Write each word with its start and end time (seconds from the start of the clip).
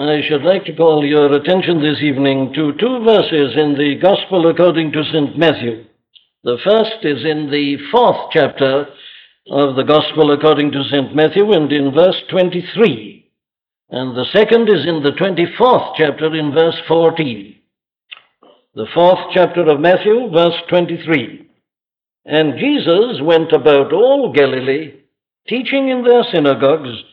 I 0.00 0.22
should 0.26 0.44
like 0.44 0.64
to 0.64 0.74
call 0.74 1.04
your 1.04 1.30
attention 1.34 1.82
this 1.82 2.00
evening 2.00 2.54
to 2.54 2.72
two 2.80 3.04
verses 3.04 3.52
in 3.54 3.74
the 3.74 3.96
Gospel 4.00 4.48
according 4.48 4.92
to 4.92 5.04
St. 5.04 5.36
Matthew. 5.36 5.84
The 6.42 6.56
first 6.64 7.04
is 7.04 7.22
in 7.22 7.50
the 7.50 7.76
fourth 7.92 8.30
chapter 8.32 8.86
of 9.50 9.76
the 9.76 9.82
Gospel 9.82 10.32
according 10.32 10.72
to 10.72 10.84
St. 10.84 11.14
Matthew 11.14 11.52
and 11.52 11.70
in 11.70 11.92
verse 11.92 12.16
23. 12.30 13.30
And 13.90 14.16
the 14.16 14.24
second 14.32 14.70
is 14.70 14.86
in 14.86 15.02
the 15.02 15.12
24th 15.20 15.92
chapter 15.98 16.34
in 16.34 16.54
verse 16.54 16.80
14. 16.88 17.56
The 18.76 18.86
fourth 18.94 19.34
chapter 19.34 19.68
of 19.68 19.80
Matthew, 19.80 20.30
verse 20.32 20.56
23. 20.70 21.46
And 22.24 22.58
Jesus 22.58 23.20
went 23.20 23.52
about 23.52 23.92
all 23.92 24.32
Galilee, 24.32 24.94
teaching 25.46 25.90
in 25.90 26.04
their 26.04 26.22
synagogues 26.32 27.04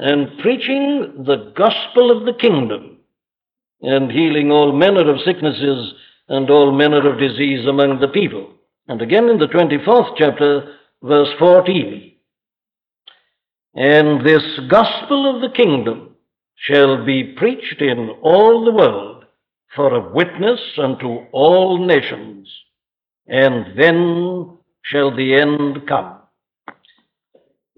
and 0.00 0.38
preaching 0.38 1.24
the 1.26 1.52
gospel 1.54 2.10
of 2.10 2.24
the 2.24 2.32
kingdom, 2.32 2.96
and 3.82 4.10
healing 4.10 4.50
all 4.50 4.72
manner 4.72 5.10
of 5.10 5.20
sicknesses 5.26 5.92
and 6.28 6.48
all 6.48 6.72
manner 6.72 7.06
of 7.06 7.18
disease 7.18 7.66
among 7.66 8.00
the 8.00 8.08
people. 8.08 8.50
And 8.88 9.02
again 9.02 9.28
in 9.28 9.38
the 9.38 9.46
24th 9.46 10.14
chapter, 10.16 10.74
verse 11.02 11.28
14. 11.38 12.12
And 13.74 14.26
this 14.26 14.42
gospel 14.70 15.36
of 15.36 15.42
the 15.42 15.54
kingdom 15.54 16.16
shall 16.56 17.04
be 17.04 17.34
preached 17.36 17.82
in 17.82 18.08
all 18.22 18.64
the 18.64 18.72
world 18.72 19.26
for 19.76 19.94
a 19.94 20.12
witness 20.14 20.60
unto 20.78 21.26
all 21.32 21.84
nations, 21.86 22.48
and 23.26 23.78
then 23.78 24.56
shall 24.82 25.14
the 25.14 25.34
end 25.34 25.86
come. 25.86 26.19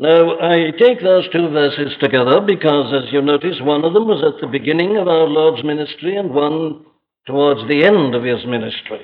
Now, 0.02 0.37
I 0.41 0.73
take 0.77 1.01
those 1.01 1.29
two 1.30 1.48
verses 1.51 1.92
together 2.01 2.41
because, 2.41 2.93
as 2.93 3.12
you 3.12 3.23
notice, 3.23 3.60
one 3.60 3.84
of 3.84 3.93
them 3.95 4.09
was 4.09 4.20
at 4.24 4.41
the 4.41 4.48
beginning 4.48 4.97
of 4.97 5.06
our 5.06 5.29
Lord's 5.29 5.62
ministry 5.62 6.16
and 6.16 6.34
one 6.34 6.84
towards 7.24 7.69
the 7.69 7.84
end 7.84 8.12
of 8.16 8.24
his 8.24 8.45
ministry. 8.45 9.01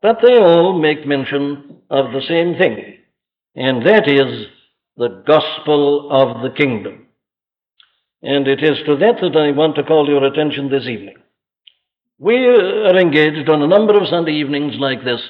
But 0.00 0.20
they 0.22 0.38
all 0.38 0.80
make 0.80 1.06
mention 1.06 1.82
of 1.90 2.12
the 2.12 2.22
same 2.26 2.56
thing, 2.56 2.96
and 3.54 3.86
that 3.86 4.08
is 4.08 4.46
the 4.96 5.22
gospel 5.26 6.10
of 6.10 6.40
the 6.40 6.56
kingdom. 6.56 7.08
And 8.22 8.48
it 8.48 8.64
is 8.64 8.78
to 8.86 8.96
that 8.96 9.20
that 9.20 9.36
I 9.36 9.50
want 9.50 9.76
to 9.76 9.82
call 9.82 10.08
your 10.08 10.24
attention 10.24 10.70
this 10.70 10.86
evening. 10.86 11.16
We 12.18 12.36
are 12.46 12.96
engaged 12.96 13.50
on 13.50 13.60
a 13.60 13.68
number 13.68 13.94
of 13.94 14.08
Sunday 14.08 14.32
evenings 14.32 14.76
like 14.78 15.04
this 15.04 15.20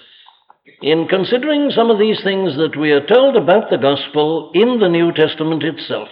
in 0.82 1.08
considering 1.08 1.70
some 1.70 1.90
of 1.90 1.98
these 1.98 2.20
things 2.22 2.56
that 2.56 2.78
we 2.78 2.90
are 2.92 3.06
told 3.06 3.36
about 3.36 3.70
the 3.70 3.78
gospel 3.78 4.50
in 4.54 4.78
the 4.80 4.88
New 4.88 5.12
Testament 5.12 5.62
itself. 5.62 6.08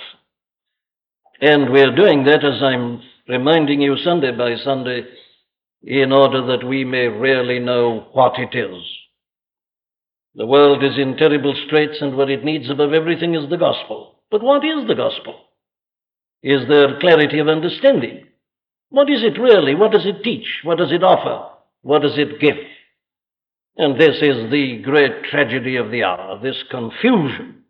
And 1.40 1.70
we're 1.70 1.94
doing 1.94 2.24
that, 2.24 2.44
as 2.44 2.62
I'm 2.62 3.00
reminding 3.28 3.80
you 3.80 3.96
Sunday 3.96 4.32
by 4.36 4.56
Sunday, 4.56 5.04
in 5.82 6.12
order 6.12 6.46
that 6.46 6.66
we 6.66 6.84
may 6.84 7.06
really 7.06 7.60
know 7.60 8.08
what 8.12 8.38
it 8.38 8.56
is. 8.56 8.82
The 10.34 10.46
world 10.46 10.84
is 10.84 10.98
in 10.98 11.16
terrible 11.16 11.54
straits, 11.66 11.98
and 12.00 12.16
what 12.16 12.30
it 12.30 12.44
needs 12.44 12.68
above 12.70 12.92
everything 12.92 13.34
is 13.34 13.48
the 13.48 13.56
gospel. 13.56 14.16
But 14.30 14.42
what 14.42 14.64
is 14.64 14.86
the 14.86 14.94
gospel? 14.94 15.34
Is 16.42 16.68
there 16.68 17.00
clarity 17.00 17.38
of 17.38 17.48
understanding? 17.48 18.26
What 18.90 19.10
is 19.10 19.22
it 19.22 19.40
really? 19.40 19.74
What 19.74 19.92
does 19.92 20.06
it 20.06 20.22
teach? 20.22 20.46
What 20.64 20.78
does 20.78 20.92
it 20.92 21.02
offer? 21.02 21.54
What 21.82 22.02
does 22.02 22.16
it 22.16 22.40
give? 22.40 22.56
And 23.78 23.98
this 23.98 24.16
is 24.20 24.50
the 24.50 24.82
great 24.84 25.22
tragedy 25.30 25.76
of 25.76 25.90
the 25.90 26.02
hour 26.02 26.40
this 26.42 26.62
confusion 26.68 27.62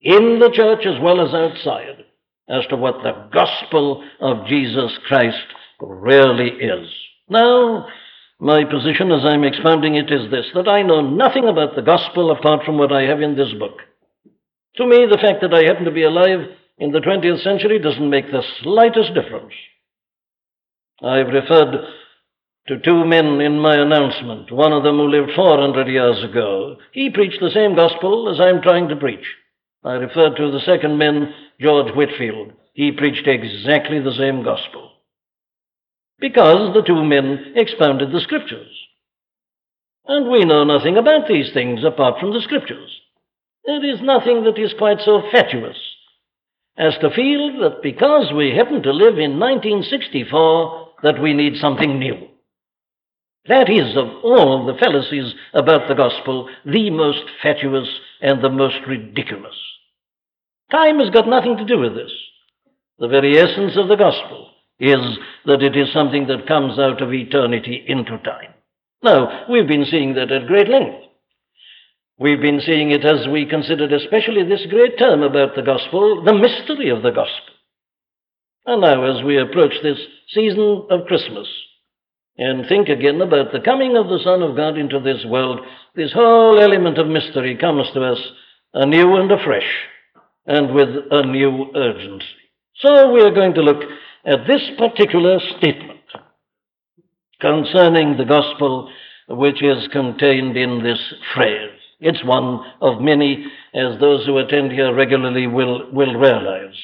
in 0.00 0.38
the 0.38 0.50
church 0.50 0.86
as 0.86 1.00
well 1.00 1.20
as 1.20 1.34
outside 1.34 2.04
as 2.48 2.66
to 2.68 2.76
what 2.76 3.02
the 3.02 3.28
gospel 3.32 4.02
of 4.20 4.46
Jesus 4.46 4.92
Christ 5.06 5.46
really 5.80 6.48
is. 6.48 6.88
Now, 7.28 7.86
my 8.38 8.64
position 8.64 9.12
as 9.12 9.24
I'm 9.24 9.44
expounding 9.44 9.96
it 9.96 10.10
is 10.10 10.30
this 10.30 10.46
that 10.54 10.68
I 10.68 10.82
know 10.82 11.02
nothing 11.02 11.48
about 11.48 11.76
the 11.76 11.82
gospel 11.82 12.30
apart 12.30 12.64
from 12.64 12.78
what 12.78 12.92
I 12.92 13.02
have 13.02 13.20
in 13.20 13.36
this 13.36 13.52
book. 13.58 13.78
To 14.76 14.86
me, 14.86 15.06
the 15.10 15.18
fact 15.20 15.42
that 15.42 15.54
I 15.54 15.64
happen 15.66 15.84
to 15.84 15.90
be 15.90 16.02
alive 16.02 16.48
in 16.78 16.92
the 16.92 17.00
20th 17.00 17.42
century 17.42 17.78
doesn't 17.78 18.10
make 18.10 18.30
the 18.30 18.42
slightest 18.62 19.14
difference. 19.14 19.52
I've 21.02 21.28
referred 21.28 21.74
to 22.68 22.80
two 22.80 23.04
men 23.04 23.40
in 23.40 23.60
my 23.60 23.76
announcement, 23.76 24.50
one 24.50 24.72
of 24.72 24.82
them 24.82 24.96
who 24.96 25.08
lived 25.08 25.32
400 25.36 25.86
years 25.88 26.22
ago. 26.24 26.76
He 26.92 27.10
preached 27.10 27.40
the 27.40 27.50
same 27.50 27.76
gospel 27.76 28.28
as 28.28 28.40
I'm 28.40 28.60
trying 28.60 28.88
to 28.88 28.96
preach. 28.96 29.24
I 29.84 29.92
referred 29.92 30.36
to 30.36 30.50
the 30.50 30.60
second 30.60 30.98
man, 30.98 31.32
George 31.60 31.94
Whitefield. 31.94 32.52
He 32.74 32.90
preached 32.90 33.26
exactly 33.26 34.00
the 34.00 34.14
same 34.18 34.42
gospel. 34.42 34.90
Because 36.18 36.74
the 36.74 36.82
two 36.82 37.04
men 37.04 37.52
expounded 37.54 38.10
the 38.10 38.20
scriptures. 38.20 38.72
And 40.06 40.30
we 40.30 40.44
know 40.44 40.64
nothing 40.64 40.96
about 40.96 41.28
these 41.28 41.52
things 41.52 41.84
apart 41.84 42.18
from 42.18 42.32
the 42.32 42.40
scriptures. 42.40 43.00
There 43.64 43.84
is 43.84 44.00
nothing 44.02 44.44
that 44.44 44.58
is 44.58 44.74
quite 44.76 45.00
so 45.04 45.22
fatuous 45.30 45.76
as 46.76 46.94
to 47.00 47.10
feel 47.10 47.60
that 47.60 47.82
because 47.82 48.32
we 48.32 48.54
happen 48.54 48.82
to 48.82 48.92
live 48.92 49.18
in 49.18 49.38
1964 49.38 50.88
that 51.02 51.20
we 51.22 51.32
need 51.32 51.56
something 51.56 51.98
new. 51.98 52.28
That 53.48 53.70
is, 53.70 53.96
of 53.96 54.08
all 54.24 54.66
the 54.66 54.78
fallacies 54.78 55.34
about 55.54 55.88
the 55.88 55.94
gospel, 55.94 56.48
the 56.64 56.90
most 56.90 57.24
fatuous 57.42 57.88
and 58.20 58.42
the 58.42 58.50
most 58.50 58.78
ridiculous. 58.88 59.54
Time 60.70 60.98
has 60.98 61.10
got 61.10 61.28
nothing 61.28 61.56
to 61.56 61.64
do 61.64 61.78
with 61.78 61.94
this. 61.94 62.12
The 62.98 63.08
very 63.08 63.38
essence 63.38 63.76
of 63.76 63.88
the 63.88 63.96
gospel 63.96 64.50
is 64.80 65.18
that 65.44 65.62
it 65.62 65.76
is 65.76 65.92
something 65.92 66.26
that 66.26 66.48
comes 66.48 66.78
out 66.78 67.00
of 67.00 67.12
eternity 67.12 67.84
into 67.86 68.18
time. 68.18 68.52
Now, 69.02 69.46
we've 69.48 69.68
been 69.68 69.86
seeing 69.88 70.14
that 70.14 70.32
at 70.32 70.48
great 70.48 70.68
length. 70.68 71.04
We've 72.18 72.40
been 72.40 72.60
seeing 72.64 72.90
it 72.90 73.04
as 73.04 73.28
we 73.28 73.46
considered, 73.46 73.92
especially 73.92 74.42
this 74.42 74.66
great 74.70 74.98
term 74.98 75.22
about 75.22 75.54
the 75.54 75.62
gospel, 75.62 76.24
the 76.24 76.34
mystery 76.34 76.88
of 76.88 77.02
the 77.02 77.10
gospel. 77.10 77.54
And 78.64 78.80
now, 78.80 79.04
as 79.04 79.22
we 79.22 79.38
approach 79.38 79.74
this 79.82 79.98
season 80.30 80.86
of 80.90 81.06
Christmas, 81.06 81.46
and 82.38 82.66
think 82.68 82.88
again 82.88 83.20
about 83.20 83.52
the 83.52 83.60
coming 83.60 83.96
of 83.96 84.08
the 84.08 84.20
Son 84.22 84.42
of 84.42 84.56
God 84.56 84.76
into 84.76 85.00
this 85.00 85.24
world, 85.26 85.60
this 85.94 86.12
whole 86.12 86.60
element 86.60 86.98
of 86.98 87.06
mystery 87.06 87.56
comes 87.56 87.86
to 87.94 88.04
us 88.04 88.18
anew 88.74 89.16
and 89.16 89.32
afresh, 89.32 89.68
and 90.46 90.74
with 90.74 90.88
a 91.10 91.26
new 91.26 91.70
urgency. 91.74 92.26
So 92.76 93.10
we 93.12 93.22
are 93.22 93.34
going 93.34 93.54
to 93.54 93.62
look 93.62 93.82
at 94.26 94.46
this 94.46 94.62
particular 94.76 95.38
statement 95.58 96.00
concerning 97.40 98.16
the 98.16 98.24
gospel 98.24 98.90
which 99.28 99.62
is 99.62 99.88
contained 99.92 100.56
in 100.56 100.82
this 100.82 101.00
phrase. 101.34 101.72
It's 102.00 102.22
one 102.24 102.60
of 102.80 103.00
many, 103.00 103.46
as 103.74 103.98
those 103.98 104.26
who 104.26 104.38
attend 104.38 104.72
here 104.72 104.94
regularly 104.94 105.46
will, 105.46 105.90
will 105.92 106.14
realize. 106.14 106.76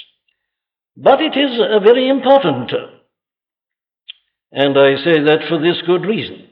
But 0.96 1.20
it 1.20 1.36
is 1.36 1.58
a 1.58 1.80
very 1.80 2.08
important 2.08 2.70
term. 2.70 2.90
And 4.52 4.78
I 4.78 4.96
say 4.96 5.22
that 5.24 5.48
for 5.48 5.58
this 5.58 5.82
good 5.86 6.04
reason. 6.04 6.48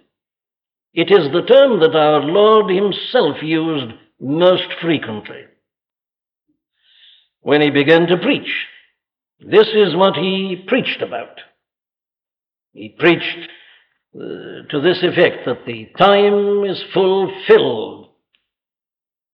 It 0.95 1.11
is 1.11 1.31
the 1.33 1.43
term 1.43 1.81
that 1.81 1.95
our 1.95 2.21
Lord 2.21 2.71
Himself 2.71 3.43
used 3.43 3.93
most 4.19 4.67
frequently. 4.81 5.43
When 7.43 7.61
He 7.61 7.71
began 7.71 8.07
to 8.07 8.17
preach, 8.17 8.51
this 9.39 9.69
is 9.69 9.95
what 9.95 10.17
He 10.17 10.65
preached 10.67 11.03
about. 11.03 11.41
He 12.73 12.89
preached 12.99 13.49
uh, 14.15 14.67
to 14.71 14.81
this 14.83 15.03
effect 15.03 15.45
that 15.47 15.67
the 15.67 15.87
time 15.99 16.65
is 16.65 16.83
fulfilled. 16.95 18.09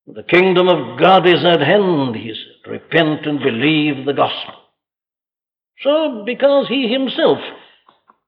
The 0.06 0.22
kingdom 0.22 0.68
of 0.68 0.98
God 0.98 1.26
is 1.26 1.44
at 1.44 1.60
hand, 1.60 2.14
he 2.14 2.32
said. 2.32 2.70
Repent 2.70 3.26
and 3.26 3.38
believe 3.40 4.04
the 4.04 4.12
gospel. 4.12 4.54
So, 5.82 6.22
because 6.24 6.68
he 6.68 6.88
himself 6.88 7.38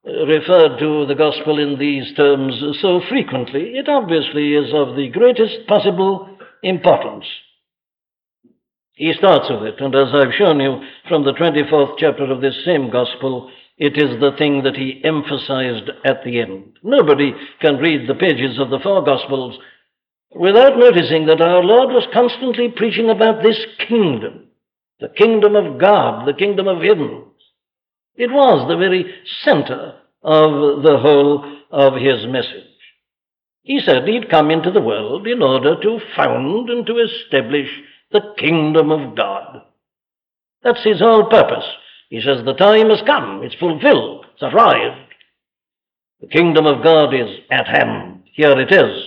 referred 0.05 0.79
to 0.79 1.05
the 1.05 1.15
gospel 1.15 1.59
in 1.59 1.77
these 1.77 2.13
terms 2.15 2.61
so 2.81 3.01
frequently, 3.09 3.77
it 3.77 3.89
obviously 3.89 4.53
is 4.53 4.71
of 4.73 4.95
the 4.95 5.09
greatest 5.09 5.67
possible 5.67 6.37
importance. 6.63 7.25
He 8.93 9.13
starts 9.13 9.49
with 9.49 9.63
it, 9.63 9.79
and 9.79 9.95
as 9.95 10.09
I've 10.13 10.33
shown 10.33 10.59
you 10.59 10.81
from 11.07 11.23
the 11.23 11.33
24th 11.33 11.95
chapter 11.97 12.25
of 12.31 12.41
this 12.41 12.65
same 12.65 12.89
gospel, 12.89 13.49
it 13.77 13.97
is 13.97 14.19
the 14.19 14.35
thing 14.37 14.63
that 14.63 14.75
he 14.75 15.01
emphasized 15.05 15.89
at 16.03 16.23
the 16.25 16.41
end. 16.41 16.77
Nobody 16.83 17.33
can 17.61 17.77
read 17.77 18.09
the 18.09 18.15
pages 18.15 18.59
of 18.59 18.69
the 18.69 18.79
four 18.79 19.03
gospels 19.05 19.57
without 20.35 20.77
noticing 20.77 21.27
that 21.27 21.41
our 21.41 21.63
Lord 21.63 21.93
was 21.93 22.07
constantly 22.13 22.69
preaching 22.75 23.09
about 23.09 23.41
this 23.41 23.57
kingdom, 23.87 24.47
the 24.99 25.07
kingdom 25.07 25.55
of 25.55 25.79
God, 25.79 26.27
the 26.27 26.33
kingdom 26.33 26.67
of 26.67 26.81
heaven. 26.81 27.23
It 28.19 28.31
was 28.31 28.67
the 28.67 28.75
very 28.75 29.05
center 29.43 29.95
of 30.21 30.83
the 30.83 30.97
whole 30.99 31.57
of 31.71 31.93
his 31.93 32.27
message. 32.27 32.65
He 33.63 33.79
said 33.79 34.05
he'd 34.05 34.29
come 34.29 34.51
into 34.51 34.71
the 34.71 34.81
world 34.81 35.25
in 35.25 35.41
order 35.41 35.79
to 35.81 35.99
found 36.17 36.69
and 36.69 36.85
to 36.85 36.97
establish 36.97 37.69
the 38.11 38.33
kingdom 38.37 38.91
of 38.91 39.15
God. 39.15 39.61
That's 40.63 40.83
his 40.83 40.99
whole 40.99 41.29
purpose, 41.29 41.63
He 42.09 42.19
says, 42.19 42.43
The 42.43 42.55
time 42.55 42.89
has 42.89 43.01
come, 43.05 43.41
it's 43.41 43.55
fulfilled, 43.55 44.25
it's 44.33 44.43
arrived. 44.43 45.13
The 46.19 46.27
kingdom 46.27 46.65
of 46.65 46.83
God 46.83 47.13
is 47.13 47.39
at 47.49 47.67
hand. 47.67 48.23
Here 48.33 48.59
it 48.59 48.73
is. 48.73 49.01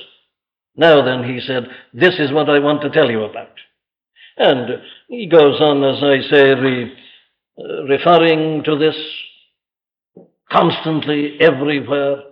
Now 0.75 1.05
then, 1.05 1.25
he 1.25 1.38
said, 1.41 1.64
This 1.93 2.19
is 2.19 2.32
what 2.32 2.49
I 2.49 2.61
want 2.61 2.81
to 2.81 2.91
tell 2.91 3.11
you 3.11 3.25
about. 3.25 3.53
And 4.38 4.81
he 5.09 5.26
goes 5.26 5.61
on, 5.61 5.85
as 5.85 6.03
I 6.03 6.26
say, 6.31 6.55
re, 6.55 6.97
Uh, 7.58 7.84
referring 7.84 8.64
to 8.64 8.78
this 8.78 8.96
constantly 10.50 11.38
everywhere 11.38 12.22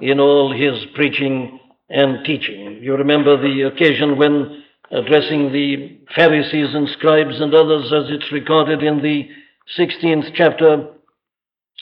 in 0.00 0.18
all 0.18 0.52
his 0.52 0.84
preaching 0.94 1.60
and 1.88 2.24
teaching. 2.24 2.80
You 2.82 2.96
remember 2.96 3.36
the 3.40 3.62
occasion 3.72 4.18
when 4.18 4.64
addressing 4.90 5.52
the 5.52 5.98
Pharisees 6.14 6.74
and 6.74 6.88
scribes 6.88 7.40
and 7.40 7.54
others, 7.54 7.92
as 7.92 8.10
it's 8.10 8.32
recorded 8.32 8.82
in 8.82 9.02
the 9.02 9.28
16th 9.78 10.32
chapter 10.34 10.88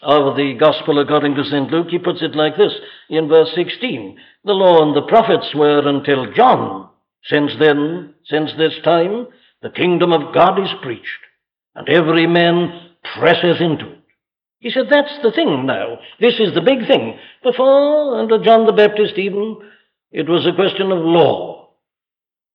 of 0.02 0.36
the 0.36 0.54
Gospel 0.58 0.98
according 0.98 1.36
to 1.36 1.44
St. 1.44 1.70
Luke, 1.70 1.88
he 1.88 1.98
puts 1.98 2.22
it 2.22 2.36
like 2.36 2.56
this 2.56 2.75
in 3.08 3.28
verse 3.28 3.50
16 3.54 4.19
The 4.44 4.52
law 4.52 4.86
and 4.86 4.94
the 4.94 5.08
prophets 5.08 5.54
were 5.54 5.88
until 5.88 6.32
John. 6.34 6.90
Since 7.25 7.52
then, 7.58 8.14
since 8.26 8.50
this 8.58 8.75
time, 8.84 9.28
the 9.62 9.70
kingdom 9.70 10.12
of 10.12 10.34
God 10.34 10.62
is 10.62 10.69
preached, 10.82 11.06
and 11.75 11.88
every 11.88 12.26
man 12.26 12.91
presseth 13.17 13.61
into 13.61 13.91
it. 13.91 13.99
He 14.61 14.71
said, 14.71 14.87
That's 14.88 15.19
the 15.23 15.32
thing 15.32 15.67
now. 15.67 15.99
This 16.21 16.41
is 16.41 16.55
the 16.55 16.62
big 16.62 16.87
thing. 16.87 17.19
Before, 17.43 18.19
under 18.19 18.43
John 18.43 18.67
the 18.67 18.73
Baptist, 18.73 19.19
even, 19.19 19.59
it 20.11 20.29
was 20.29 20.47
a 20.47 20.55
question 20.55 20.91
of 20.91 21.05
law. 21.05 21.71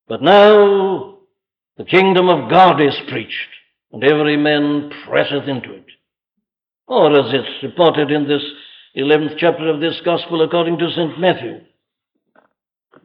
But 0.07 0.23
now, 0.23 1.19
the 1.77 1.85
kingdom 1.85 2.27
of 2.27 2.49
God 2.49 2.81
is 2.81 2.95
preached, 3.09 3.49
and 3.91 4.03
every 4.03 4.37
man 4.37 4.91
presseth 5.07 5.47
into 5.47 5.73
it. 5.73 5.85
Or, 6.87 7.11
as 7.15 7.31
it's 7.31 7.63
reported 7.63 8.09
in 8.09 8.27
this 8.27 8.43
11th 8.97 9.37
chapter 9.37 9.69
of 9.69 9.79
this 9.79 10.01
Gospel 10.03 10.41
according 10.41 10.79
to 10.79 10.89
St. 10.89 11.19
Matthew, 11.19 11.59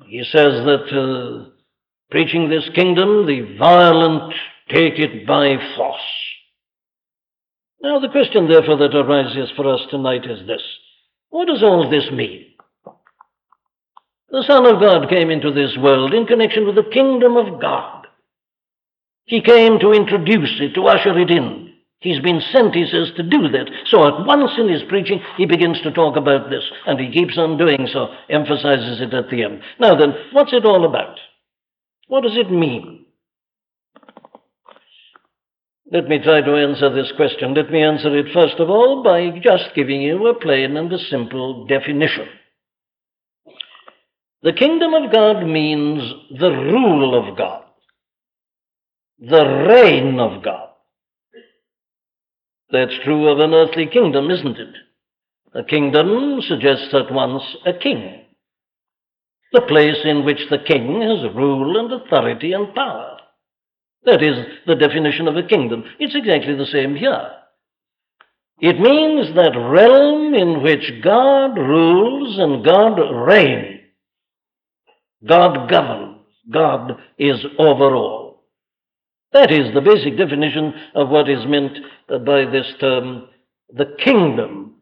he 0.06 0.24
says 0.24 0.64
that 0.64 0.88
uh, 0.90 1.50
preaching 2.10 2.48
this 2.48 2.68
kingdom, 2.74 3.26
the 3.26 3.56
violent 3.58 4.32
take 4.68 4.98
it 4.98 5.26
by 5.26 5.56
force. 5.76 6.00
Now, 7.82 7.98
the 7.98 8.08
question, 8.08 8.48
therefore, 8.48 8.78
that 8.78 8.94
arises 8.96 9.50
for 9.56 9.72
us 9.72 9.80
tonight 9.90 10.24
is 10.24 10.46
this 10.46 10.62
What 11.30 11.48
does 11.48 11.62
all 11.62 11.90
this 11.90 12.10
mean? 12.10 12.46
The 14.30 14.44
Son 14.46 14.66
of 14.66 14.80
God 14.80 15.08
came 15.08 15.30
into 15.30 15.52
this 15.52 15.76
world 15.76 16.14
in 16.14 16.26
connection 16.26 16.66
with 16.66 16.76
the 16.76 16.90
kingdom 16.90 17.36
of 17.36 17.60
God. 17.60 18.06
He 19.26 19.40
came 19.40 19.78
to 19.78 19.92
introduce 19.92 20.60
it, 20.60 20.74
to 20.74 20.86
usher 20.86 21.18
it 21.18 21.30
in. 21.30 21.72
He's 22.00 22.20
been 22.20 22.42
sent, 22.52 22.74
he 22.74 22.84
says, 22.84 23.12
to 23.16 23.22
do 23.22 23.48
that. 23.48 23.70
So 23.86 24.06
at 24.06 24.26
once 24.26 24.50
in 24.58 24.68
his 24.68 24.82
preaching, 24.88 25.22
he 25.36 25.46
begins 25.46 25.80
to 25.82 25.90
talk 25.90 26.16
about 26.16 26.50
this, 26.50 26.64
and 26.86 27.00
he 27.00 27.10
keeps 27.10 27.38
on 27.38 27.56
doing 27.56 27.88
so, 27.90 28.08
emphasizes 28.28 29.00
it 29.00 29.14
at 29.14 29.30
the 29.30 29.42
end. 29.42 29.62
Now 29.80 29.94
then, 29.94 30.14
what's 30.32 30.52
it 30.52 30.66
all 30.66 30.84
about? 30.84 31.18
What 32.08 32.22
does 32.22 32.36
it 32.36 32.50
mean? 32.50 33.03
Let 35.94 36.08
me 36.08 36.18
try 36.18 36.40
to 36.40 36.56
answer 36.56 36.92
this 36.92 37.12
question. 37.16 37.54
Let 37.54 37.70
me 37.70 37.80
answer 37.80 38.18
it 38.18 38.34
first 38.34 38.56
of 38.58 38.68
all 38.68 39.04
by 39.04 39.30
just 39.38 39.76
giving 39.76 40.02
you 40.02 40.26
a 40.26 40.34
plain 40.34 40.76
and 40.76 40.92
a 40.92 40.98
simple 40.98 41.66
definition. 41.66 42.26
The 44.42 44.54
kingdom 44.54 44.92
of 44.92 45.12
God 45.12 45.46
means 45.46 46.02
the 46.36 46.50
rule 46.50 47.14
of 47.16 47.38
God, 47.38 47.62
the 49.20 49.46
reign 49.46 50.18
of 50.18 50.42
God. 50.42 50.70
That's 52.72 52.98
true 53.04 53.28
of 53.28 53.38
an 53.38 53.54
earthly 53.54 53.86
kingdom, 53.86 54.32
isn't 54.32 54.58
it? 54.58 54.74
A 55.54 55.62
kingdom 55.62 56.40
suggests 56.42 56.92
at 56.92 57.12
once 57.12 57.44
a 57.64 57.72
king, 57.72 58.24
the 59.52 59.60
place 59.60 60.04
in 60.04 60.24
which 60.24 60.50
the 60.50 60.58
king 60.58 61.02
has 61.02 61.32
rule 61.36 61.78
and 61.78 61.92
authority 61.92 62.52
and 62.52 62.74
power. 62.74 63.13
That 64.04 64.22
is 64.22 64.36
the 64.66 64.74
definition 64.74 65.28
of 65.28 65.36
a 65.36 65.42
kingdom. 65.42 65.84
It's 65.98 66.14
exactly 66.14 66.54
the 66.56 66.66
same 66.66 66.94
here. 66.94 67.30
It 68.60 68.78
means 68.78 69.34
that 69.34 69.56
realm 69.56 70.34
in 70.34 70.62
which 70.62 71.02
God 71.02 71.56
rules 71.56 72.38
and 72.38 72.64
God 72.64 72.96
reigns. 73.26 73.80
God 75.26 75.68
governs. 75.68 76.18
God 76.50 76.98
is 77.18 77.44
over 77.58 77.94
all. 77.94 78.44
That 79.32 79.50
is 79.50 79.74
the 79.74 79.80
basic 79.80 80.16
definition 80.16 80.74
of 80.94 81.08
what 81.08 81.28
is 81.28 81.44
meant 81.46 81.76
by 82.08 82.44
this 82.44 82.72
term, 82.78 83.28
the 83.72 83.96
kingdom. 84.04 84.76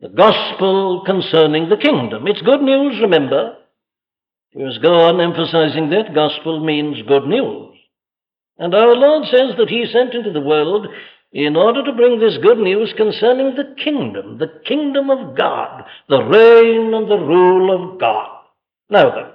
The 0.00 0.08
gospel 0.08 1.04
concerning 1.06 1.68
the 1.68 1.76
kingdom. 1.76 2.26
It's 2.26 2.42
good 2.42 2.60
news, 2.60 3.00
remember. 3.00 3.56
We 4.54 4.64
must 4.64 4.82
go 4.82 4.94
on 4.94 5.20
emphasizing 5.20 5.90
that. 5.90 6.14
Gospel 6.14 6.62
means 6.62 7.00
good 7.06 7.24
news. 7.24 7.71
And 8.62 8.76
our 8.76 8.94
Lord 8.94 9.26
says 9.26 9.56
that 9.58 9.70
He 9.70 9.86
sent 9.92 10.14
into 10.14 10.30
the 10.30 10.40
world 10.40 10.86
in 11.32 11.56
order 11.56 11.84
to 11.84 11.92
bring 11.92 12.20
this 12.20 12.38
good 12.40 12.58
news 12.58 12.94
concerning 12.96 13.56
the 13.56 13.74
kingdom, 13.82 14.38
the 14.38 14.52
kingdom 14.64 15.10
of 15.10 15.36
God, 15.36 15.82
the 16.08 16.22
reign 16.22 16.94
and 16.94 17.10
the 17.10 17.18
rule 17.18 17.74
of 17.74 17.98
God. 17.98 18.38
Now 18.88 19.10
then, 19.10 19.32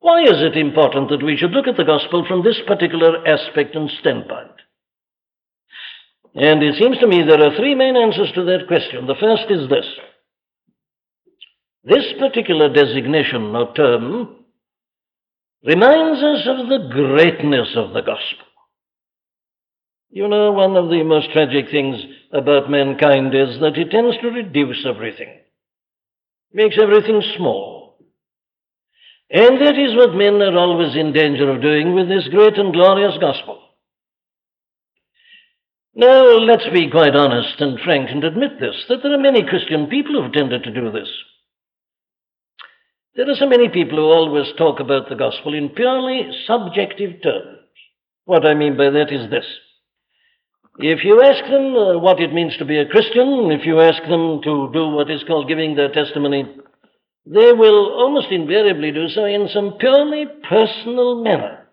why 0.00 0.22
is 0.22 0.40
it 0.40 0.56
important 0.56 1.10
that 1.10 1.22
we 1.22 1.36
should 1.36 1.50
look 1.50 1.68
at 1.68 1.76
the 1.76 1.84
gospel 1.84 2.24
from 2.26 2.42
this 2.42 2.58
particular 2.66 3.20
aspect 3.28 3.74
and 3.74 3.90
standpoint? 4.00 4.62
And 6.34 6.62
it 6.62 6.76
seems 6.78 6.96
to 7.00 7.06
me 7.06 7.22
there 7.22 7.44
are 7.44 7.54
three 7.58 7.74
main 7.74 7.96
answers 7.96 8.32
to 8.34 8.44
that 8.44 8.66
question. 8.66 9.06
The 9.06 9.20
first 9.20 9.50
is 9.50 9.68
this 9.68 9.86
this 11.84 12.14
particular 12.18 12.72
designation 12.72 13.54
or 13.54 13.74
term 13.74 14.45
reminds 15.66 16.22
us 16.22 16.46
of 16.46 16.68
the 16.68 16.88
greatness 16.92 17.74
of 17.76 17.92
the 17.92 18.00
gospel. 18.00 18.46
You 20.10 20.28
know, 20.28 20.52
one 20.52 20.76
of 20.76 20.88
the 20.88 21.02
most 21.02 21.32
tragic 21.32 21.70
things 21.70 21.96
about 22.32 22.70
mankind 22.70 23.34
is 23.34 23.58
that 23.60 23.76
it 23.76 23.90
tends 23.90 24.16
to 24.22 24.28
reduce 24.28 24.86
everything, 24.86 25.40
makes 26.52 26.76
everything 26.80 27.20
small. 27.36 27.98
And 29.28 29.60
that 29.60 29.76
is 29.76 29.96
what 29.96 30.14
men 30.14 30.40
are 30.40 30.56
always 30.56 30.94
in 30.94 31.12
danger 31.12 31.50
of 31.50 31.60
doing 31.60 31.94
with 31.94 32.08
this 32.08 32.28
great 32.28 32.56
and 32.56 32.72
glorious 32.72 33.18
gospel. 33.20 33.60
Now, 35.96 36.38
let's 36.38 36.68
be 36.72 36.88
quite 36.90 37.16
honest 37.16 37.60
and 37.60 37.80
frank 37.80 38.10
and 38.10 38.22
admit 38.22 38.60
this 38.60 38.84
that 38.88 39.02
there 39.02 39.12
are 39.12 39.18
many 39.18 39.42
Christian 39.42 39.88
people 39.88 40.22
who've 40.22 40.32
tended 40.32 40.62
to 40.62 40.70
do 40.72 40.92
this. 40.92 41.08
There 43.16 43.30
are 43.30 43.34
so 43.34 43.48
many 43.48 43.70
people 43.70 43.96
who 43.96 44.04
always 44.04 44.52
talk 44.58 44.78
about 44.78 45.08
the 45.08 45.14
gospel 45.14 45.54
in 45.54 45.70
purely 45.70 46.28
subjective 46.46 47.22
terms. 47.22 47.60
What 48.26 48.44
I 48.44 48.52
mean 48.52 48.76
by 48.76 48.90
that 48.90 49.10
is 49.10 49.30
this. 49.30 49.46
If 50.78 51.02
you 51.02 51.22
ask 51.22 51.42
them 51.50 51.74
uh, 51.74 51.98
what 51.98 52.20
it 52.20 52.34
means 52.34 52.54
to 52.58 52.66
be 52.66 52.76
a 52.76 52.86
Christian, 52.88 53.50
if 53.50 53.64
you 53.64 53.80
ask 53.80 54.02
them 54.02 54.42
to 54.44 54.70
do 54.70 54.88
what 54.88 55.10
is 55.10 55.24
called 55.26 55.48
giving 55.48 55.74
their 55.74 55.90
testimony, 55.90 56.44
they 57.24 57.52
will 57.52 57.94
almost 57.94 58.30
invariably 58.30 58.92
do 58.92 59.08
so 59.08 59.24
in 59.24 59.48
some 59.48 59.78
purely 59.80 60.26
personal 60.46 61.22
manner. 61.22 61.68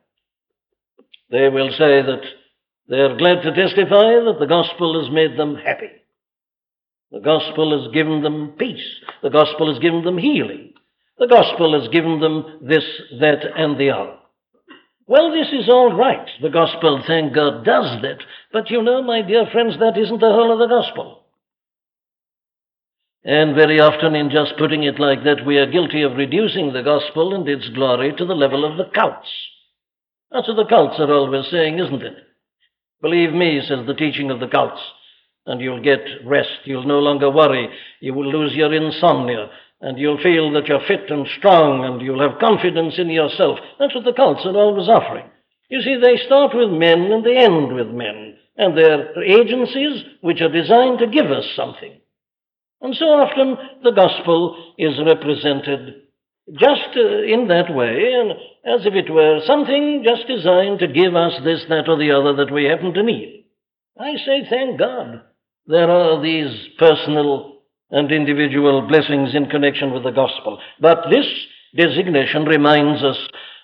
They 1.29 1.49
will 1.49 1.71
say 1.71 2.01
that 2.03 2.21
they 2.87 2.99
are 2.99 3.17
glad 3.17 3.41
to 3.41 3.53
testify 3.53 4.13
that 4.23 4.37
the 4.39 4.47
gospel 4.47 5.03
has 5.03 5.13
made 5.13 5.37
them 5.37 5.55
happy. 5.55 5.91
The 7.11 7.19
gospel 7.19 7.81
has 7.81 7.93
given 7.93 8.23
them 8.23 8.53
peace. 8.57 8.95
The 9.21 9.29
gospel 9.29 9.73
has 9.73 9.79
given 9.79 10.05
them 10.05 10.17
healing. 10.17 10.73
The 11.17 11.27
gospel 11.27 11.79
has 11.79 11.89
given 11.89 12.19
them 12.19 12.59
this, 12.61 12.83
that, 13.19 13.43
and 13.55 13.79
the 13.79 13.91
other. 13.91 14.17
Well, 15.05 15.31
this 15.31 15.47
is 15.51 15.69
all 15.69 15.95
right. 15.95 16.27
The 16.41 16.49
gospel, 16.49 17.03
thank 17.05 17.35
God, 17.35 17.65
does 17.65 18.01
that. 18.01 18.19
But 18.51 18.69
you 18.69 18.81
know, 18.81 19.03
my 19.03 19.21
dear 19.21 19.45
friends, 19.51 19.77
that 19.79 19.97
isn't 19.97 20.19
the 20.19 20.31
whole 20.31 20.53
of 20.53 20.59
the 20.59 20.73
gospel. 20.73 21.25
And 23.25 23.55
very 23.55 23.79
often, 23.79 24.15
in 24.15 24.29
just 24.29 24.57
putting 24.57 24.83
it 24.83 24.99
like 24.99 25.23
that, 25.23 25.45
we 25.45 25.57
are 25.57 25.69
guilty 25.69 26.01
of 26.01 26.17
reducing 26.17 26.73
the 26.73 26.83
gospel 26.83 27.35
and 27.35 27.47
its 27.47 27.69
glory 27.69 28.13
to 28.17 28.25
the 28.25 28.35
level 28.35 28.65
of 28.69 28.77
the 28.77 28.91
cults. 28.93 29.29
That's 30.31 30.47
what 30.47 30.55
the 30.55 30.65
cults 30.65 30.99
are 30.99 31.11
always 31.11 31.45
saying, 31.51 31.79
isn't 31.79 32.01
it? 32.01 32.15
Believe 33.01 33.33
me, 33.33 33.61
says 33.61 33.85
the 33.85 33.93
teaching 33.93 34.31
of 34.31 34.39
the 34.39 34.47
cults, 34.47 34.81
and 35.45 35.61
you'll 35.61 35.83
get 35.83 35.99
rest. 36.25 36.65
You'll 36.65 36.87
no 36.87 36.99
longer 36.99 37.29
worry. 37.29 37.69
You 37.99 38.13
will 38.13 38.29
lose 38.29 38.53
your 38.53 38.73
insomnia, 38.73 39.49
and 39.83 39.99
you'll 39.99 40.21
feel 40.23 40.51
that 40.53 40.67
you're 40.67 40.87
fit 40.87 41.11
and 41.11 41.27
strong, 41.37 41.83
and 41.83 42.01
you'll 42.01 42.27
have 42.27 42.39
confidence 42.39 42.95
in 42.97 43.09
yourself. 43.09 43.59
That's 43.79 43.93
what 43.93 44.05
the 44.05 44.13
cults 44.13 44.45
are 44.45 44.55
always 44.55 44.87
offering. 44.87 45.25
You 45.69 45.81
see, 45.81 45.97
they 46.01 46.23
start 46.25 46.55
with 46.55 46.69
men 46.69 47.11
and 47.11 47.25
they 47.25 47.37
end 47.37 47.75
with 47.75 47.87
men, 47.87 48.37
and 48.55 48.77
they're 48.77 49.21
agencies 49.21 50.03
which 50.21 50.39
are 50.39 50.51
designed 50.51 50.99
to 50.99 51.07
give 51.07 51.29
us 51.31 51.45
something. 51.55 51.99
And 52.81 52.95
so 52.95 53.05
often 53.05 53.57
the 53.83 53.91
gospel 53.91 54.73
is 54.77 54.99
represented 55.05 56.03
just 56.51 56.95
uh, 56.95 57.23
in 57.23 57.47
that 57.49 57.73
way, 57.73 58.13
and 58.13 58.31
as 58.65 58.85
if 58.85 58.93
it 58.93 59.11
were 59.11 59.41
something 59.45 60.03
just 60.05 60.27
designed 60.27 60.79
to 60.79 60.87
give 60.87 61.15
us 61.15 61.33
this, 61.43 61.65
that, 61.67 61.89
or 61.89 61.97
the 61.97 62.11
other 62.11 62.45
that 62.45 62.53
we 62.53 62.65
happen 62.65 62.93
to 62.93 63.03
need. 63.03 63.45
I 63.99 64.15
say, 64.25 64.47
thank 64.49 64.79
God. 64.79 65.23
There 65.67 65.89
are 65.89 66.21
these 66.21 66.69
personal 66.77 67.52
and 67.93 68.11
individual 68.11 68.81
blessings 68.87 69.35
in 69.35 69.45
connection 69.45 69.93
with 69.93 70.03
the 70.03 70.11
gospel. 70.11 70.59
But 70.81 71.05
this 71.11 71.27
designation 71.75 72.43
reminds 72.43 73.03
us 73.03 73.17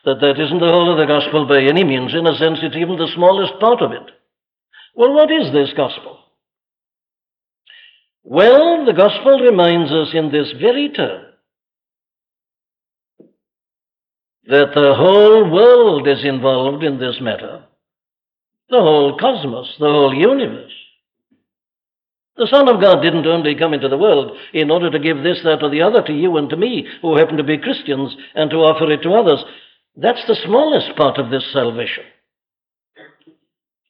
that 0.06 0.22
that 0.22 0.40
isn't 0.40 0.60
the 0.60 0.72
whole 0.72 0.92
of 0.92 1.00
the 1.00 1.12
gospel 1.12 1.48
by 1.48 1.62
any 1.62 1.84
means. 1.84 2.14
In 2.14 2.28
a 2.28 2.38
sense, 2.38 2.60
it's 2.62 2.78
even 2.78 2.96
the 2.96 3.12
smallest 3.16 3.60
part 3.60 3.82
of 3.82 3.92
it. 3.92 4.12
Well, 4.96 5.14
what 5.14 5.32
is 5.32 5.52
this 5.52 5.74
gospel? 5.76 6.20
Well, 8.24 8.86
the 8.86 8.94
gospel 8.94 9.40
reminds 9.40 9.92
us 9.92 10.10
in 10.14 10.32
this 10.32 10.54
very 10.62 10.90
term 10.90 11.26
that 14.46 14.72
the 14.76 14.94
whole 14.96 15.52
world 15.52 16.08
is 16.08 16.24
involved 16.24 16.84
in 16.84 17.00
this 17.00 17.18
matter, 17.20 17.64
the 18.70 18.80
whole 18.80 19.18
cosmos, 19.18 19.76
the 19.80 19.88
whole 19.88 20.14
universe. 20.14 20.72
The 22.40 22.48
Son 22.48 22.70
of 22.70 22.80
God 22.80 23.02
didn't 23.02 23.28
only 23.28 23.54
come 23.54 23.74
into 23.74 23.90
the 23.90 23.98
world 23.98 24.38
in 24.54 24.72
order 24.72 24.90
to 24.90 24.98
give 24.98 25.24
this, 25.24 25.42
that, 25.44 25.62
or 25.62 25.70
the 25.70 25.82
other 25.82 26.02
to 26.04 26.14
you 26.14 26.38
and 26.38 26.50
to 26.50 26.56
me, 26.56 26.88
who 27.02 27.18
happen 27.18 27.36
to 27.36 27.44
be 27.44 27.58
Christians, 27.58 28.16
and 28.34 28.50
to 28.50 28.56
offer 28.56 28.90
it 28.90 29.04
to 29.04 29.12
others. 29.12 29.44
That's 29.98 30.26
the 30.26 30.38
smallest 30.46 30.96
part 30.96 31.18
of 31.18 31.32
this 31.32 31.44
salvation. 31.52 32.06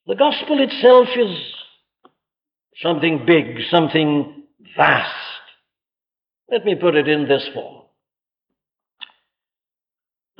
The 0.07 0.15
gospel 0.15 0.59
itself 0.63 1.09
is 1.15 1.37
something 2.81 3.23
big, 3.27 3.59
something 3.69 4.45
vast. 4.75 5.13
Let 6.49 6.65
me 6.65 6.73
put 6.73 6.95
it 6.95 7.07
in 7.07 7.27
this 7.27 7.47
form. 7.53 7.83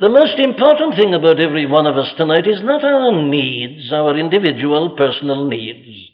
The 0.00 0.08
most 0.08 0.36
important 0.40 0.96
thing 0.96 1.14
about 1.14 1.38
every 1.38 1.66
one 1.66 1.86
of 1.86 1.96
us 1.96 2.12
tonight 2.16 2.48
is 2.48 2.60
not 2.64 2.82
our 2.82 3.22
needs, 3.22 3.92
our 3.92 4.18
individual 4.18 4.96
personal 4.96 5.46
needs. 5.46 6.09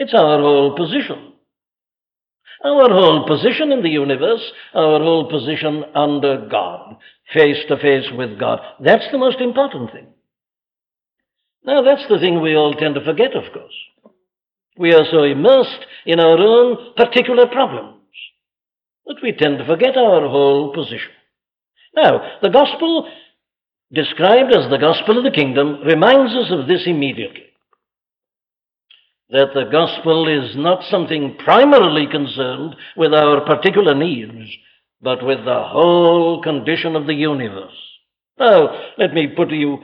It's 0.00 0.14
our 0.14 0.40
whole 0.40 0.74
position. 0.76 1.34
Our 2.64 2.88
whole 2.88 3.26
position 3.28 3.70
in 3.70 3.82
the 3.82 3.90
universe, 3.90 4.40
our 4.74 4.98
whole 4.98 5.30
position 5.30 5.84
under 5.94 6.48
God, 6.50 6.96
face 7.34 7.58
to 7.68 7.76
face 7.76 8.06
with 8.16 8.40
God. 8.40 8.60
That's 8.82 9.04
the 9.12 9.18
most 9.18 9.40
important 9.40 9.92
thing. 9.92 10.06
Now, 11.64 11.82
that's 11.82 12.08
the 12.08 12.18
thing 12.18 12.40
we 12.40 12.56
all 12.56 12.72
tend 12.72 12.94
to 12.94 13.04
forget, 13.04 13.36
of 13.36 13.52
course. 13.52 13.74
We 14.78 14.94
are 14.94 15.04
so 15.10 15.22
immersed 15.22 15.84
in 16.06 16.18
our 16.18 16.38
own 16.38 16.94
particular 16.96 17.46
problems 17.46 18.00
that 19.04 19.18
we 19.22 19.32
tend 19.32 19.58
to 19.58 19.66
forget 19.66 19.98
our 19.98 20.26
whole 20.26 20.72
position. 20.72 21.12
Now, 21.94 22.38
the 22.40 22.48
gospel, 22.48 23.06
described 23.92 24.54
as 24.54 24.70
the 24.70 24.78
gospel 24.78 25.18
of 25.18 25.24
the 25.24 25.30
kingdom, 25.30 25.82
reminds 25.84 26.32
us 26.32 26.50
of 26.50 26.66
this 26.66 26.86
immediately 26.86 27.49
that 29.30 29.54
the 29.54 29.68
gospel 29.70 30.28
is 30.28 30.56
not 30.56 30.82
something 30.90 31.36
primarily 31.44 32.06
concerned 32.10 32.74
with 32.96 33.14
our 33.14 33.44
particular 33.44 33.94
needs, 33.94 34.50
but 35.00 35.24
with 35.24 35.44
the 35.44 35.62
whole 35.62 36.42
condition 36.42 36.96
of 36.96 37.06
the 37.06 37.14
universe. 37.14 37.76
Now, 38.38 38.70
let 38.98 39.14
me 39.14 39.28
put, 39.36 39.50
you, 39.50 39.78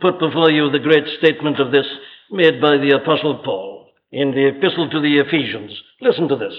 put 0.00 0.18
before 0.18 0.50
you 0.50 0.70
the 0.70 0.78
great 0.78 1.06
statement 1.18 1.58
of 1.58 1.72
this 1.72 1.86
made 2.30 2.60
by 2.60 2.76
the 2.76 2.98
Apostle 3.02 3.42
Paul 3.44 3.88
in 4.12 4.32
the 4.32 4.48
Epistle 4.48 4.90
to 4.90 5.00
the 5.00 5.18
Ephesians. 5.18 5.72
Listen 6.00 6.28
to 6.28 6.36
this. 6.36 6.54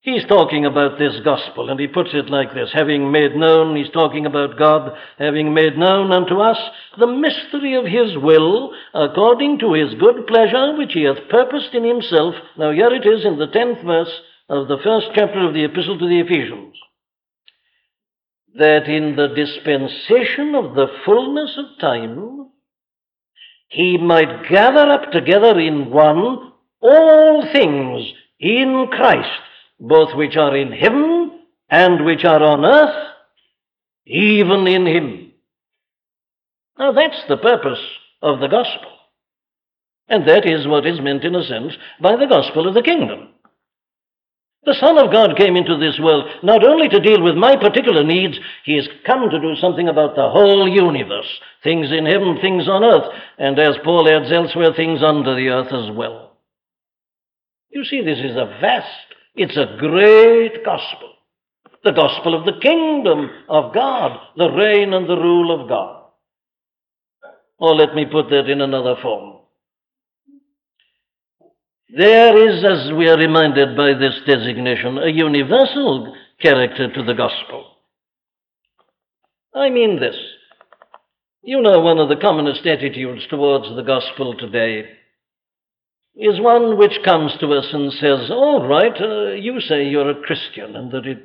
He's 0.00 0.24
talking 0.26 0.64
about 0.64 0.98
this 0.98 1.18
gospel, 1.24 1.70
and 1.70 1.80
he 1.80 1.88
puts 1.88 2.10
it 2.12 2.30
like 2.30 2.54
this. 2.54 2.70
Having 2.72 3.10
made 3.10 3.34
known, 3.34 3.74
he's 3.74 3.90
talking 3.90 4.26
about 4.26 4.56
God, 4.56 4.92
having 5.18 5.52
made 5.52 5.76
known 5.76 6.12
unto 6.12 6.38
us 6.40 6.58
the 6.98 7.08
mystery 7.08 7.74
of 7.74 7.84
his 7.84 8.16
will, 8.16 8.72
according 8.94 9.58
to 9.58 9.72
his 9.72 9.94
good 9.94 10.26
pleasure, 10.28 10.76
which 10.76 10.92
he 10.92 11.02
hath 11.02 11.28
purposed 11.28 11.74
in 11.74 11.82
himself. 11.82 12.34
Now, 12.56 12.70
here 12.70 12.92
it 12.92 13.06
is 13.06 13.24
in 13.24 13.38
the 13.38 13.48
tenth 13.48 13.82
verse 13.84 14.12
of 14.48 14.68
the 14.68 14.78
first 14.84 15.08
chapter 15.16 15.46
of 15.46 15.52
the 15.52 15.64
Epistle 15.64 15.98
to 15.98 16.08
the 16.08 16.20
Ephesians. 16.20 16.76
That 18.54 18.88
in 18.88 19.16
the 19.16 19.28
dispensation 19.34 20.54
of 20.54 20.76
the 20.76 20.86
fullness 21.04 21.58
of 21.58 21.80
time, 21.80 22.50
he 23.66 23.98
might 23.98 24.48
gather 24.48 24.90
up 24.90 25.10
together 25.10 25.58
in 25.58 25.90
one 25.90 26.52
all 26.80 27.48
things 27.52 28.12
in 28.38 28.86
Christ 28.92 29.42
both 29.80 30.14
which 30.14 30.36
are 30.36 30.56
in 30.56 30.72
heaven 30.72 31.40
and 31.70 32.04
which 32.04 32.24
are 32.24 32.42
on 32.42 32.64
earth, 32.64 33.08
even 34.06 34.66
in 34.66 34.86
him. 34.86 35.32
Now 36.78 36.92
that's 36.92 37.22
the 37.28 37.36
purpose 37.36 37.80
of 38.22 38.40
the 38.40 38.48
gospel. 38.48 38.90
And 40.08 40.26
that 40.26 40.48
is 40.48 40.66
what 40.66 40.86
is 40.86 41.00
meant, 41.00 41.24
in 41.24 41.34
a 41.34 41.44
sense, 41.44 41.74
by 42.00 42.16
the 42.16 42.26
gospel 42.26 42.66
of 42.66 42.74
the 42.74 42.82
kingdom. 42.82 43.28
The 44.64 44.74
Son 44.74 44.98
of 44.98 45.12
God 45.12 45.36
came 45.36 45.56
into 45.56 45.76
this 45.78 45.98
world 46.00 46.28
not 46.42 46.64
only 46.64 46.88
to 46.88 47.00
deal 47.00 47.22
with 47.22 47.36
my 47.36 47.56
particular 47.56 48.02
needs, 48.02 48.38
He 48.64 48.74
has 48.76 48.88
come 49.06 49.30
to 49.30 49.40
do 49.40 49.54
something 49.56 49.88
about 49.88 50.14
the 50.14 50.28
whole 50.28 50.68
universe 50.68 51.40
things 51.62 51.90
in 51.90 52.06
heaven, 52.06 52.38
things 52.40 52.68
on 52.68 52.84
earth, 52.84 53.12
and 53.38 53.58
as 53.58 53.76
Paul 53.84 54.08
adds 54.08 54.32
elsewhere, 54.32 54.72
things 54.74 55.02
under 55.02 55.34
the 55.34 55.48
earth 55.48 55.72
as 55.72 55.94
well. 55.94 56.36
You 57.70 57.84
see, 57.84 58.02
this 58.02 58.18
is 58.18 58.36
a 58.36 58.58
vast 58.60 59.07
it's 59.38 59.56
a 59.56 59.76
great 59.78 60.64
gospel. 60.64 61.12
The 61.84 61.92
gospel 61.92 62.34
of 62.38 62.44
the 62.44 62.60
kingdom 62.60 63.30
of 63.48 63.72
God, 63.72 64.18
the 64.36 64.50
reign 64.50 64.92
and 64.92 65.08
the 65.08 65.16
rule 65.16 65.60
of 65.60 65.68
God. 65.68 66.04
Or 67.58 67.74
let 67.74 67.94
me 67.94 68.04
put 68.10 68.30
that 68.30 68.50
in 68.50 68.60
another 68.60 68.96
form. 69.00 69.36
There 71.96 72.36
is, 72.36 72.64
as 72.64 72.92
we 72.92 73.08
are 73.08 73.16
reminded 73.16 73.76
by 73.76 73.94
this 73.94 74.20
designation, 74.26 74.98
a 74.98 75.08
universal 75.08 76.14
character 76.40 76.92
to 76.92 77.02
the 77.02 77.14
gospel. 77.14 77.76
I 79.54 79.70
mean 79.70 79.98
this. 79.98 80.16
You 81.42 81.62
know, 81.62 81.80
one 81.80 81.98
of 81.98 82.08
the 82.08 82.16
commonest 82.16 82.66
attitudes 82.66 83.26
towards 83.30 83.74
the 83.74 83.82
gospel 83.82 84.36
today 84.36 84.97
is 86.18 86.40
one 86.40 86.76
which 86.76 86.98
comes 87.04 87.32
to 87.38 87.52
us 87.52 87.68
and 87.72 87.92
says, 87.92 88.28
All 88.30 88.66
right, 88.66 89.00
uh, 89.00 89.34
you 89.34 89.60
say 89.60 89.84
you're 89.84 90.10
a 90.10 90.20
Christian 90.22 90.74
and 90.74 90.90
that 90.90 91.06
it 91.06 91.22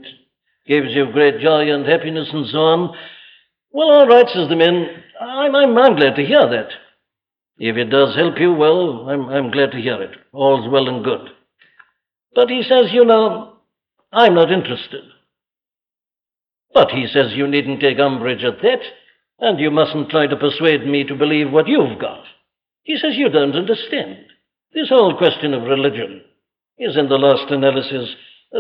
gives 0.68 0.94
you 0.94 1.12
great 1.12 1.40
joy 1.42 1.74
and 1.74 1.86
happiness 1.86 2.30
and 2.32 2.48
so 2.48 2.60
on. 2.60 2.96
Well, 3.72 3.90
all 3.90 4.08
right, 4.08 4.28
says 4.30 4.50
the 4.50 4.56
man, 4.56 4.88
I'm, 5.20 5.56
I'm, 5.56 5.78
I'm 5.78 5.96
glad 5.96 6.16
to 6.16 6.26
hear 6.26 6.48
that. 6.48 6.70
If 7.58 7.76
it 7.76 7.86
does 7.86 8.16
help 8.16 8.36
you, 8.40 8.54
well, 8.54 9.10
I'm, 9.10 9.30
I'm 9.30 9.52
glad 9.52 9.72
to 9.72 9.82
hear 9.82 10.00
it. 10.02 10.16
All's 10.32 10.72
well 10.72 10.88
and 10.88 11.04
good. 11.04 11.30
But 12.36 12.50
he 12.50 12.62
says, 12.62 12.92
You 12.92 13.04
know, 13.04 13.58
I'm 14.12 14.36
not 14.36 14.52
interested. 14.52 15.04
But 16.72 16.92
he 16.92 17.08
says, 17.08 17.34
You 17.34 17.48
needn't 17.48 17.82
take 17.82 18.00
umbrage 18.00 18.44
at 18.44 18.62
that, 18.62 18.80
and 19.40 19.60
you 19.60 19.72
mustn't 19.72 20.10
try 20.10 20.28
to 20.28 20.36
persuade 20.36 20.86
me 20.86 21.04
to 21.06 21.16
believe 21.16 21.52
what 21.52 21.68
you've 21.68 22.00
got. 22.00 22.24
He 22.84 22.98
says, 22.98 23.14
You 23.16 23.30
don't 23.30 23.56
understand. 23.56 24.26
This 24.74 24.90
whole 24.90 25.18
question 25.18 25.54
of 25.54 25.64
religion 25.64 26.22
is, 26.80 26.98
in 26.98 27.08
the 27.08 27.18
last 27.18 27.52
analysis, 27.52 28.16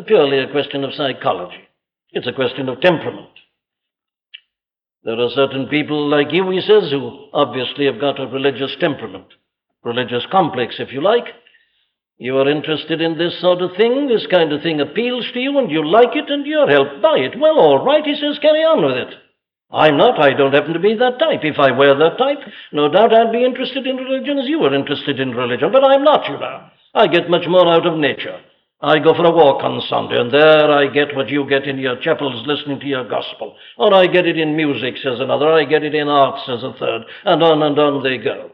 purely 0.05 0.39
a 0.39 0.51
question 0.51 0.83
of 0.83 0.93
psychology. 0.93 1.67
It's 2.11 2.27
a 2.27 2.33
question 2.33 2.69
of 2.69 2.81
temperament. 2.81 3.29
There 5.03 5.19
are 5.19 5.29
certain 5.33 5.67
people 5.67 6.07
like 6.07 6.31
you, 6.31 6.49
he 6.51 6.61
says, 6.61 6.91
who 6.91 7.27
obviously 7.33 7.85
have 7.85 7.99
got 7.99 8.21
a 8.21 8.27
religious 8.27 8.75
temperament, 8.79 9.25
religious 9.83 10.23
complex, 10.31 10.75
if 10.77 10.93
you 10.93 11.01
like. 11.01 11.25
You 12.17 12.37
are 12.37 12.49
interested 12.49 13.01
in 13.01 13.17
this 13.17 13.41
sort 13.41 13.61
of 13.61 13.75
thing, 13.75 14.07
this 14.07 14.27
kind 14.29 14.53
of 14.53 14.61
thing 14.61 14.79
appeals 14.79 15.25
to 15.33 15.39
you, 15.39 15.57
and 15.57 15.71
you 15.71 15.85
like 15.85 16.15
it, 16.15 16.29
and 16.29 16.45
you're 16.45 16.69
helped 16.69 17.01
by 17.01 17.17
it. 17.17 17.39
Well, 17.39 17.57
all 17.57 17.83
right, 17.83 18.05
he 18.05 18.13
says, 18.13 18.39
carry 18.39 18.61
on 18.61 18.85
with 18.85 18.95
it. 18.95 19.15
I'm 19.73 19.97
not. 19.97 20.21
I 20.21 20.33
don't 20.33 20.53
happen 20.53 20.73
to 20.73 20.79
be 20.79 20.93
that 20.95 21.17
type. 21.17 21.41
If 21.43 21.57
I 21.57 21.71
were 21.71 21.97
that 21.97 22.17
type, 22.19 22.37
no 22.71 22.89
doubt 22.89 23.13
I'd 23.13 23.31
be 23.31 23.43
interested 23.43 23.87
in 23.87 23.97
religion 23.97 24.37
as 24.37 24.47
you 24.47 24.59
were 24.59 24.73
interested 24.73 25.19
in 25.19 25.31
religion. 25.31 25.71
But 25.71 25.83
I'm 25.83 26.03
not, 26.03 26.29
you 26.29 26.37
know. 26.37 26.69
I 26.93 27.07
get 27.07 27.29
much 27.29 27.47
more 27.47 27.67
out 27.67 27.87
of 27.87 27.97
nature. 27.97 28.39
I 28.81 28.99
go 28.99 29.15
for 29.15 29.25
a 29.25 29.31
walk 29.31 29.63
on 29.63 29.81
Sunday, 29.89 30.19
and 30.19 30.31
there 30.31 30.69
I 30.69 30.87
get 30.93 31.15
what 31.15 31.29
you 31.29 31.49
get 31.49 31.63
in 31.63 31.79
your 31.79 31.95
chapels 32.01 32.45
listening 32.45 32.81
to 32.81 32.85
your 32.85 33.07
gospel. 33.07 33.55
Or 33.77 33.93
I 33.93 34.07
get 34.07 34.27
it 34.27 34.37
in 34.37 34.55
music, 34.55 34.97
says 34.97 35.19
another. 35.19 35.51
I 35.51 35.63
get 35.65 35.83
it 35.83 35.95
in 35.95 36.07
art, 36.07 36.41
says 36.45 36.61
a 36.61 36.73
third. 36.77 37.01
And 37.25 37.41
on 37.41 37.63
and 37.63 37.79
on 37.79 38.03
they 38.03 38.17
go. 38.17 38.51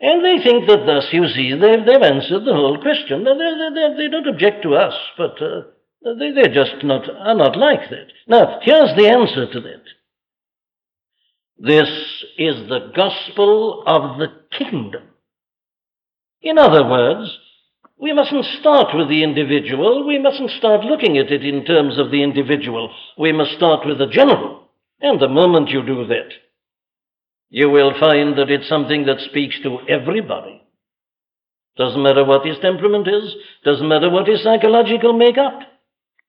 And 0.00 0.24
they 0.24 0.42
think 0.42 0.66
that 0.66 0.84
thus, 0.86 1.06
you 1.12 1.28
see, 1.28 1.52
they've, 1.52 1.86
they've 1.86 2.02
answered 2.02 2.44
the 2.44 2.54
whole 2.54 2.80
question. 2.82 3.22
They, 3.22 3.32
they, 3.32 3.94
they, 3.96 4.08
don't 4.10 4.28
object 4.28 4.62
to 4.64 4.74
us, 4.74 4.94
but 5.16 5.40
uh, 5.40 5.62
they, 6.02 6.32
they're 6.32 6.52
just 6.52 6.82
not, 6.82 7.08
are 7.08 7.36
not 7.36 7.56
like 7.56 7.88
that. 7.90 8.08
Now, 8.26 8.58
here's 8.62 8.96
the 8.96 9.08
answer 9.08 9.46
to 9.52 9.60
that. 9.60 9.84
This 11.58 11.88
is 12.36 12.68
the 12.68 12.90
gospel 12.94 13.84
of 13.86 14.18
the 14.18 14.28
kingdom. 14.58 15.02
In 16.42 16.58
other 16.58 16.86
words, 16.86 17.38
we 17.96 18.12
mustn't 18.12 18.44
start 18.60 18.94
with 18.94 19.08
the 19.08 19.22
individual. 19.22 20.06
We 20.06 20.18
mustn't 20.18 20.50
start 20.50 20.84
looking 20.84 21.16
at 21.16 21.30
it 21.30 21.44
in 21.44 21.64
terms 21.64 21.98
of 21.98 22.10
the 22.10 22.22
individual. 22.22 22.92
We 23.16 23.32
must 23.32 23.52
start 23.52 23.86
with 23.86 23.98
the 23.98 24.08
general. 24.08 24.68
And 25.00 25.20
the 25.20 25.28
moment 25.28 25.70
you 25.70 25.84
do 25.84 26.06
that, 26.06 26.28
you 27.50 27.70
will 27.70 27.98
find 27.98 28.36
that 28.36 28.50
it's 28.50 28.68
something 28.68 29.06
that 29.06 29.20
speaks 29.20 29.56
to 29.62 29.78
everybody. 29.88 30.62
Doesn't 31.76 32.02
matter 32.02 32.24
what 32.24 32.46
his 32.46 32.58
temperament 32.58 33.08
is, 33.08 33.34
doesn't 33.64 33.88
matter 33.88 34.10
what 34.10 34.28
his 34.28 34.42
psychological 34.42 35.12
makeup. 35.12 35.60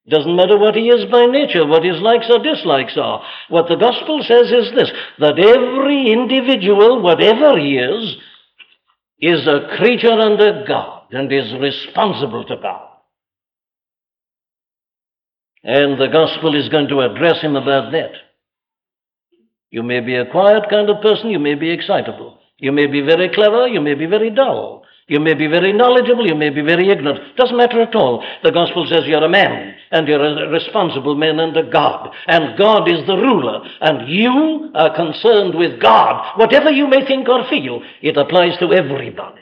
Doesn't 0.07 0.35
matter 0.35 0.57
what 0.57 0.75
he 0.75 0.89
is 0.89 1.09
by 1.11 1.25
nature, 1.25 1.65
what 1.65 1.83
his 1.83 1.99
likes 1.99 2.27
or 2.29 2.37
dislikes 2.37 2.95
are. 2.95 3.23
What 3.49 3.67
the 3.67 3.75
gospel 3.75 4.21
says 4.21 4.51
is 4.51 4.71
this 4.75 4.91
that 5.19 5.39
every 5.39 6.11
individual, 6.11 7.01
whatever 7.01 7.57
he 7.57 7.77
is, 7.77 8.17
is 9.19 9.47
a 9.47 9.75
creature 9.77 10.11
under 10.11 10.63
God 10.67 11.07
and 11.11 11.31
is 11.31 11.51
responsible 11.59 12.45
to 12.45 12.55
God. 12.61 12.89
And 15.63 15.99
the 15.99 16.07
gospel 16.07 16.55
is 16.55 16.69
going 16.69 16.89
to 16.89 17.01
address 17.01 17.41
him 17.41 17.55
about 17.55 17.91
that. 17.91 18.11
You 19.71 19.81
may 19.81 20.01
be 20.01 20.15
a 20.15 20.29
quiet 20.29 20.69
kind 20.69 20.89
of 20.91 21.01
person, 21.01 21.31
you 21.31 21.39
may 21.39 21.55
be 21.55 21.71
excitable. 21.71 22.37
You 22.59 22.71
may 22.71 22.85
be 22.85 23.01
very 23.01 23.29
clever, 23.33 23.67
you 23.67 23.81
may 23.81 23.95
be 23.95 24.05
very 24.05 24.29
dull. 24.29 24.84
You 25.07 25.19
may 25.19 25.35
be 25.35 25.45
very 25.45 25.71
knowledgeable, 25.71 26.25
you 26.25 26.33
may 26.33 26.49
be 26.49 26.61
very 26.61 26.89
ignorant. 26.89 27.37
Doesn't 27.37 27.57
matter 27.57 27.79
at 27.81 27.93
all. 27.93 28.25
The 28.43 28.51
gospel 28.51 28.87
says 28.89 29.03
you're 29.05 29.23
a 29.23 29.29
man, 29.29 29.75
and 29.91 30.07
you're 30.07 30.23
a 30.23 30.49
responsible 30.49 31.15
man 31.15 31.39
under 31.39 31.61
God, 31.61 32.11
and 32.27 32.57
God 32.57 32.89
is 32.89 33.05
the 33.05 33.15
ruler, 33.15 33.61
and 33.81 34.09
you 34.09 34.71
are 34.73 34.95
concerned 34.95 35.53
with 35.53 35.79
God. 35.79 36.39
Whatever 36.39 36.71
you 36.71 36.87
may 36.87 37.05
think 37.05 37.29
or 37.29 37.47
feel, 37.47 37.83
it 38.01 38.17
applies 38.17 38.57
to 38.59 38.73
everybody. 38.73 39.41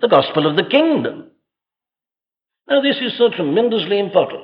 The 0.00 0.08
gospel 0.08 0.50
of 0.50 0.56
the 0.56 0.68
kingdom. 0.68 1.30
Now, 2.68 2.82
this 2.82 2.96
is 3.00 3.16
so 3.16 3.30
tremendously 3.30 4.00
important. 4.00 4.42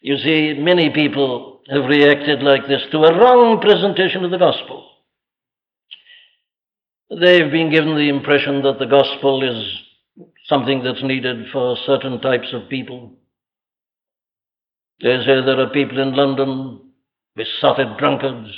You 0.00 0.16
see, 0.16 0.54
many 0.58 0.88
people 0.88 1.60
have 1.68 1.84
reacted 1.84 2.42
like 2.42 2.66
this 2.66 2.82
to 2.90 2.98
a 3.04 3.18
wrong 3.18 3.60
presentation 3.60 4.24
of 4.24 4.30
the 4.30 4.38
gospel. 4.38 4.90
They've 7.20 7.50
been 7.50 7.70
given 7.70 7.94
the 7.94 8.08
impression 8.08 8.62
that 8.62 8.78
the 8.78 8.86
gospel 8.86 9.42
is 9.42 9.64
something 10.46 10.82
that's 10.82 11.02
needed 11.02 11.46
for 11.52 11.76
certain 11.86 12.20
types 12.20 12.48
of 12.52 12.68
people. 12.68 13.12
They 15.00 15.18
say 15.18 15.44
there 15.44 15.60
are 15.60 15.70
people 15.70 16.00
in 16.00 16.14
London, 16.14 16.80
besotted 17.36 17.98
drunkards, 17.98 18.50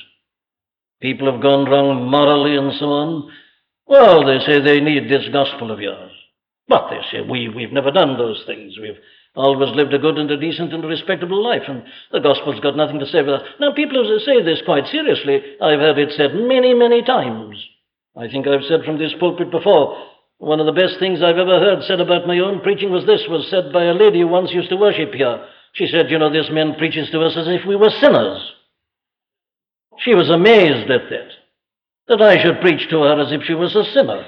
people 1.00 1.30
have 1.30 1.42
gone 1.42 1.68
wrong 1.68 2.10
morally 2.10 2.56
and 2.56 2.72
so 2.78 2.86
on. 2.86 3.30
Well, 3.86 4.24
they 4.24 4.44
say 4.44 4.60
they 4.60 4.80
need 4.80 5.10
this 5.10 5.28
gospel 5.32 5.70
of 5.70 5.80
yours. 5.80 6.12
But 6.68 6.88
they 6.90 7.00
say, 7.10 7.20
we, 7.28 7.48
we've 7.48 7.72
never 7.72 7.90
done 7.90 8.16
those 8.16 8.42
things. 8.46 8.78
We've 8.80 8.98
always 9.34 9.74
lived 9.76 9.92
a 9.92 9.98
good 9.98 10.18
and 10.18 10.30
a 10.30 10.40
decent 10.40 10.72
and 10.72 10.84
a 10.84 10.88
respectable 10.88 11.42
life, 11.44 11.62
and 11.68 11.84
the 12.10 12.20
gospel's 12.20 12.60
got 12.60 12.76
nothing 12.76 12.98
to 13.00 13.06
say 13.06 13.18
with 13.18 13.38
that. 13.38 13.60
Now, 13.60 13.72
people 13.72 14.02
say 14.24 14.42
this 14.42 14.62
quite 14.64 14.86
seriously. 14.86 15.42
I've 15.60 15.78
heard 15.78 15.98
it 15.98 16.12
said 16.16 16.34
many, 16.34 16.74
many 16.74 17.02
times. 17.02 17.56
I 18.16 18.28
think 18.28 18.46
I've 18.46 18.64
said 18.68 18.84
from 18.84 18.98
this 18.98 19.14
pulpit 19.20 19.50
before, 19.50 19.96
one 20.38 20.60
of 20.60 20.66
the 20.66 20.72
best 20.72 20.98
things 20.98 21.22
I've 21.22 21.38
ever 21.38 21.60
heard 21.60 21.82
said 21.84 22.00
about 22.00 22.26
my 22.26 22.38
own 22.38 22.60
preaching 22.60 22.90
was 22.90 23.04
this, 23.06 23.24
was 23.28 23.48
said 23.50 23.72
by 23.72 23.84
a 23.84 23.94
lady 23.94 24.20
who 24.20 24.28
once 24.28 24.52
used 24.52 24.70
to 24.70 24.76
worship 24.76 25.12
here. 25.12 25.46
She 25.72 25.86
said, 25.86 26.10
You 26.10 26.18
know, 26.18 26.32
this 26.32 26.50
man 26.50 26.74
preaches 26.78 27.10
to 27.10 27.20
us 27.20 27.36
as 27.36 27.48
if 27.48 27.66
we 27.66 27.76
were 27.76 27.90
sinners. 27.90 28.52
She 29.98 30.14
was 30.14 30.30
amazed 30.30 30.90
at 30.90 31.08
that, 31.10 31.28
that 32.08 32.22
I 32.22 32.42
should 32.42 32.60
preach 32.60 32.88
to 32.90 33.02
her 33.02 33.20
as 33.20 33.32
if 33.32 33.42
she 33.44 33.54
was 33.54 33.74
a 33.74 33.84
sinner. 33.92 34.24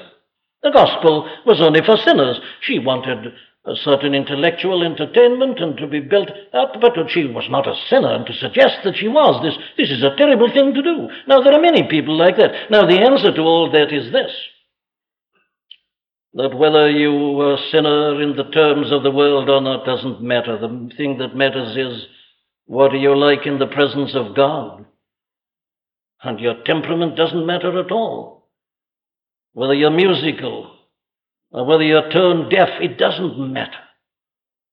The 0.62 0.70
gospel 0.70 1.28
was 1.46 1.60
only 1.60 1.80
for 1.84 1.96
sinners. 1.96 2.40
She 2.60 2.78
wanted 2.78 3.32
a 3.68 3.76
certain 3.76 4.14
intellectual 4.14 4.82
entertainment 4.82 5.60
and 5.60 5.76
to 5.76 5.86
be 5.86 6.00
built 6.00 6.30
up, 6.54 6.72
but 6.80 6.94
she 7.10 7.24
was 7.26 7.46
not 7.50 7.68
a 7.68 7.74
sinner, 7.88 8.14
and 8.14 8.26
to 8.26 8.32
suggest 8.32 8.78
that 8.84 8.96
she 8.96 9.08
was, 9.08 9.42
this, 9.42 9.54
this 9.76 9.90
is 9.90 10.02
a 10.02 10.16
terrible 10.16 10.50
thing 10.52 10.72
to 10.72 10.82
do. 10.82 11.08
Now, 11.26 11.42
there 11.42 11.52
are 11.52 11.60
many 11.60 11.88
people 11.88 12.16
like 12.16 12.36
that. 12.36 12.70
Now, 12.70 12.86
the 12.86 12.98
answer 12.98 13.34
to 13.34 13.42
all 13.42 13.70
that 13.72 13.92
is 13.92 14.10
this 14.12 14.32
that 16.34 16.56
whether 16.56 16.90
you 16.90 17.12
were 17.12 17.54
a 17.54 17.70
sinner 17.72 18.22
in 18.22 18.36
the 18.36 18.50
terms 18.50 18.92
of 18.92 19.02
the 19.02 19.10
world 19.10 19.48
or 19.48 19.60
not 19.60 19.84
doesn't 19.84 20.22
matter. 20.22 20.58
The 20.58 20.90
thing 20.96 21.18
that 21.18 21.34
matters 21.34 21.76
is 21.76 22.06
what 22.66 22.92
are 22.92 22.98
you 22.98 23.16
like 23.16 23.46
in 23.46 23.58
the 23.58 23.66
presence 23.66 24.14
of 24.14 24.36
God? 24.36 24.84
And 26.22 26.38
your 26.38 26.62
temperament 26.64 27.16
doesn't 27.16 27.46
matter 27.46 27.80
at 27.80 27.90
all. 27.90 28.48
Whether 29.52 29.74
you're 29.74 29.90
musical, 29.90 30.77
or 31.50 31.64
whether 31.64 31.82
you're 31.82 32.10
tone 32.10 32.48
deaf, 32.48 32.68
it 32.80 32.98
doesn't 32.98 33.38
matter. 33.52 33.78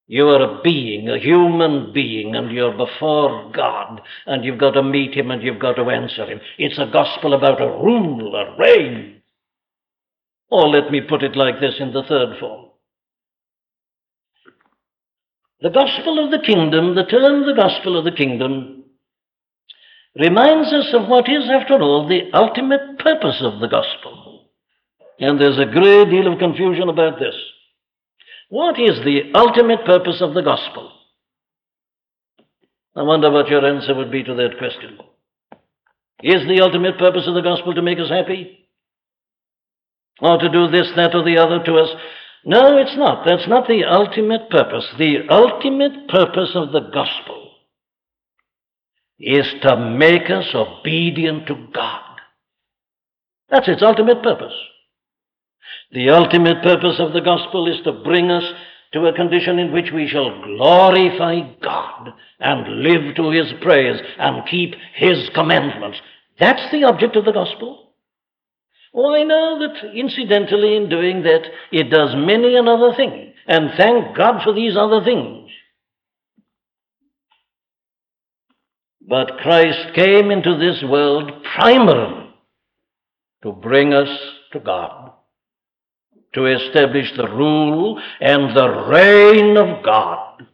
You 0.08 0.28
are 0.30 0.42
a 0.42 0.62
being, 0.62 1.10
a 1.10 1.18
human 1.18 1.92
being, 1.92 2.36
and 2.36 2.52
you're 2.52 2.78
before 2.78 3.52
God, 3.52 4.02
and 4.28 4.46
you've 4.46 4.60
got 4.60 4.72
to 4.72 4.84
meet 4.84 5.16
Him 5.16 5.32
and 5.32 5.42
you've 5.42 5.60
got 5.60 5.74
to 5.74 5.90
answer 5.90 6.26
Him. 6.26 6.40
It's 6.60 6.78
a 6.78 6.92
gospel 6.92 7.34
about 7.34 7.62
a 7.62 7.68
rule, 7.68 8.36
a 8.36 8.56
reign. 8.58 9.24
Or 10.52 10.70
let 10.70 10.92
me 10.92 11.02
put 11.02 11.24
it 11.24 11.36
like 11.36 11.60
this 11.60 11.76
in 11.80 11.92
the 11.92 12.04
third 12.04 12.40
form. 12.40 12.66
The 15.62 15.72
gospel 15.72 16.24
of 16.24 16.30
the 16.30 16.46
kingdom, 16.46 16.94
the 16.94 17.06
term 17.06 17.48
the 17.48 17.56
gospel 17.56 17.98
of 17.98 18.06
the 18.06 18.12
kingdom, 18.12 18.84
reminds 20.20 20.72
us 20.72 20.94
of 20.94 21.08
what 21.08 21.28
is, 21.28 21.50
after 21.50 21.82
all, 21.82 22.08
the 22.08 22.30
ultimate 22.34 23.00
purpose 23.00 23.42
of 23.42 23.60
the 23.60 23.68
gospel. 23.68 24.25
And 25.20 25.40
there's 25.40 25.60
a 25.60 25.72
great 25.72 26.10
deal 26.10 26.32
of 26.32 26.40
confusion 26.40 26.90
about 26.90 27.20
this. 27.20 27.36
What 28.50 28.80
is 28.80 29.00
the 29.04 29.32
ultimate 29.34 29.86
purpose 29.86 30.22
of 30.22 30.34
the 30.34 30.42
gospel? 30.42 30.92
I 32.96 33.04
wonder 33.04 33.32
what 33.32 33.50
your 33.50 33.66
answer 33.66 33.94
would 33.96 34.12
be 34.12 34.24
to 34.24 34.36
that 34.36 34.58
question. 34.58 34.98
Is 36.24 36.48
the 36.48 36.62
ultimate 36.62 36.98
purpose 36.98 37.28
of 37.28 37.36
the 37.36 37.42
gospel 37.42 37.74
to 37.74 37.82
make 37.82 38.00
us 38.00 38.10
happy? 38.10 38.68
Or 40.22 40.38
to 40.38 40.50
do 40.50 40.68
this, 40.68 40.92
that, 40.96 41.14
or 41.14 41.24
the 41.24 41.38
other 41.38 41.64
to 41.64 41.76
us? 41.76 41.90
No, 42.46 42.78
it's 42.78 42.96
not. 42.96 43.26
That's 43.26 43.48
not 43.48 43.68
the 43.68 43.84
ultimate 43.84 44.50
purpose. 44.50 44.86
The 44.98 45.28
ultimate 45.30 46.08
purpose 46.08 46.52
of 46.56 46.72
the 46.72 46.90
gospel 46.94 47.52
is 49.20 49.46
to 49.62 49.78
make 49.78 50.30
us 50.30 50.54
obedient 50.54 51.48
to 51.48 51.68
God. 51.74 52.20
That's 53.50 53.68
its 53.68 53.82
ultimate 53.82 54.22
purpose. 54.22 54.54
The 55.96 56.10
ultimate 56.10 56.62
purpose 56.62 56.98
of 57.00 57.14
the 57.14 57.22
gospel 57.22 57.74
is 57.74 57.82
to 57.86 57.94
bring 57.94 58.30
us 58.30 58.44
to 58.92 59.06
a 59.06 59.14
condition 59.14 59.60
in 59.60 59.72
which 59.72 59.92
we 59.94 60.10
shall 60.10 60.44
glorify 60.44 61.40
God 61.64 62.10
and 62.38 62.84
live 62.84 63.16
to 63.16 63.32
His 63.32 63.54
praise 63.62 64.02
and 64.20 64.46
keep 64.46 64.76
His 64.96 65.30
commandments. 65.34 66.00
That's 66.38 66.70
the 66.74 66.84
object 66.84 67.16
of 67.16 67.24
the 67.24 67.32
gospel. 67.32 67.94
Oh, 68.94 69.16
I 69.16 69.24
know 69.24 69.58
that 69.60 69.96
incidentally 69.96 70.76
in 70.76 70.90
doing 70.90 71.24
that, 71.24 71.44
it 71.72 71.90
does 71.90 72.14
many 72.14 72.58
another 72.58 72.94
thing. 72.94 73.34
And 73.48 73.72
thank 73.78 74.18
God 74.18 74.44
for 74.44 74.54
these 74.54 74.76
other 74.76 75.02
things. 75.02 75.50
But 79.08 79.38
Christ 79.38 79.96
came 79.96 80.30
into 80.30 80.58
this 80.58 80.84
world 80.84 81.32
primarily 81.56 82.34
to 83.44 83.54
bring 83.54 83.94
us 83.94 84.10
to 84.52 84.60
God 84.60 85.15
to 86.36 86.46
establish 86.46 87.12
the 87.18 87.28
rule 87.28 88.00
and 88.22 88.56
the 88.56 88.70
reign 88.88 89.58
of 89.58 89.84
God. 89.84 90.46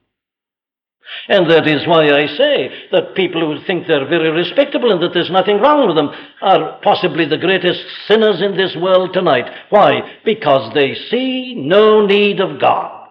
And 1.27 1.49
that 1.49 1.67
is 1.67 1.85
why 1.87 2.09
I 2.09 2.25
say 2.27 2.69
that 2.91 3.15
people 3.15 3.41
who 3.41 3.65
think 3.65 3.85
they're 3.85 4.07
very 4.07 4.31
respectable 4.31 4.91
and 4.91 5.01
that 5.03 5.13
there's 5.13 5.29
nothing 5.29 5.59
wrong 5.59 5.87
with 5.87 5.97
them 5.97 6.09
are 6.41 6.79
possibly 6.81 7.25
the 7.25 7.37
greatest 7.37 7.81
sinners 8.07 8.41
in 8.41 8.55
this 8.55 8.75
world 8.79 9.11
tonight. 9.13 9.45
Why? 9.69 10.01
Because 10.23 10.73
they 10.73 10.95
see 11.09 11.55
no 11.57 12.05
need 12.05 12.39
of 12.39 12.61
God. 12.61 13.09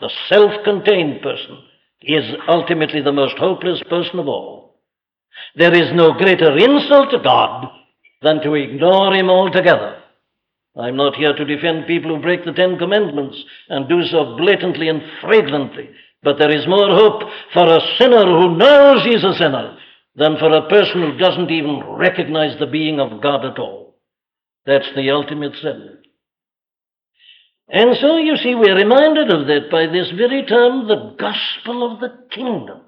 The 0.00 0.10
self 0.28 0.64
contained 0.64 1.20
person 1.20 1.58
is 2.02 2.24
ultimately 2.48 3.02
the 3.02 3.12
most 3.12 3.36
hopeless 3.36 3.82
person 3.88 4.18
of 4.18 4.28
all. 4.28 4.80
There 5.56 5.74
is 5.74 5.92
no 5.94 6.12
greater 6.12 6.56
insult 6.56 7.10
to 7.10 7.18
God 7.22 7.70
than 8.22 8.40
to 8.42 8.54
ignore 8.54 9.14
Him 9.14 9.28
altogether. 9.28 10.00
I'm 10.76 10.96
not 10.96 11.16
here 11.16 11.34
to 11.34 11.44
defend 11.44 11.86
people 11.86 12.14
who 12.14 12.22
break 12.22 12.44
the 12.44 12.52
Ten 12.52 12.78
Commandments 12.78 13.42
and 13.68 13.88
do 13.88 14.02
so 14.04 14.36
blatantly 14.36 14.88
and 14.88 15.02
flagrantly. 15.20 15.90
But 16.22 16.38
there 16.38 16.50
is 16.50 16.68
more 16.68 16.94
hope 16.94 17.22
for 17.52 17.66
a 17.66 17.80
sinner 17.98 18.24
who 18.24 18.56
knows 18.56 19.04
he's 19.04 19.24
a 19.24 19.34
sinner 19.34 19.78
than 20.14 20.36
for 20.38 20.52
a 20.52 20.68
person 20.68 21.02
who 21.02 21.18
doesn't 21.18 21.50
even 21.50 21.82
recognize 21.86 22.58
the 22.58 22.66
being 22.66 23.00
of 23.00 23.22
God 23.22 23.44
at 23.44 23.58
all. 23.58 23.96
That's 24.66 24.88
the 24.94 25.10
ultimate 25.10 25.56
sin. 25.60 25.98
And 27.68 27.96
so, 28.00 28.16
you 28.18 28.36
see, 28.36 28.54
we're 28.54 28.76
reminded 28.76 29.30
of 29.30 29.46
that 29.46 29.70
by 29.70 29.86
this 29.86 30.10
very 30.16 30.44
term, 30.44 30.88
the 30.88 31.14
gospel 31.18 31.90
of 31.90 32.00
the 32.00 32.26
kingdom. 32.30 32.80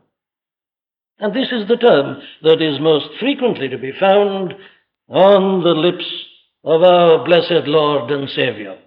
And 1.18 1.34
this 1.34 1.52
is 1.52 1.68
the 1.68 1.76
term 1.76 2.20
that 2.42 2.60
is 2.60 2.80
most 2.80 3.06
frequently 3.20 3.68
to 3.68 3.78
be 3.78 3.92
found 3.98 4.54
on 5.08 5.62
the 5.62 5.70
lips 5.70 6.04
of 6.64 6.82
our 6.82 7.24
blessed 7.24 7.66
Lord 7.66 8.10
and 8.10 8.28
Savior. 8.30 8.78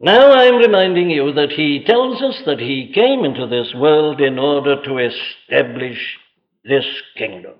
Now 0.00 0.32
I'm 0.32 0.56
reminding 0.56 1.10
you 1.10 1.32
that 1.32 1.50
he 1.50 1.84
tells 1.84 2.22
us 2.22 2.40
that 2.46 2.60
he 2.60 2.92
came 2.94 3.24
into 3.24 3.46
this 3.46 3.72
world 3.74 4.20
in 4.20 4.38
order 4.38 4.82
to 4.82 4.98
establish 4.98 5.98
this 6.64 6.84
kingdom. 7.16 7.54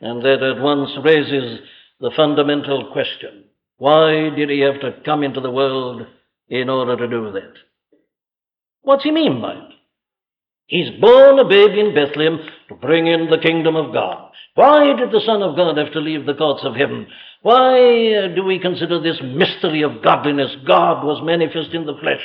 And 0.00 0.22
that 0.22 0.42
at 0.42 0.62
once 0.62 0.90
raises 1.02 1.60
the 2.00 2.10
fundamental 2.16 2.90
question 2.92 3.44
Why 3.78 4.30
did 4.36 4.50
he 4.50 4.60
have 4.60 4.80
to 4.80 5.00
come 5.04 5.22
into 5.22 5.40
the 5.40 5.50
world 5.50 6.06
in 6.48 6.68
order 6.68 6.96
to 6.96 7.08
do 7.08 7.32
that? 7.32 7.54
What's 8.82 9.04
he 9.04 9.12
mean 9.12 9.40
by 9.40 9.54
it? 9.54 9.72
He's 10.66 10.90
born 11.00 11.38
a 11.38 11.48
baby 11.48 11.80
in 11.80 11.94
Bethlehem 11.94 12.38
to 12.68 12.74
bring 12.76 13.06
in 13.06 13.28
the 13.28 13.38
kingdom 13.38 13.76
of 13.76 13.92
God. 13.92 14.30
Why 14.54 14.94
did 14.96 15.10
the 15.10 15.22
Son 15.24 15.42
of 15.42 15.56
God 15.56 15.76
have 15.78 15.92
to 15.92 16.00
leave 16.00 16.26
the 16.26 16.34
courts 16.34 16.62
of 16.64 16.76
heaven? 16.76 17.06
Why 17.42 18.14
uh, 18.14 18.34
do 18.34 18.44
we 18.44 18.58
consider 18.58 19.00
this 19.00 19.20
mystery 19.22 19.82
of 19.82 20.02
godliness? 20.02 20.54
God 20.66 21.04
was 21.04 21.22
manifest 21.24 21.74
in 21.74 21.86
the 21.86 21.96
flesh. 22.00 22.20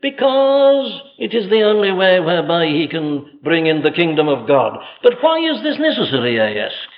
Because 0.00 1.00
it 1.18 1.34
is 1.34 1.50
the 1.50 1.62
only 1.62 1.90
way 1.90 2.20
whereby 2.20 2.66
he 2.66 2.86
can 2.86 3.40
bring 3.42 3.66
in 3.66 3.82
the 3.82 3.90
kingdom 3.90 4.28
of 4.28 4.46
God. 4.46 4.78
But 5.02 5.14
why 5.20 5.38
is 5.38 5.62
this 5.62 5.78
necessary, 5.78 6.40
I 6.40 6.66
ask? 6.66 6.88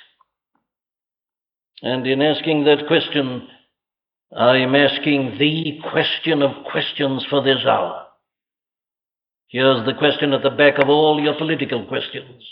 And 1.83 2.07
in 2.07 2.21
asking 2.21 2.65
that 2.65 2.87
question, 2.87 3.49
I'm 4.37 4.75
asking 4.75 5.39
the 5.39 5.81
question 5.91 6.43
of 6.43 6.65
questions 6.71 7.25
for 7.31 7.43
this 7.43 7.65
hour. 7.67 8.07
Here's 9.51 9.85
the 9.85 9.95
question 9.95 10.33
at 10.33 10.45
the 10.45 10.51
back 10.51 10.79
of 10.79 10.89
all 10.89 11.21
your 11.21 11.35
political 11.37 11.85
questions. 11.87 12.45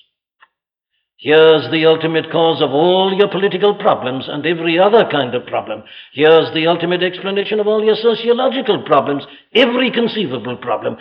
Here's 1.17 1.71
the 1.71 1.87
ultimate 1.87 2.31
cause 2.31 2.61
of 2.61 2.71
all 2.71 3.13
your 3.17 3.29
political 3.29 3.77
problems 3.77 4.27
and 4.29 4.45
every 4.45 4.79
other 4.79 5.09
kind 5.11 5.35
of 5.35 5.47
problem. 5.47 5.85
Here's 6.13 6.53
the 6.55 6.67
ultimate 6.67 7.03
explanation 7.03 7.61
of 7.61 7.69
all 7.69 7.85
your 7.85 7.95
sociological 7.97 8.83
problems, 8.83 9.25
every 9.55 9.93
conceivable 9.93 10.57
problem. 10.57 10.97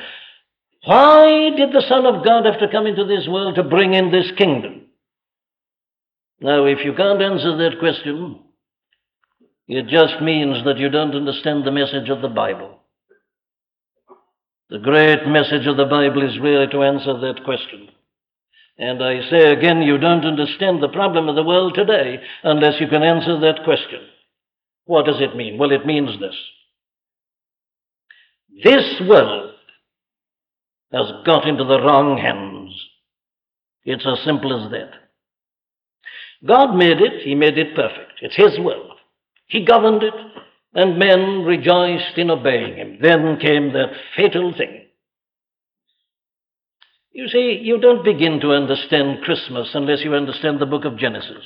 Why 0.85 1.49
did 1.55 1.71
the 1.71 1.85
Son 1.87 2.05
of 2.05 2.23
God 2.23 2.45
have 2.45 2.59
to 2.59 2.71
come 2.71 2.85
into 2.85 3.05
this 3.05 3.27
world 3.27 3.55
to 3.55 3.63
bring 3.63 3.93
in 3.93 4.11
this 4.11 4.31
kingdom? 4.37 4.87
Now, 6.39 6.65
if 6.65 6.85
you 6.85 6.93
can't 6.93 7.21
answer 7.21 7.57
that 7.57 7.79
question, 7.79 8.43
it 9.67 9.87
just 9.87 10.21
means 10.21 10.63
that 10.65 10.77
you 10.77 10.89
don't 10.89 11.15
understand 11.15 11.65
the 11.65 11.71
message 11.71 12.09
of 12.09 12.21
the 12.21 12.27
Bible. 12.27 12.76
The 14.69 14.79
great 14.79 15.25
message 15.27 15.65
of 15.65 15.77
the 15.77 15.85
Bible 15.85 16.27
is 16.27 16.39
really 16.39 16.67
to 16.67 16.83
answer 16.83 17.17
that 17.19 17.43
question. 17.45 17.87
And 18.77 19.03
I 19.03 19.21
say 19.29 19.51
again, 19.51 19.81
you 19.81 19.97
don't 19.97 20.25
understand 20.25 20.83
the 20.83 20.89
problem 20.89 21.29
of 21.29 21.35
the 21.35 21.43
world 21.43 21.73
today 21.73 22.19
unless 22.43 22.79
you 22.79 22.87
can 22.87 23.01
answer 23.01 23.39
that 23.39 23.63
question. 23.63 24.01
What 24.85 25.05
does 25.05 25.21
it 25.21 25.35
mean? 25.35 25.57
Well, 25.57 25.71
it 25.71 25.85
means 25.85 26.19
this. 26.19 26.35
This 28.63 29.01
world 29.07 29.53
has 30.91 31.11
got 31.25 31.47
into 31.47 31.63
the 31.63 31.81
wrong 31.81 32.17
hands. 32.17 32.73
It's 33.83 34.05
as 34.05 34.23
simple 34.25 34.63
as 34.63 34.71
that. 34.71 34.91
God 36.45 36.75
made 36.75 37.01
it, 37.01 37.23
He 37.23 37.35
made 37.35 37.57
it 37.57 37.75
perfect. 37.75 38.19
It's 38.21 38.35
His 38.35 38.59
world. 38.59 38.97
He 39.47 39.65
governed 39.65 40.03
it, 40.03 40.13
and 40.73 40.99
men 40.99 41.43
rejoiced 41.43 42.17
in 42.17 42.29
obeying 42.29 42.75
Him. 42.75 42.99
Then 43.01 43.37
came 43.39 43.73
that 43.73 43.93
fatal 44.15 44.53
thing 44.57 44.87
you 47.17 47.27
see, 47.29 47.59
you 47.63 47.79
don't 47.79 48.05
begin 48.05 48.39
to 48.41 48.51
understand 48.51 49.23
Christmas 49.23 49.69
unless 49.73 50.03
you 50.03 50.13
understand 50.13 50.59
the 50.59 50.67
book 50.67 50.85
of 50.85 50.99
Genesis. 50.99 51.43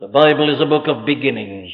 The 0.00 0.08
Bible 0.08 0.48
is 0.48 0.62
a 0.62 0.66
book 0.66 0.88
of 0.88 1.04
beginnings. 1.04 1.70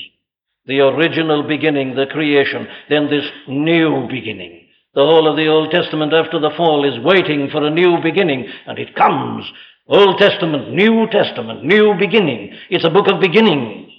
The 0.67 0.81
original 0.81 1.47
beginning, 1.47 1.95
the 1.95 2.07
creation, 2.11 2.67
then 2.91 3.09
this 3.09 3.25
new 3.47 4.09
beginning. 4.11 4.67
The 4.97 5.03
whole 5.03 5.31
of 5.31 5.37
the 5.37 5.47
Old 5.47 5.71
Testament 5.71 6.13
after 6.13 6.41
the 6.41 6.51
fall 6.57 6.85
is 6.85 7.05
waiting 7.05 7.49
for 7.53 7.65
a 7.65 7.71
new 7.71 8.03
beginning, 8.03 8.49
and 8.67 8.81
it 8.81 8.97
comes. 8.97 9.45
Old 9.87 10.19
Testament, 10.19 10.73
New 10.73 11.07
Testament, 11.07 11.65
new 11.65 11.95
beginning. 12.01 12.53
It's 12.69 12.85
a 12.85 12.91
book 12.91 13.07
of 13.07 13.21
beginnings. 13.21 13.92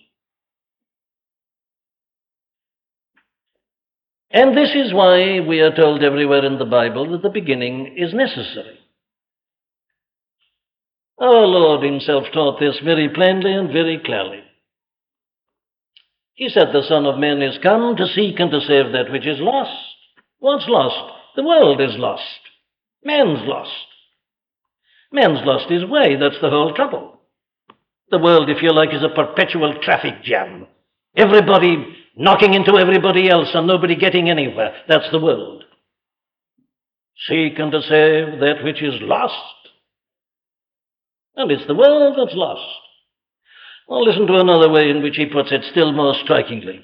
And 4.33 4.57
this 4.57 4.71
is 4.73 4.91
why 4.91 5.39
we 5.47 5.59
are 5.59 5.75
told 5.75 6.03
everywhere 6.03 6.43
in 6.43 6.57
the 6.57 6.65
Bible 6.65 7.11
that 7.11 7.21
the 7.21 7.29
beginning 7.29 7.95
is 7.95 8.15
necessary. 8.15 8.79
Our 11.19 11.45
Lord 11.45 11.85
Himself 11.85 12.25
taught 12.33 12.59
this 12.59 12.79
very 12.83 13.07
plainly 13.09 13.53
and 13.53 13.71
very 13.71 14.01
clearly. 14.03 14.39
He 16.33 16.49
said, 16.49 16.69
The 16.73 16.81
Son 16.81 17.05
of 17.05 17.19
Man 17.19 17.43
is 17.43 17.59
come 17.61 17.95
to 17.95 18.07
seek 18.07 18.39
and 18.39 18.49
to 18.49 18.59
save 18.59 18.91
that 18.91 19.11
which 19.11 19.27
is 19.27 19.37
lost. 19.39 19.79
What's 20.39 20.65
lost? 20.67 21.13
The 21.35 21.43
world 21.43 21.79
is 21.79 21.95
lost. 21.95 22.23
Man's 23.03 23.41
lost. 23.43 23.71
Man's 25.11 25.45
lost 25.45 25.69
his 25.69 25.85
way. 25.85 26.15
That's 26.15 26.41
the 26.41 26.49
whole 26.49 26.73
trouble. 26.73 27.21
The 28.09 28.17
world, 28.17 28.49
if 28.49 28.63
you 28.63 28.73
like, 28.73 28.93
is 28.93 29.03
a 29.03 29.13
perpetual 29.13 29.75
traffic 29.79 30.23
jam. 30.23 30.65
Everybody 31.15 32.02
knocking 32.15 32.53
into 32.53 32.77
everybody 32.77 33.29
else 33.29 33.49
and 33.53 33.67
nobody 33.67 33.95
getting 33.95 34.29
anywhere. 34.29 34.73
That's 34.87 35.09
the 35.11 35.19
world. 35.19 35.63
Seek 37.27 37.57
and 37.57 37.71
to 37.71 37.81
save 37.81 38.39
that 38.39 38.63
which 38.63 38.81
is 38.81 38.95
lost. 39.01 39.69
And 41.35 41.51
it's 41.51 41.65
the 41.67 41.75
world 41.75 42.15
that's 42.17 42.35
lost. 42.35 42.79
Well, 43.87 44.03
listen 44.03 44.27
to 44.27 44.39
another 44.39 44.69
way 44.69 44.89
in 44.89 45.01
which 45.01 45.15
he 45.15 45.25
puts 45.25 45.51
it 45.51 45.63
still 45.71 45.91
more 45.91 46.15
strikingly. 46.23 46.83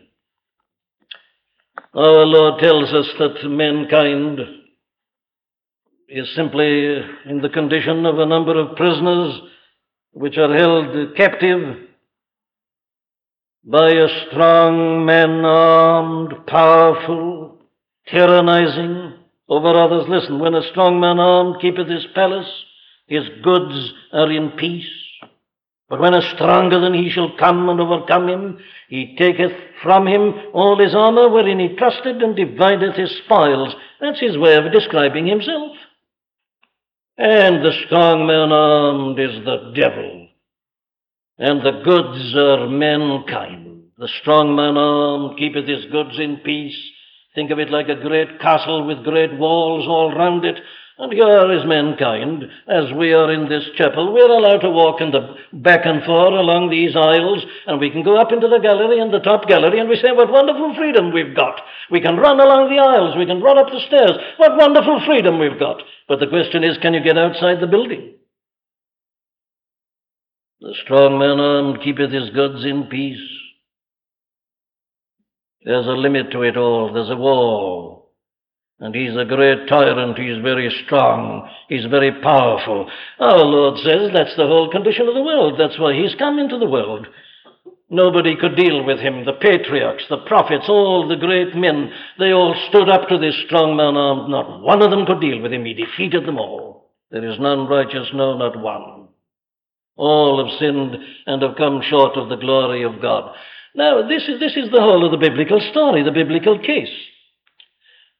Our 1.94 2.26
Lord 2.26 2.60
tells 2.60 2.94
us 2.94 3.08
that 3.20 3.50
mankind 3.50 4.40
is 6.08 6.36
simply 6.36 6.98
in 7.26 7.42
the 7.42 7.50
condition 7.50 8.06
of 8.06 8.20
a 8.20 8.26
number 8.26 8.60
of 8.60 8.76
prisoners 8.76 9.40
which 10.12 10.38
are 10.38 10.54
held 10.54 11.16
captive 11.16 11.89
by 13.64 13.92
a 13.92 14.08
strong 14.28 15.06
man 15.06 15.44
armed, 15.44 16.34
powerful, 16.48 17.58
tyrannizing 18.12 19.18
over 19.48 19.70
others. 19.70 20.06
Listen, 20.08 20.40
when 20.40 20.56
a 20.56 20.68
strong 20.72 21.00
man 21.00 21.20
armed 21.20 21.62
keepeth 21.62 21.88
his 21.88 22.06
palace, 22.16 22.50
his 23.08 23.24
goods 23.44 23.94
are 24.14 24.32
in 24.32 24.52
peace. 24.52 24.90
But 25.90 26.00
when 26.00 26.14
a 26.14 26.36
stronger 26.36 26.80
than 26.80 26.94
he 26.94 27.10
shall 27.10 27.36
come 27.38 27.68
and 27.68 27.82
overcome 27.82 28.30
him, 28.30 28.60
he 28.88 29.16
taketh 29.18 29.52
from 29.82 30.08
him 30.08 30.34
all 30.54 30.78
his 30.78 30.94
armor 30.94 31.30
wherein 31.30 31.60
he 31.60 31.76
trusted 31.76 32.22
and 32.22 32.36
divideth 32.36 32.96
his 32.96 33.12
spoils. 33.26 33.76
That's 34.00 34.20
his 34.20 34.38
way 34.38 34.56
of 34.56 34.72
describing 34.72 35.26
himself. 35.26 35.76
And 37.18 37.66
the 37.66 37.74
strong 37.86 38.28
man 38.28 38.52
armed 38.52 39.20
is 39.20 39.44
the 39.44 39.74
devil 39.76 40.19
and 41.40 41.62
the 41.62 41.82
goods 41.84 42.36
are 42.36 42.68
mankind. 42.68 43.84
The 43.98 44.10
strong 44.20 44.56
man 44.56 44.76
armed 44.76 45.40
keepeth 45.40 45.68
his 45.68 45.86
goods 45.90 46.20
in 46.20 46.44
peace. 46.44 46.78
Think 47.34 47.52
of 47.52 47.60
it 47.60 47.72
like 47.72 47.88
a 47.88 47.96
great 47.96 48.42
castle 48.42 48.86
with 48.86 49.06
great 49.06 49.38
walls 49.40 49.88
all 49.88 50.14
round 50.14 50.44
it. 50.44 50.60
And 51.00 51.14
here 51.14 51.48
is 51.56 51.64
mankind, 51.64 52.44
as 52.68 52.92
we 52.92 53.14
are 53.14 53.32
in 53.32 53.48
this 53.48 53.64
chapel. 53.78 54.12
We're 54.12 54.28
allowed 54.28 54.68
to 54.68 54.70
walk 54.70 55.00
in 55.00 55.12
the 55.12 55.34
back 55.54 55.86
and 55.86 56.04
forth 56.04 56.36
along 56.36 56.70
these 56.70 56.94
aisles, 56.94 57.46
and 57.68 57.80
we 57.80 57.90
can 57.90 58.04
go 58.04 58.20
up 58.20 58.34
into 58.34 58.50
the 58.50 58.60
gallery 58.60 59.00
and 59.00 59.14
the 59.14 59.24
top 59.24 59.48
gallery, 59.48 59.80
and 59.80 59.88
we 59.88 59.96
say, 59.96 60.12
What 60.12 60.30
wonderful 60.30 60.76
freedom 60.76 61.14
we've 61.14 61.34
got. 61.34 61.62
We 61.90 62.02
can 62.02 62.18
run 62.18 62.42
along 62.42 62.68
the 62.68 62.84
aisles, 62.84 63.16
we 63.16 63.26
can 63.26 63.40
run 63.40 63.58
up 63.58 63.72
the 63.72 63.80
stairs. 63.88 64.20
What 64.36 64.58
wonderful 64.58 65.02
freedom 65.08 65.40
we've 65.40 65.58
got. 65.58 65.82
But 66.10 66.20
the 66.20 66.28
question 66.28 66.66
is, 66.66 66.78
can 66.80 66.94
you 66.94 67.02
get 67.02 67.18
outside 67.18 67.62
the 67.62 67.72
building? 67.72 68.20
The 70.62 70.76
strong 70.84 71.18
man 71.18 71.40
armed 71.40 71.82
keepeth 71.82 72.12
his 72.12 72.32
goods 72.32 72.66
in 72.66 72.88
peace. 72.88 73.30
There's 75.64 75.88
a 75.88 75.92
limit 75.92 76.32
to 76.32 76.42
it 76.42 76.58
all. 76.58 76.92
There's 76.94 77.10
a 77.10 77.16
wall. 77.16 78.12
And 78.80 78.96
he's 78.96 79.16
a 79.16 79.26
great 79.26 79.68
tyrant. 79.68 80.18
He's 80.18 80.42
very 80.42 80.70
strong. 80.86 81.50
He's 81.68 81.86
very 81.86 82.12
powerful. 82.22 82.90
Our 83.20 83.44
Lord 83.44 83.78
says 83.80 84.12
that's 84.14 84.36
the 84.36 84.48
whole 84.48 84.70
condition 84.72 85.08
of 85.08 85.16
the 85.16 85.24
world. 85.24 85.60
That's 85.60 85.80
why 85.80 85.94
he's 85.94 86.16
come 86.16 86.40
into 86.40 86.58
the 86.58 86.70
world. 86.70 87.08
Nobody 87.90 88.36
could 88.36 88.56
deal 88.56 88.86
with 88.86 89.00
him. 89.00 89.26
The 89.26 89.34
patriarchs, 89.34 90.04
the 90.10 90.24
prophets, 90.28 90.66
all 90.70 91.08
the 91.08 91.18
great 91.18 91.56
men, 91.56 91.92
they 92.20 92.32
all 92.32 92.56
stood 92.70 92.88
up 92.88 93.10
to 93.10 93.18
this 93.18 93.36
strong 93.46 93.76
man 93.76 93.98
armed. 93.98 94.30
Not 94.30 94.62
one 94.62 94.82
of 94.82 94.92
them 94.92 95.06
could 95.06 95.20
deal 95.20 95.42
with 95.42 95.52
him. 95.52 95.66
He 95.66 95.74
defeated 95.74 96.26
them 96.26 96.38
all. 96.38 96.92
There 97.12 97.28
is 97.28 97.40
none 97.40 97.68
righteous, 97.68 98.08
no, 98.14 98.38
not 98.38 98.60
one. 98.60 99.09
All 100.00 100.42
have 100.42 100.58
sinned 100.60 100.96
and 101.26 101.42
have 101.42 101.58
come 101.58 101.82
short 101.82 102.16
of 102.16 102.30
the 102.30 102.38
glory 102.38 102.84
of 102.84 103.02
God. 103.02 103.36
Now, 103.76 104.08
this 104.08 104.24
is, 104.30 104.40
this 104.40 104.56
is 104.56 104.72
the 104.72 104.80
whole 104.80 105.04
of 105.04 105.12
the 105.12 105.18
biblical 105.18 105.60
story, 105.72 106.04
the 106.04 106.12
biblical 106.14 106.58
case. 106.58 106.88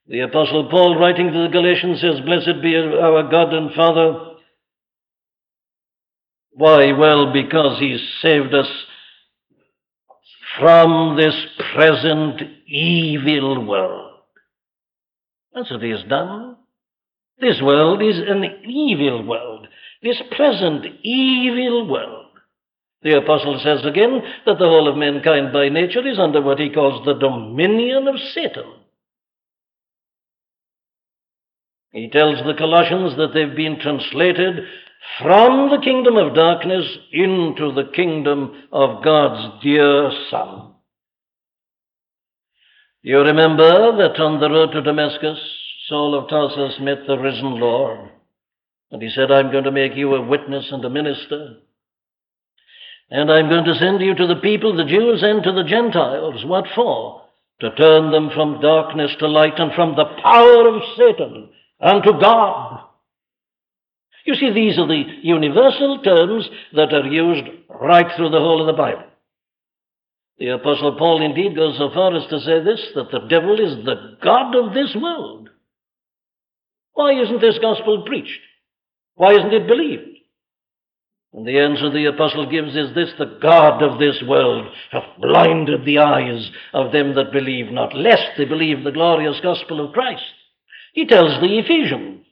The 0.06 0.20
Apostle 0.20 0.68
Paul, 0.70 1.00
writing 1.00 1.32
to 1.32 1.44
the 1.44 1.48
Galatians, 1.48 2.02
says, 2.02 2.20
Blessed 2.26 2.62
be 2.62 2.76
our 2.76 3.30
God 3.32 3.54
and 3.54 3.74
Father. 3.74 4.36
Why? 6.52 6.92
Well, 6.92 7.32
because 7.32 7.80
He 7.80 7.98
saved 8.22 8.54
us 8.54 8.68
from 10.60 11.16
this 11.16 11.36
present 11.74 12.42
evil 12.68 13.66
world. 13.66 14.20
That's 15.54 15.72
what 15.72 15.82
He 15.82 15.92
has 15.92 16.04
done. 16.10 16.58
This 17.40 17.62
world 17.62 18.02
is 18.04 18.18
an 18.18 18.44
evil 18.66 19.24
world 19.26 19.59
this 20.02 20.22
present 20.36 20.86
evil 21.04 21.88
world. 21.90 22.26
The 23.02 23.18
apostle 23.18 23.60
says 23.64 23.86
again 23.86 24.22
that 24.46 24.60
the 24.60 24.66
whole 24.66 24.90
of 24.90 24.98
mankind 24.98 25.54
by 25.54 25.70
nature 25.70 26.06
is 26.06 26.20
under 26.20 26.42
what 26.42 26.60
he 26.60 26.70
calls 26.70 27.06
the 27.06 27.14
dominion 27.14 28.08
of 28.08 28.16
Satan. 28.34 28.74
He 31.92 32.10
tells 32.10 32.38
the 32.46 32.58
Colossians 32.58 33.16
that 33.18 33.34
they've 33.34 33.56
been 33.56 33.80
translated 33.80 34.66
from 35.22 35.70
the 35.70 35.82
kingdom 35.84 36.18
of 36.18 36.36
darkness 36.36 36.86
into 37.12 37.74
the 37.74 37.90
kingdom 37.96 38.64
of 38.72 39.04
God's 39.04 39.64
dear 39.64 40.12
Son. 40.30 40.74
You 43.02 43.20
remember 43.20 43.98
that 43.98 44.20
on 44.22 44.40
the 44.40 44.50
road 44.50 44.72
to 44.74 44.82
Damascus, 44.82 45.40
Saul 45.88 46.16
of 46.16 46.30
Tarsus 46.30 46.80
met 46.82 47.08
the 47.08 47.18
risen 47.18 47.60
Lord, 47.60 48.10
and 48.92 49.02
he 49.02 49.10
said, 49.10 49.32
I'm 49.32 49.52
going 49.52 49.66
to 49.66 49.72
make 49.72 49.96
you 49.96 50.16
a 50.16 50.26
witness 50.26 50.68
and 50.72 50.84
a 50.84 50.90
minister. 50.90 51.58
And 53.12 53.32
I'm 53.32 53.50
going 53.50 53.66
to 53.66 53.76
send 53.76 54.02
you 54.02 54.16
to 54.16 54.28
the 54.28 54.42
people, 54.42 54.76
the 54.76 54.86
Jews, 54.86 55.22
and 55.24 55.44
to 55.44 55.52
the 55.52 55.64
Gentiles. 55.64 56.44
What 56.46 56.66
for? 56.76 57.24
To 57.62 57.76
turn 57.76 58.12
them 58.12 58.30
from 58.34 58.62
darkness 58.62 59.12
to 59.20 59.28
light 59.28 59.60
and 59.60 59.74
from 59.74 59.96
the 59.96 60.06
power 60.22 60.70
of 60.70 60.82
Satan 60.98 61.50
unto 61.80 62.20
God. 62.20 62.86
You 64.26 64.36
see, 64.36 64.54
these 64.54 64.78
are 64.78 64.88
the 64.88 65.04
universal 65.24 66.02
terms 66.04 66.48
that 66.74 66.94
are 66.94 67.08
used 67.08 67.48
right 67.70 68.08
through 68.16 68.30
the 68.30 68.40
whole 68.40 68.62
of 68.62 68.68
the 68.68 68.82
Bible. 68.82 69.06
The 70.38 70.50
Apostle 70.50 70.98
Paul 70.98 71.22
indeed 71.22 71.56
goes 71.56 71.78
so 71.78 71.90
far 71.94 72.16
as 72.16 72.28
to 72.30 72.40
say 72.40 72.64
this 72.64 72.82
that 72.96 73.12
the 73.12 73.28
devil 73.28 73.60
is 73.60 73.84
the 73.84 74.18
God 74.24 74.56
of 74.56 74.74
this 74.74 74.96
world. 74.96 75.50
Why 76.94 77.20
isn't 77.22 77.42
this 77.42 77.60
gospel 77.60 78.04
preached? 78.06 78.40
Why 79.20 79.34
isn't 79.34 79.54
it 79.54 79.68
believed? 79.68 80.18
And 81.34 81.46
the 81.46 81.60
answer 81.60 81.90
the 81.90 82.06
apostle 82.06 82.50
gives 82.50 82.74
is 82.74 82.96
this 82.96 83.12
the 83.20 83.38
God 83.42 83.84
of 83.84 84.00
this 84.00 84.24
world 84.26 84.74
hath 84.92 85.20
blinded 85.20 85.84
the 85.84 85.98
eyes 85.98 86.50
of 86.74 86.94
them 86.94 87.16
that 87.16 87.34
believe 87.34 87.70
not, 87.70 87.94
lest 87.94 88.38
they 88.38 88.46
believe 88.46 88.86
the 88.86 88.94
glorious 88.94 89.38
gospel 89.44 89.86
of 89.86 89.92
Christ. 89.92 90.24
He 90.94 91.06
tells 91.06 91.42
the 91.42 91.60
Ephesians, 91.60 92.28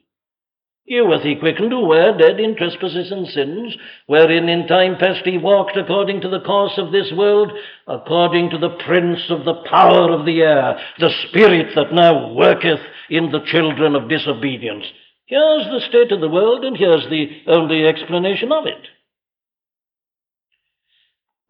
You 0.86 1.04
were 1.04 1.20
he 1.20 1.36
quickened 1.36 1.72
who 1.72 1.84
were 1.84 2.16
dead 2.16 2.40
in 2.40 2.56
trespasses 2.56 3.12
and 3.12 3.28
sins, 3.28 3.76
wherein 4.06 4.48
in 4.48 4.66
time 4.66 4.96
past 4.96 5.26
he 5.26 5.36
walked 5.36 5.76
according 5.76 6.22
to 6.22 6.30
the 6.30 6.40
course 6.40 6.78
of 6.78 6.90
this 6.90 7.12
world, 7.14 7.52
according 7.86 8.48
to 8.48 8.58
the 8.58 8.78
prince 8.86 9.20
of 9.28 9.44
the 9.44 9.62
power 9.68 10.10
of 10.10 10.24
the 10.24 10.40
air, 10.40 10.80
the 10.98 11.10
spirit 11.28 11.74
that 11.74 11.92
now 11.92 12.32
worketh 12.32 12.80
in 13.10 13.30
the 13.30 13.44
children 13.44 13.94
of 13.94 14.08
disobedience 14.08 14.86
Here's 15.28 15.66
the 15.66 15.84
state 15.88 16.10
of 16.10 16.20
the 16.20 16.28
world, 16.28 16.64
and 16.64 16.74
here's 16.74 17.04
the 17.10 17.42
only 17.46 17.84
explanation 17.84 18.50
of 18.50 18.64
it. 18.64 18.88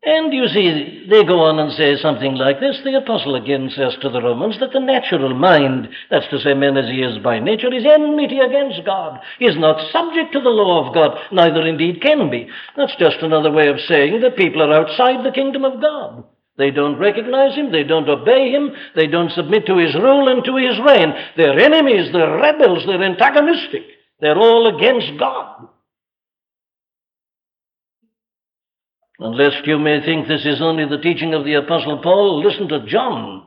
And 0.03 0.33
you 0.33 0.49
see, 0.49 1.07
they 1.09 1.23
go 1.25 1.41
on 1.41 1.61
and 1.61 1.73
say 1.73 1.97
something 1.97 2.35
like 2.35 2.59
this. 2.59 2.81
The 2.83 2.99
apostle 2.99 3.37
again 3.37 3.71
says 3.71 3.97
to 4.01 4.09
the 4.09 4.23
Romans 4.23 4.59
that 4.59 4.73
the 4.73 4.81
natural 4.81 5.33
mind, 5.35 5.89
that's 6.11 6.29
to 6.31 6.41
say, 6.41 6.55
man 6.55 6.77
as 6.77 6.91
he 6.91 7.03
is 7.03 7.19
by 7.23 7.39
nature, 7.39 7.73
is 7.73 7.85
enmity 7.85 8.41
against 8.41 8.85
God, 8.85 9.21
is 9.39 9.57
not 9.57 9.93
subject 9.93 10.33
to 10.33 10.41
the 10.41 10.51
law 10.51 10.89
of 10.89 10.95
God, 10.95 11.19
neither 11.31 11.65
indeed 11.67 12.03
can 12.03 12.31
be. 12.31 12.49
That's 12.77 12.97
just 12.97 13.19
another 13.23 13.53
way 13.53 13.69
of 13.69 13.81
saying 13.87 14.21
that 14.23 14.37
people 14.37 14.63
are 14.63 14.73
outside 14.73 15.25
the 15.25 15.33
kingdom 15.33 15.65
of 15.65 15.81
God. 15.81 16.25
They 16.59 16.73
don't 16.73 16.99
recognize 16.99 17.55
him, 17.55 17.71
they 17.71 17.85
don't 17.85 18.09
obey 18.09 18.51
him, 18.51 18.73
they 18.97 19.07
don't 19.07 19.31
submit 19.31 19.65
to 19.67 19.79
his 19.79 19.95
rule 19.95 20.29
and 20.29 20.45
to 20.45 20.57
his 20.57 20.77
reign. 20.85 21.15
They're 21.37 21.59
enemies, 21.59 22.11
they're 22.13 22.37
rebels, 22.37 22.85
they're 22.85 23.03
antagonistic. 23.03 23.83
They're 24.21 24.37
all 24.37 24.77
against 24.77 25.19
God. 25.21 25.69
And 29.21 29.37
lest 29.37 29.67
you 29.67 29.79
may 29.79 30.05
think 30.05 30.27
this 30.27 30.45
is 30.45 30.61
only 30.61 30.85
the 30.89 31.03
teaching 31.03 31.33
of 31.33 31.45
the 31.45 31.55
Apostle 31.55 32.01
Paul, 32.03 32.43
listen 32.45 32.69
to 32.69 32.87
John. 32.87 33.47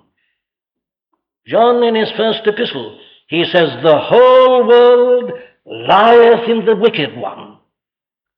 John, 1.46 1.84
in 1.84 1.96
his 1.96 2.12
first 2.16 2.42
epistle, 2.46 2.98
he 3.28 3.44
says, 3.46 3.70
The 3.84 4.00
whole 4.00 4.68
world 4.68 5.32
lieth 5.66 6.50
in 6.50 6.66
the 6.66 6.76
wicked 6.76 7.18
one. 7.18 7.58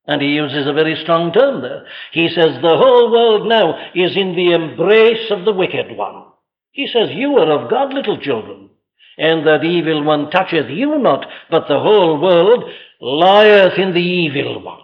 And 0.06 0.20
he 0.20 0.28
uses 0.28 0.66
a 0.66 0.72
very 0.72 0.96
strong 1.02 1.32
term 1.32 1.62
there. 1.62 1.86
He 2.12 2.28
says, 2.28 2.60
The 2.60 2.76
whole 2.76 3.10
world 3.10 3.48
now 3.48 3.90
is 3.94 4.16
in 4.16 4.36
the 4.36 4.52
embrace 4.52 5.30
of 5.30 5.44
the 5.44 5.52
wicked 5.52 5.96
one. 5.96 6.24
He 6.72 6.86
says, 6.86 7.08
You 7.12 7.36
are 7.38 7.50
of 7.62 7.70
God, 7.70 7.94
little 7.94 8.20
children, 8.20 8.70
and 9.16 9.46
that 9.46 9.64
evil 9.64 10.02
one 10.04 10.30
toucheth 10.30 10.68
you 10.68 10.98
not, 10.98 11.26
but 11.50 11.68
the 11.68 11.80
whole 11.80 12.20
world 12.20 12.64
lieth 13.00 13.78
in 13.78 13.94
the 13.94 14.00
evil 14.00 14.62
one. 14.62 14.80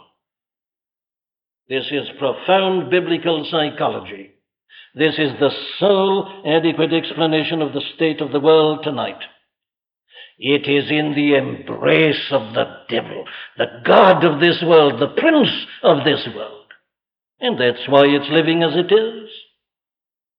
This 1.69 1.87
is 1.91 2.09
profound 2.19 2.91
biblical 2.91 3.47
psychology. 3.51 4.33
This 4.95 5.15
is 5.19 5.33
the 5.39 5.51
sole 5.79 6.43
adequate 6.47 6.93
explanation 6.93 7.63
of 7.63 7.73
the 7.73 7.83
state 7.95 8.21
of 8.21 8.33
the 8.33 8.41
world 8.41 8.81
tonight. 8.83 9.23
It 10.43 10.67
is 10.67 10.91
in 10.91 11.13
the 11.15 11.35
embrace 11.35 12.33
of 12.33 12.55
the 12.55 12.65
devil, 12.89 13.27
the 13.59 13.83
God 13.85 14.25
of 14.25 14.41
this 14.41 14.63
world, 14.67 14.99
the 14.99 15.21
prince 15.21 15.51
of 15.83 16.03
this 16.03 16.27
world. 16.35 16.65
And 17.41 17.61
that's 17.61 17.87
why 17.87 18.07
it's 18.07 18.31
living 18.31 18.63
as 18.63 18.73
it 18.75 18.91
is. 18.91 19.29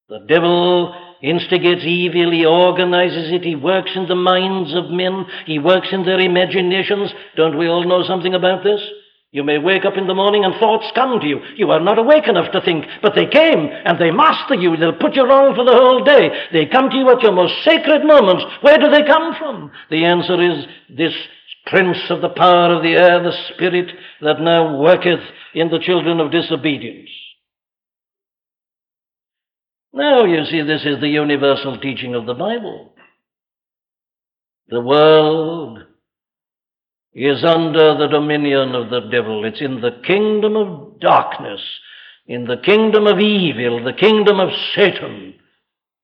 The 0.10 0.26
devil 0.28 0.96
instigates 1.22 1.84
evil, 1.86 2.32
he 2.32 2.48
organizes 2.48 3.32
it, 3.32 3.44
he 3.44 3.56
works 3.56 3.92
in 3.96 4.08
the 4.08 4.16
minds 4.16 4.74
of 4.74 4.90
men, 4.90 5.28
he 5.46 5.60
works 5.60 5.90
in 5.92 6.04
their 6.04 6.20
imaginations. 6.20 7.12
Don't 7.36 7.60
we 7.60 7.68
all 7.68 7.88
know 7.88 8.04
something 8.04 8.34
about 8.34 8.64
this? 8.64 8.82
You 9.34 9.44
may 9.44 9.58
wake 9.58 9.86
up 9.86 9.96
in 9.96 10.08
the 10.08 10.14
morning 10.14 10.44
and 10.44 10.54
thoughts 10.56 10.92
come 10.94 11.22
to 11.22 11.26
you. 11.26 11.40
You 11.56 11.72
are 11.72 11.80
not 11.80 11.98
awake 11.98 12.28
enough 12.28 12.52
to 12.52 12.60
think, 12.60 12.86
but 13.02 13.16
they 13.16 13.28
came 13.28 13.70
and 13.86 13.98
they 13.98 14.12
master 14.12 14.56
you. 14.56 14.76
They'll 14.76 14.92
put 14.92 15.16
you 15.16 15.24
wrong 15.24 15.56
for 15.56 15.64
the 15.64 15.72
whole 15.72 16.04
day. 16.04 16.30
They 16.52 16.66
come 16.66 16.90
to 16.90 16.98
you 16.98 17.10
at 17.10 17.22
your 17.22 17.32
most 17.32 17.64
sacred 17.64 18.04
moments. 18.04 18.44
Where 18.60 18.78
do 18.78 18.90
they 18.90 19.04
come 19.04 19.34
from? 19.40 19.72
The 19.90 20.04
answer 20.04 20.42
is 20.42 20.66
this 20.90 21.14
prince 21.66 21.98
of 22.10 22.20
the 22.22 22.30
power 22.30 22.76
of 22.76 22.84
the 22.84 22.94
air, 22.94 23.24
the 23.24 23.32
spirit 23.54 23.96
that 24.20 24.42
now 24.42 24.78
worketh 24.78 25.22
in 25.54 25.70
the 25.70 25.80
children 25.80 26.20
of 26.20 26.32
disobedience. 26.32 27.10
Now 29.94 30.26
you 30.26 30.44
see, 30.44 30.62
this 30.62 30.84
is 30.84 31.00
the 31.00 31.08
universal 31.08 31.78
teaching 31.80 32.16
of 32.16 32.26
the 32.26 32.34
Bible. 32.34 32.94
The 34.68 34.82
world 34.82 35.80
is 37.14 37.44
under 37.44 37.98
the 37.98 38.08
dominion 38.08 38.74
of 38.74 38.90
the 38.90 39.02
devil. 39.12 39.44
It's 39.46 39.62
in 39.62 39.82
the 39.82 40.02
kingdom 40.06 40.56
of 40.56 41.00
darkness, 41.00 41.62
in 42.26 42.46
the 42.46 42.58
kingdom 42.58 43.08
of 43.08 43.20
evil, 43.20 43.84
the 43.84 43.94
kingdom 43.94 44.40
of 44.40 44.50
Satan, 44.76 45.36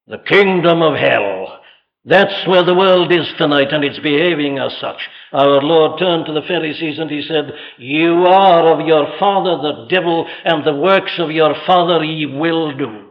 the 0.08 0.18
kingdom 0.18 0.82
of 0.82 0.96
hell. 0.96 1.60
That's 2.04 2.48
where 2.48 2.64
the 2.64 2.76
world 2.76 3.12
is 3.12 3.28
tonight, 3.38 3.74
and 3.74 3.84
it's 3.84 4.00
behaving 4.00 4.60
as 4.60 4.74
such. 4.80 5.10
Our 5.34 5.62
Lord 5.62 6.00
turned 6.00 6.26
to 6.26 6.34
the 6.34 6.42
Pharisees 6.48 7.00
and 7.00 7.10
he 7.10 7.22
said, 7.22 7.52
You 7.78 8.26
are 8.26 8.74
of 8.74 8.88
your 8.88 9.18
father 9.20 9.58
the 9.58 9.88
devil, 9.90 10.26
and 10.46 10.66
the 10.66 10.76
works 10.76 11.20
of 11.20 11.32
your 11.32 11.54
father 11.66 12.04
ye 12.04 12.26
will 12.26 12.78
do. 12.78 13.07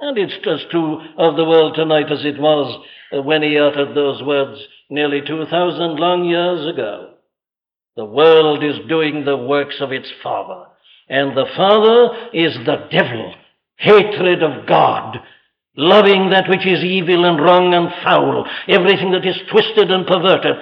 And 0.00 0.16
it's 0.16 0.34
as 0.46 0.70
true 0.70 1.00
of 1.16 1.36
the 1.36 1.44
world 1.44 1.74
tonight 1.74 2.10
as 2.12 2.24
it 2.24 2.38
was 2.40 2.84
when 3.12 3.42
he 3.42 3.58
uttered 3.58 3.94
those 3.94 4.22
words 4.22 4.60
nearly 4.88 5.20
2,000 5.26 5.96
long 5.96 6.24
years 6.24 6.72
ago. 6.72 7.14
The 7.96 8.04
world 8.04 8.62
is 8.62 8.76
doing 8.88 9.24
the 9.24 9.36
works 9.36 9.76
of 9.80 9.90
its 9.90 10.08
father, 10.22 10.66
and 11.08 11.36
the 11.36 11.46
father 11.56 12.30
is 12.32 12.54
the 12.64 12.86
devil, 12.92 13.34
hatred 13.76 14.42
of 14.42 14.68
God, 14.68 15.18
loving 15.76 16.30
that 16.30 16.48
which 16.48 16.64
is 16.64 16.84
evil 16.84 17.24
and 17.24 17.40
wrong 17.40 17.74
and 17.74 17.88
foul, 18.04 18.46
everything 18.68 19.10
that 19.12 19.26
is 19.26 19.40
twisted 19.50 19.90
and 19.90 20.06
perverted. 20.06 20.54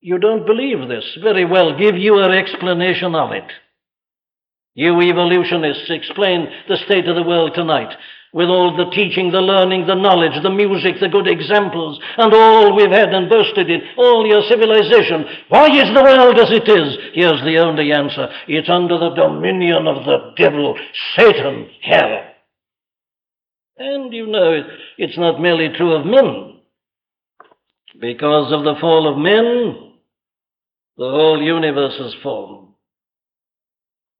You 0.00 0.18
don't 0.18 0.44
believe 0.44 0.88
this. 0.88 1.16
Very 1.22 1.44
well, 1.44 1.78
give 1.78 1.96
you 1.96 2.18
an 2.18 2.32
explanation 2.32 3.14
of 3.14 3.30
it. 3.30 3.50
You 4.74 5.00
evolutionists 5.00 5.88
explain 5.88 6.48
the 6.68 6.76
state 6.84 7.06
of 7.08 7.14
the 7.14 7.22
world 7.22 7.52
tonight 7.54 7.94
with 8.32 8.48
all 8.48 8.76
the 8.76 8.90
teaching, 8.90 9.30
the 9.30 9.40
learning, 9.40 9.86
the 9.86 9.94
knowledge, 9.94 10.42
the 10.42 10.50
music, 10.50 10.96
the 11.00 11.08
good 11.08 11.28
examples, 11.28 12.00
and 12.18 12.34
all 12.34 12.74
we've 12.74 12.90
had 12.90 13.14
and 13.14 13.30
boasted 13.30 13.70
in, 13.70 13.80
all 13.96 14.26
your 14.26 14.42
civilization. 14.48 15.24
Why 15.48 15.66
is 15.66 15.94
the 15.94 16.02
world 16.02 16.36
as 16.40 16.50
it 16.50 16.68
is? 16.68 16.98
Here's 17.14 17.40
the 17.44 17.58
only 17.58 17.92
answer. 17.92 18.28
It's 18.48 18.68
under 18.68 18.98
the 18.98 19.14
dominion 19.14 19.86
of 19.86 20.04
the 20.04 20.34
devil, 20.36 20.76
Satan, 21.16 21.70
hell. 21.80 22.24
And 23.78 24.12
you 24.12 24.26
know, 24.26 24.64
it's 24.98 25.16
not 25.16 25.40
merely 25.40 25.68
true 25.76 25.94
of 25.94 26.04
men. 26.04 26.58
Because 28.00 28.52
of 28.52 28.64
the 28.64 28.74
fall 28.80 29.08
of 29.08 29.16
men, 29.16 29.92
the 30.96 31.08
whole 31.08 31.40
universe 31.40 31.94
has 31.98 32.14
fallen. 32.20 32.73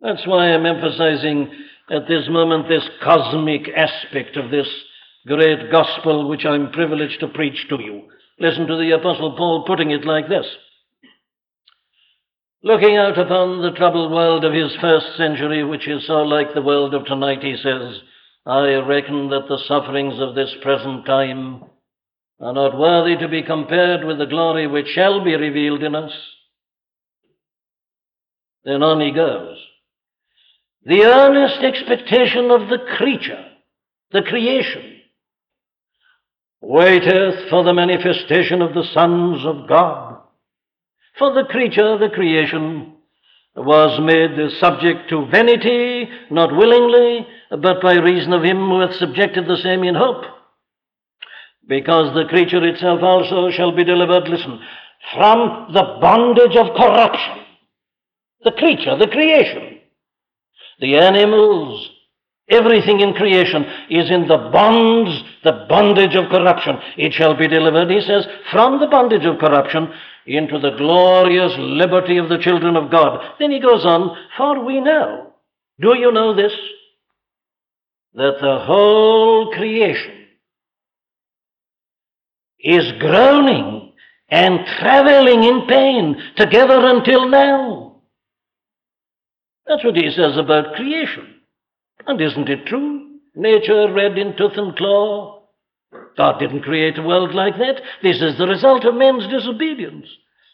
That's 0.05 0.27
why 0.27 0.53
I'm 0.53 0.67
emphasizing 0.67 1.51
at 1.91 2.07
this 2.07 2.29
moment 2.29 2.69
this 2.69 2.87
cosmic 3.03 3.71
aspect 3.75 4.37
of 4.37 4.51
this 4.51 4.69
great 5.27 5.71
gospel 5.73 6.29
which 6.29 6.45
I'm 6.45 6.73
privileged 6.73 7.21
to 7.21 7.29
preach 7.29 7.67
to 7.71 7.81
you. 7.81 8.03
Listen 8.39 8.67
to 8.67 8.77
the 8.77 8.91
Apostle 8.91 9.35
Paul 9.35 9.65
putting 9.67 9.93
it 9.93 10.05
like 10.05 10.29
this 10.29 10.45
Looking 12.63 12.99
out 12.99 13.19
upon 13.19 13.63
the 13.63 13.71
troubled 13.71 14.13
world 14.13 14.45
of 14.45 14.53
his 14.53 14.77
first 14.79 15.17
century, 15.17 15.65
which 15.65 15.89
is 15.89 16.07
so 16.07 16.23
like 16.23 16.53
the 16.53 16.63
world 16.63 16.95
of 16.95 17.07
tonight, 17.07 17.43
he 17.43 17.57
says, 17.57 18.01
I 18.45 18.75
reckon 18.75 19.31
that 19.31 19.49
the 19.49 19.59
sufferings 19.67 20.21
of 20.21 20.35
this 20.35 20.55
present 20.63 21.07
time 21.07 21.65
are 22.41 22.53
not 22.53 22.79
worthy 22.79 23.17
to 23.17 23.29
be 23.29 23.43
compared 23.43 24.05
with 24.05 24.19
the 24.19 24.27
glory 24.27 24.67
which 24.67 24.89
shall 24.89 25.25
be 25.25 25.35
revealed 25.35 25.83
in 25.83 25.95
us. 25.95 26.13
Then 28.65 28.83
on 28.83 29.01
he 29.01 29.11
goes. 29.11 29.57
The 30.87 31.05
earnest 31.05 31.63
expectation 31.63 32.51
of 32.51 32.69
the 32.69 32.79
creature, 32.97 33.43
the 34.13 34.23
creation, 34.23 35.01
waiteth 36.61 37.49
for 37.49 37.65
the 37.65 37.73
manifestation 37.73 38.61
of 38.61 38.75
the 38.75 38.85
sons 38.93 39.47
of 39.47 39.67
God. 39.69 40.19
For 41.19 41.33
the 41.33 41.45
creature, 41.45 41.97
the 41.97 42.11
creation, 42.11 42.95
was 43.57 44.01
made 44.01 44.51
subject 44.59 45.09
to 45.11 45.27
vanity, 45.31 46.09
not 46.31 46.55
willingly, 46.55 47.27
but 47.51 47.81
by 47.81 47.95
reason 47.95 48.33
of 48.33 48.43
him 48.43 48.59
who 48.59 48.81
hath 48.81 48.97
subjected 48.97 49.47
the 49.47 49.57
same 49.63 49.85
in 49.85 49.95
hope. 49.95 50.25
Because 51.67 52.15
the 52.15 52.29
creature 52.29 52.67
itself 52.67 53.01
also 53.03 53.51
shall 53.51 53.75
be 53.75 53.85
delivered, 53.85 54.29
listen, 54.29 54.61
from 55.15 55.69
the 55.73 55.99
bondage 56.01 56.57
of 56.57 56.77
corruption. 56.77 57.45
The 58.43 58.53
creature, 58.53 58.99
the 58.99 59.09
creation. 59.09 59.74
The 60.85 60.99
animals, 60.99 61.89
everything 62.47 63.01
in 63.01 63.15
creation 63.15 63.65
is 63.89 64.11
in 64.11 64.29
the 64.29 64.51
bonds, 64.53 65.19
the 65.43 65.65
bondage 65.67 66.15
of 66.15 66.29
corruption. 66.29 66.77
It 66.99 67.15
shall 67.15 67.35
be 67.35 67.49
delivered, 67.49 67.89
he 67.89 68.03
says, 68.03 68.27
from 68.53 68.81
the 68.81 68.87
bondage 68.87 69.25
of 69.25 69.39
corruption 69.39 69.89
into 70.27 70.59
the 70.59 70.77
glorious 70.77 71.53
liberty 71.57 72.19
of 72.19 72.29
the 72.29 72.37
children 72.37 72.77
of 72.77 72.91
God. 72.91 73.19
Then 73.39 73.51
he 73.51 73.61
goes 73.61 73.87
on, 73.87 74.15
for 74.37 74.63
we 74.63 74.79
know. 74.83 75.33
Do 75.81 75.97
you 75.97 76.13
know 76.13 76.37
this? 76.37 76.53
That 78.13 78.37
the 78.43 78.59
whole 78.59 79.53
creation 79.55 80.27
is 82.61 82.93
groaning 83.01 83.95
and 84.29 84.67
traveling 84.67 85.45
in 85.45 85.67
pain 85.67 86.23
together 86.37 86.89
until 86.89 87.27
now. 87.31 87.94
That's 89.67 89.85
what 89.85 89.97
he 89.97 90.11
says 90.11 90.37
about 90.37 90.75
creation. 90.75 91.41
And 92.07 92.21
isn't 92.21 92.49
it 92.49 92.67
true? 92.67 93.19
Nature 93.35 93.93
red 93.93 94.19
in 94.19 94.37
tooth 94.37 94.57
and 94.57 94.77
claw. 94.77 95.43
God 96.17 96.39
didn't 96.39 96.63
create 96.63 96.99
a 96.99 97.03
world 97.03 97.35
like 97.35 97.57
that. 97.59 97.81
This 98.03 98.21
is 98.21 98.37
the 98.39 98.47
result 98.47 98.85
of 98.85 98.95
men's 98.95 99.27
disobedience. 99.29 100.07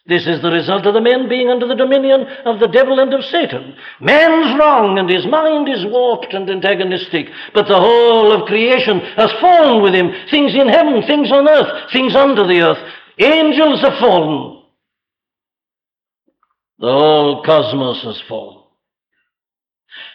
This 0.07 0.25
is 0.25 0.41
the 0.41 0.49
result 0.49 0.87
of 0.87 0.95
the 0.95 1.01
men 1.01 1.29
being 1.29 1.49
under 1.49 1.67
the 1.67 1.75
dominion 1.75 2.21
of 2.45 2.59
the 2.59 2.67
devil 2.67 2.99
and 2.99 3.13
of 3.13 3.23
Satan. 3.25 3.75
Man's 3.99 4.57
wrong 4.59 4.97
and 4.97 5.07
his 5.07 5.27
mind 5.27 5.69
is 5.69 5.85
warped 5.85 6.33
and 6.33 6.49
antagonistic, 6.49 7.27
but 7.53 7.67
the 7.67 7.79
whole 7.79 8.31
of 8.31 8.47
creation 8.47 8.99
has 9.15 9.31
fallen 9.39 9.83
with 9.83 9.93
him. 9.93 10.11
Things 10.31 10.55
in 10.55 10.69
heaven, 10.69 11.03
things 11.05 11.31
on 11.31 11.47
earth, 11.47 11.91
things 11.91 12.15
under 12.15 12.47
the 12.47 12.61
earth. 12.61 12.79
Angels 13.19 13.81
have 13.81 13.99
fallen. 13.99 14.63
The 16.79 16.87
whole 16.87 17.43
cosmos 17.43 18.01
has 18.03 18.19
fallen. 18.27 18.60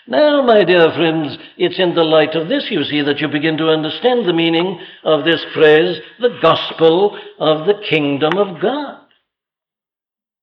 Now, 0.09 0.43
my 0.43 0.63
dear 0.63 0.93
friends, 0.95 1.37
it's 1.57 1.81
in 1.81 1.95
the 1.95 2.05
light 2.05 2.37
of 2.37 2.49
this, 2.49 2.67
you 2.71 2.85
see, 2.85 3.03
that 3.03 3.19
you 3.19 3.29
begin 3.29 3.57
to 3.59 3.69
understand 3.69 4.27
the 4.27 4.33
meaning 4.33 4.79
of 5.03 5.25
this 5.25 5.45
phrase, 5.53 5.99
the 6.21 6.39
gospel 6.41 7.19
of 7.41 7.67
the 7.67 7.75
kingdom 7.91 8.39
of 8.39 8.61
God. 8.63 9.01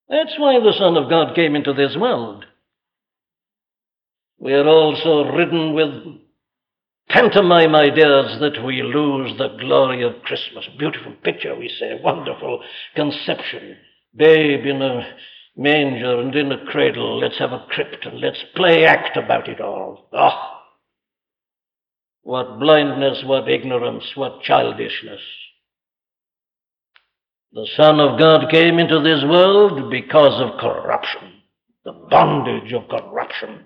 That's 0.09 0.35
why 0.37 0.59
the 0.59 0.73
Son 0.77 0.97
of 0.97 1.09
God 1.09 1.33
came 1.33 1.55
into 1.55 1.73
this 1.73 1.95
world. 1.97 2.45
We 4.37 4.53
are 4.53 4.67
also 4.67 5.31
ridden 5.31 5.73
with 5.73 6.19
pantomime 7.07 7.73
ideas 7.73 8.39
that 8.41 8.65
we 8.65 8.83
lose 8.83 9.37
the 9.37 9.55
glory 9.59 10.03
of 10.03 10.21
Christmas. 10.23 10.67
Beautiful 10.77 11.13
picture, 11.23 11.55
we 11.55 11.69
say, 11.79 11.99
wonderful 12.03 12.61
conception. 12.95 13.77
Babe 14.13 14.65
in 14.65 14.81
a 14.81 15.07
manger 15.55 16.19
and 16.19 16.35
in 16.35 16.51
a 16.51 16.65
cradle. 16.65 17.19
Let's 17.19 17.39
have 17.39 17.51
a 17.51 17.65
crypt 17.69 18.05
and 18.05 18.19
let's 18.19 18.43
play 18.55 18.85
act 18.85 19.17
about 19.17 19.47
it 19.47 19.61
all. 19.61 20.07
Ah! 20.13 20.61
What 22.23 22.59
blindness, 22.59 23.23
what 23.25 23.49
ignorance, 23.49 24.05
what 24.15 24.41
childishness. 24.41 25.19
The 27.51 27.67
Son 27.75 27.99
of 27.99 28.17
God 28.17 28.49
came 28.49 28.79
into 28.79 28.99
this 28.99 29.23
world 29.23 29.91
because 29.91 30.41
of 30.41 30.59
corruption, 30.59 31.33
the 31.85 31.91
bondage 31.91 32.73
of 32.73 32.87
corruption. 32.89 33.65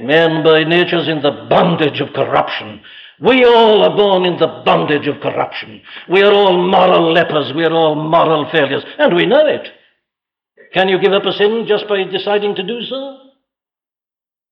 Man 0.00 0.42
by 0.42 0.64
nature 0.64 0.98
is 0.98 1.08
in 1.08 1.22
the 1.22 1.46
bondage 1.48 2.00
of 2.00 2.12
corruption. 2.12 2.82
We 3.20 3.44
all 3.44 3.84
are 3.84 3.96
born 3.96 4.24
in 4.24 4.38
the 4.38 4.62
bondage 4.66 5.06
of 5.06 5.20
corruption. 5.22 5.80
We 6.10 6.22
are 6.22 6.32
all 6.32 6.68
moral 6.68 7.12
lepers. 7.12 7.52
We 7.54 7.64
are 7.64 7.72
all 7.72 7.94
moral 7.94 8.50
failures. 8.50 8.82
And 8.98 9.14
we 9.14 9.24
know 9.24 9.46
it. 9.46 9.68
Can 10.74 10.88
you 10.88 10.98
give 10.98 11.12
up 11.12 11.24
a 11.24 11.32
sin 11.32 11.66
just 11.68 11.88
by 11.88 12.02
deciding 12.02 12.56
to 12.56 12.62
do 12.62 12.82
so? 12.82 13.20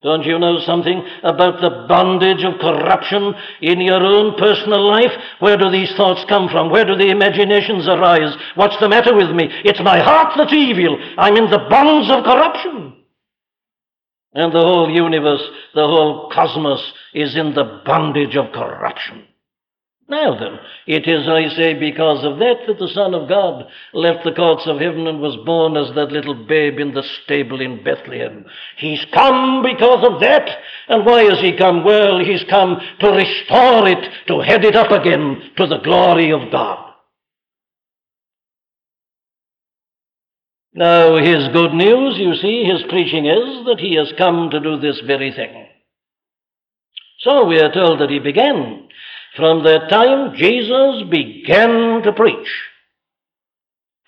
Don't 0.02 0.24
you 0.24 0.38
know 0.38 0.58
something 0.64 1.04
about 1.22 1.60
the 1.60 1.86
bondage 1.88 2.44
of 2.44 2.60
corruption 2.60 3.34
in 3.60 3.80
your 3.80 4.02
own 4.02 4.36
personal 4.36 4.84
life? 4.88 5.12
Where 5.38 5.56
do 5.56 5.70
these 5.70 5.94
thoughts 5.96 6.24
come 6.28 6.48
from? 6.48 6.70
Where 6.70 6.84
do 6.84 6.96
the 6.96 7.10
imaginations 7.10 7.86
arise? 7.86 8.34
What's 8.56 8.78
the 8.80 8.88
matter 8.88 9.14
with 9.14 9.30
me? 9.30 9.48
It's 9.64 9.80
my 9.80 9.98
heart 9.98 10.34
that's 10.36 10.52
evil. 10.52 10.98
I'm 11.18 11.36
in 11.36 11.50
the 11.50 11.66
bonds 11.70 12.10
of 12.10 12.24
corruption. 12.24 13.04
And 14.34 14.52
the 14.52 14.60
whole 14.60 14.90
universe, 14.90 15.42
the 15.74 15.86
whole 15.86 16.30
cosmos 16.32 16.92
is 17.14 17.36
in 17.36 17.54
the 17.54 17.82
bondage 17.84 18.36
of 18.36 18.52
corruption. 18.52 19.24
Now 20.12 20.38
then, 20.38 20.58
it 20.86 21.08
is, 21.08 21.26
I 21.26 21.48
say, 21.56 21.72
because 21.72 22.22
of 22.22 22.38
that 22.38 22.66
that 22.66 22.78
the 22.78 22.92
Son 22.92 23.14
of 23.14 23.30
God 23.30 23.66
left 23.94 24.24
the 24.24 24.32
courts 24.32 24.64
of 24.66 24.78
heaven 24.78 25.06
and 25.06 25.20
was 25.20 25.42
born 25.46 25.74
as 25.74 25.94
that 25.94 26.12
little 26.12 26.34
babe 26.34 26.78
in 26.78 26.92
the 26.92 27.02
stable 27.24 27.62
in 27.62 27.82
Bethlehem. 27.82 28.44
He's 28.76 29.02
come 29.14 29.62
because 29.62 30.04
of 30.06 30.20
that. 30.20 30.50
And 30.88 31.06
why 31.06 31.22
has 31.22 31.40
he 31.40 31.56
come? 31.56 31.82
Well, 31.82 32.18
he's 32.18 32.44
come 32.50 32.78
to 33.00 33.08
restore 33.08 33.88
it, 33.88 34.06
to 34.26 34.40
head 34.40 34.66
it 34.66 34.76
up 34.76 34.90
again 34.90 35.50
to 35.56 35.66
the 35.66 35.78
glory 35.78 36.30
of 36.30 36.52
God. 36.52 36.92
Now, 40.74 41.16
his 41.16 41.48
good 41.54 41.72
news, 41.72 42.18
you 42.18 42.34
see, 42.34 42.64
his 42.64 42.82
preaching 42.90 43.24
is 43.24 43.64
that 43.64 43.80
he 43.80 43.94
has 43.96 44.12
come 44.18 44.50
to 44.50 44.60
do 44.60 44.78
this 44.78 45.00
very 45.06 45.32
thing. 45.32 45.68
So 47.20 47.46
we 47.46 47.60
are 47.60 47.72
told 47.72 48.00
that 48.00 48.10
he 48.10 48.18
began 48.18 48.88
from 49.36 49.62
the 49.62 49.78
time 49.88 50.34
Jesus 50.36 51.08
began 51.10 52.02
to 52.02 52.12
preach. 52.12 52.48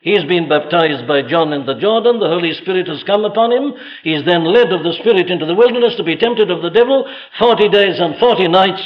He's 0.02 0.24
been 0.24 0.50
baptized 0.50 1.08
by 1.08 1.22
John 1.22 1.54
in 1.54 1.64
the 1.64 1.80
Jordan. 1.80 2.20
The 2.20 2.28
Holy 2.28 2.52
Spirit 2.52 2.88
has 2.88 3.02
come 3.04 3.24
upon 3.24 3.52
him. 3.52 3.72
He's 4.02 4.22
then 4.26 4.44
led 4.44 4.70
of 4.70 4.82
the 4.82 4.92
Spirit 5.00 5.30
into 5.30 5.46
the 5.46 5.54
wilderness 5.54 5.96
to 5.96 6.04
be 6.04 6.16
tempted 6.16 6.50
of 6.50 6.60
the 6.60 6.68
devil. 6.68 7.08
Forty 7.38 7.70
days 7.70 7.98
and 7.98 8.18
forty 8.18 8.46
nights. 8.46 8.82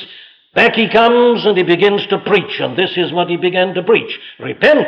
Back 0.55 0.75
he 0.75 0.89
comes 0.89 1.45
and 1.45 1.57
he 1.57 1.65
begins 1.65 2.07
to 2.07 2.19
preach. 2.21 2.61
And 2.61 2.79
this 2.79 2.93
is 2.97 3.13
what 3.13 3.29
he 3.29 3.37
began 3.37 3.75
to 3.75 3.83
preach 3.83 4.17
Repent. 4.39 4.87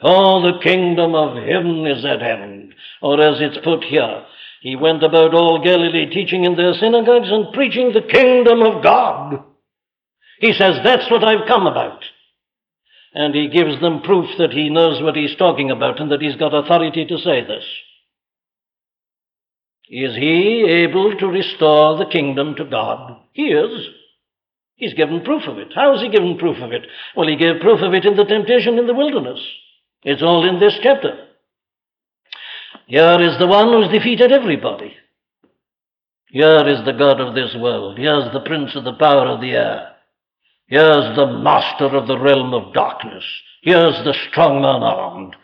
For 0.00 0.42
the 0.42 0.58
kingdom 0.60 1.14
of 1.14 1.36
heaven 1.36 1.86
is 1.86 2.04
at 2.04 2.20
hand. 2.20 2.74
Or 3.00 3.20
as 3.20 3.40
it's 3.40 3.64
put 3.64 3.84
here, 3.84 4.24
he 4.60 4.74
went 4.74 5.04
about 5.04 5.34
all 5.34 5.62
Galilee 5.62 6.10
teaching 6.10 6.42
in 6.42 6.56
their 6.56 6.74
synagogues 6.74 7.30
and 7.30 7.52
preaching 7.52 7.92
the 7.92 8.02
kingdom 8.02 8.62
of 8.62 8.82
God. 8.82 9.44
He 10.40 10.52
says, 10.52 10.78
That's 10.84 11.10
what 11.10 11.24
I've 11.24 11.46
come 11.46 11.66
about. 11.66 12.04
And 13.14 13.34
he 13.34 13.48
gives 13.48 13.80
them 13.80 14.02
proof 14.02 14.26
that 14.38 14.52
he 14.52 14.68
knows 14.68 15.02
what 15.02 15.16
he's 15.16 15.36
talking 15.36 15.70
about 15.70 16.00
and 16.00 16.10
that 16.12 16.20
he's 16.20 16.36
got 16.36 16.54
authority 16.54 17.04
to 17.06 17.18
say 17.18 17.42
this. 17.42 17.64
Is 19.90 20.14
he 20.14 20.64
able 20.68 21.16
to 21.18 21.26
restore 21.26 21.96
the 21.96 22.10
kingdom 22.10 22.54
to 22.56 22.64
God? 22.64 23.16
He 23.32 23.44
is. 23.44 23.88
He's 24.76 24.94
given 24.94 25.24
proof 25.24 25.44
of 25.48 25.58
it. 25.58 25.72
How 25.74 25.92
has 25.92 26.02
he 26.02 26.10
given 26.10 26.38
proof 26.38 26.58
of 26.62 26.72
it? 26.72 26.86
Well, 27.16 27.26
he 27.26 27.36
gave 27.36 27.60
proof 27.60 27.80
of 27.82 27.94
it 27.94 28.04
in 28.04 28.14
the 28.16 28.24
temptation 28.24 28.78
in 28.78 28.86
the 28.86 28.94
wilderness. 28.94 29.40
It's 30.04 30.22
all 30.22 30.48
in 30.48 30.60
this 30.60 30.78
chapter. 30.82 31.26
Here 32.86 33.20
is 33.20 33.38
the 33.38 33.46
one 33.46 33.72
who's 33.72 33.92
defeated 33.92 34.30
everybody. 34.30 34.94
Here 36.28 36.68
is 36.68 36.84
the 36.84 36.92
God 36.92 37.20
of 37.20 37.34
this 37.34 37.56
world. 37.58 37.98
Here's 37.98 38.32
the 38.32 38.40
prince 38.40 38.76
of 38.76 38.84
the 38.84 38.92
power 38.92 39.26
of 39.26 39.40
the 39.40 39.52
air. 39.52 39.94
Here's 40.68 41.16
the 41.16 41.26
master 41.42 41.86
of 41.86 42.06
the 42.06 42.18
realm 42.18 42.52
of 42.52 42.74
darkness. 42.74 43.24
Here's 43.62 43.96
the 44.04 44.14
strong 44.30 44.62
man 44.62 44.82
armed. 44.82 45.34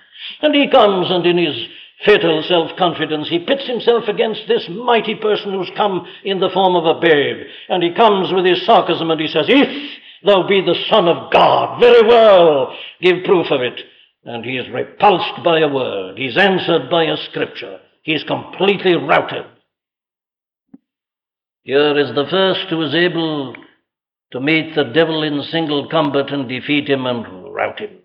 And 0.42 0.54
he 0.54 0.68
comes 0.70 1.10
and 1.10 1.26
in 1.26 1.38
his 1.38 1.66
fatal 2.04 2.42
self-confidence, 2.46 3.28
he 3.28 3.38
pits 3.38 3.66
himself 3.66 4.04
against 4.06 4.42
this 4.46 4.68
mighty 4.68 5.14
person 5.14 5.52
who's 5.52 5.70
come 5.76 6.06
in 6.24 6.40
the 6.40 6.50
form 6.52 6.76
of 6.76 6.84
a 6.84 7.00
babe. 7.00 7.46
And 7.70 7.82
he 7.82 7.94
comes 7.94 8.32
with 8.32 8.44
his 8.44 8.64
sarcasm 8.66 9.10
and 9.10 9.20
he 9.20 9.28
says, 9.28 9.46
If 9.48 9.98
thou 10.24 10.46
be 10.46 10.60
the 10.60 10.76
Son 10.90 11.08
of 11.08 11.32
God, 11.32 11.80
very 11.80 12.06
well, 12.06 12.76
give 13.00 13.24
proof 13.24 13.46
of 13.50 13.62
it. 13.62 13.80
and 14.26 14.44
he 14.44 14.56
is 14.56 14.68
repulsed 14.70 15.42
by 15.42 15.60
a 15.60 15.68
word, 15.68 16.18
he's 16.18 16.36
answered 16.36 16.90
by 16.90 17.04
a 17.04 17.16
scripture, 17.28 17.78
he's 18.02 18.24
completely 18.24 18.94
routed. 18.94 19.44
Here 21.62 21.98
is 21.98 22.14
the 22.14 22.26
first 22.30 22.68
who 22.68 22.82
is 22.82 22.94
able 22.94 23.54
to 24.34 24.40
meet 24.40 24.74
the 24.74 24.82
devil 24.82 25.22
in 25.22 25.40
single 25.44 25.88
combat 25.88 26.32
and 26.32 26.48
defeat 26.48 26.90
him 26.90 27.06
and 27.06 27.54
rout 27.54 27.78
him. 27.78 27.98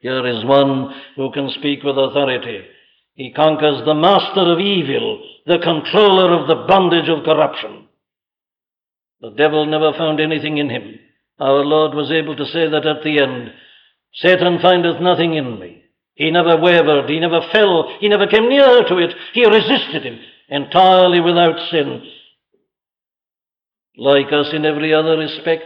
Here 0.00 0.26
is 0.26 0.44
one 0.44 0.92
who 1.16 1.32
can 1.32 1.48
speak 1.48 1.82
with 1.82 1.96
authority. 1.96 2.66
He 3.14 3.32
conquers 3.32 3.82
the 3.86 3.94
master 3.94 4.52
of 4.52 4.60
evil, 4.60 5.22
the 5.46 5.58
controller 5.58 6.38
of 6.38 6.48
the 6.48 6.66
bondage 6.68 7.08
of 7.08 7.24
corruption. 7.24 7.88
The 9.22 9.30
devil 9.30 9.64
never 9.64 9.94
found 9.96 10.20
anything 10.20 10.58
in 10.58 10.68
him. 10.68 10.98
Our 11.40 11.64
Lord 11.64 11.94
was 11.94 12.12
able 12.12 12.36
to 12.36 12.44
say 12.44 12.68
that 12.68 12.86
at 12.86 13.02
the 13.02 13.18
end 13.18 13.52
Satan 14.12 14.58
findeth 14.60 15.00
nothing 15.00 15.32
in 15.32 15.58
me. 15.58 15.82
He 16.12 16.30
never 16.30 16.60
wavered, 16.60 17.08
he 17.08 17.18
never 17.20 17.40
fell, 17.50 17.90
he 18.00 18.08
never 18.10 18.26
came 18.26 18.50
near 18.50 18.84
to 18.86 18.98
it. 18.98 19.14
He 19.32 19.46
resisted 19.46 20.04
him 20.04 20.18
entirely 20.50 21.20
without 21.20 21.70
sin. 21.70 22.02
Like 23.96 24.32
us 24.32 24.48
in 24.52 24.64
every 24.64 24.94
other 24.94 25.18
respect, 25.18 25.64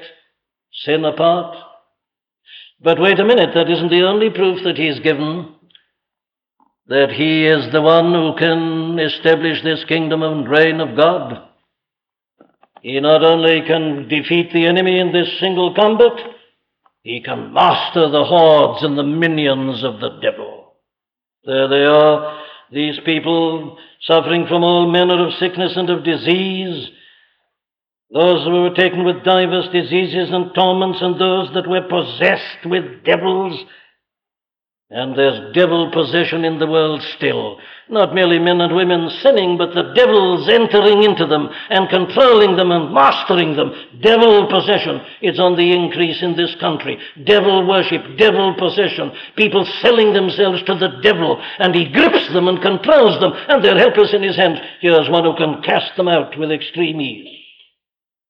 sin 0.73 1.05
apart. 1.05 1.57
But 2.81 3.01
wait 3.01 3.19
a 3.19 3.25
minute, 3.25 3.51
that 3.55 3.71
isn't 3.71 3.91
the 3.91 4.07
only 4.07 4.31
proof 4.31 4.63
that 4.65 4.77
he's 4.77 5.01
given 5.01 5.57
that 6.89 7.11
he 7.11 7.47
is 7.47 7.73
the 7.73 7.83
one 7.83 8.13
who 8.13 8.35
can 8.39 8.99
establish 8.99 9.63
this 9.63 9.85
kingdom 9.89 10.23
and 10.23 10.49
reign 10.49 10.81
of 10.81 10.97
God. 10.97 11.49
He 12.81 13.01
not 13.01 13.25
only 13.25 13.63
can 13.67 14.07
defeat 14.09 14.53
the 14.53 14.67
enemy 14.67 15.01
in 15.01 15.13
this 15.13 15.41
single 15.41 15.75
combat, 15.75 16.13
he 17.03 17.21
can 17.21 17.53
master 17.53 18.09
the 18.09 18.25
hordes 18.25 18.85
and 18.85 18.97
the 18.97 19.03
minions 19.03 19.83
of 19.83 20.01
the 20.01 20.21
devil. 20.23 20.75
There 21.45 21.69
they 21.69 21.85
are, 21.85 22.41
these 22.71 22.99
people 23.05 23.79
suffering 24.03 24.47
from 24.49 24.63
all 24.63 24.91
manner 24.91 25.27
of 25.27 25.35
sickness 25.35 25.73
and 25.77 25.91
of 25.91 26.05
disease, 26.05 26.89
those 28.13 28.45
who 28.45 28.63
were 28.63 28.75
taken 28.75 29.05
with 29.05 29.25
divers 29.25 29.69
diseases 29.73 30.31
and 30.31 30.55
torments, 30.55 30.99
and 31.03 31.21
those 31.21 31.53
that 31.55 31.69
were 31.69 31.89
possessed 31.89 32.65
with 32.65 33.05
devils. 33.05 33.65
And 34.89 35.19
there's 35.19 35.53
devil 35.53 35.91
possession 35.91 36.45
in 36.45 36.61
the 36.61 36.69
world 36.69 37.03
still. 37.17 37.59
Not 37.89 38.15
merely 38.15 38.39
men 38.39 38.61
and 38.61 38.77
women 38.77 39.11
sinning, 39.21 39.59
but 39.59 39.75
the 39.75 39.93
devils 39.95 40.49
entering 40.49 41.03
into 41.03 41.27
them 41.27 41.49
and 41.71 41.89
controlling 41.89 42.57
them 42.57 42.71
and 42.71 42.95
mastering 42.95 43.57
them. 43.57 43.75
Devil 44.01 44.47
possession. 44.47 45.01
It's 45.21 45.41
on 45.41 45.57
the 45.57 45.73
increase 45.73 46.23
in 46.23 46.37
this 46.37 46.55
country. 46.61 46.99
Devil 47.25 47.67
worship, 47.67 48.17
devil 48.17 48.55
possession. 48.57 49.11
People 49.35 49.67
selling 49.83 50.13
themselves 50.13 50.63
to 50.67 50.77
the 50.77 51.01
devil, 51.03 51.43
and 51.59 51.75
he 51.75 51.91
grips 51.91 52.29
them 52.33 52.47
and 52.47 52.63
controls 52.63 53.19
them, 53.19 53.33
and 53.49 53.65
they're 53.65 53.79
helpless 53.79 54.15
in 54.15 54.23
his 54.23 54.37
hands. 54.37 54.61
Here's 54.81 55.11
one 55.11 55.25
who 55.25 55.35
can 55.35 55.63
cast 55.63 55.97
them 55.97 56.07
out 56.07 56.39
with 56.39 56.53
extreme 56.53 57.01
ease. 57.01 57.36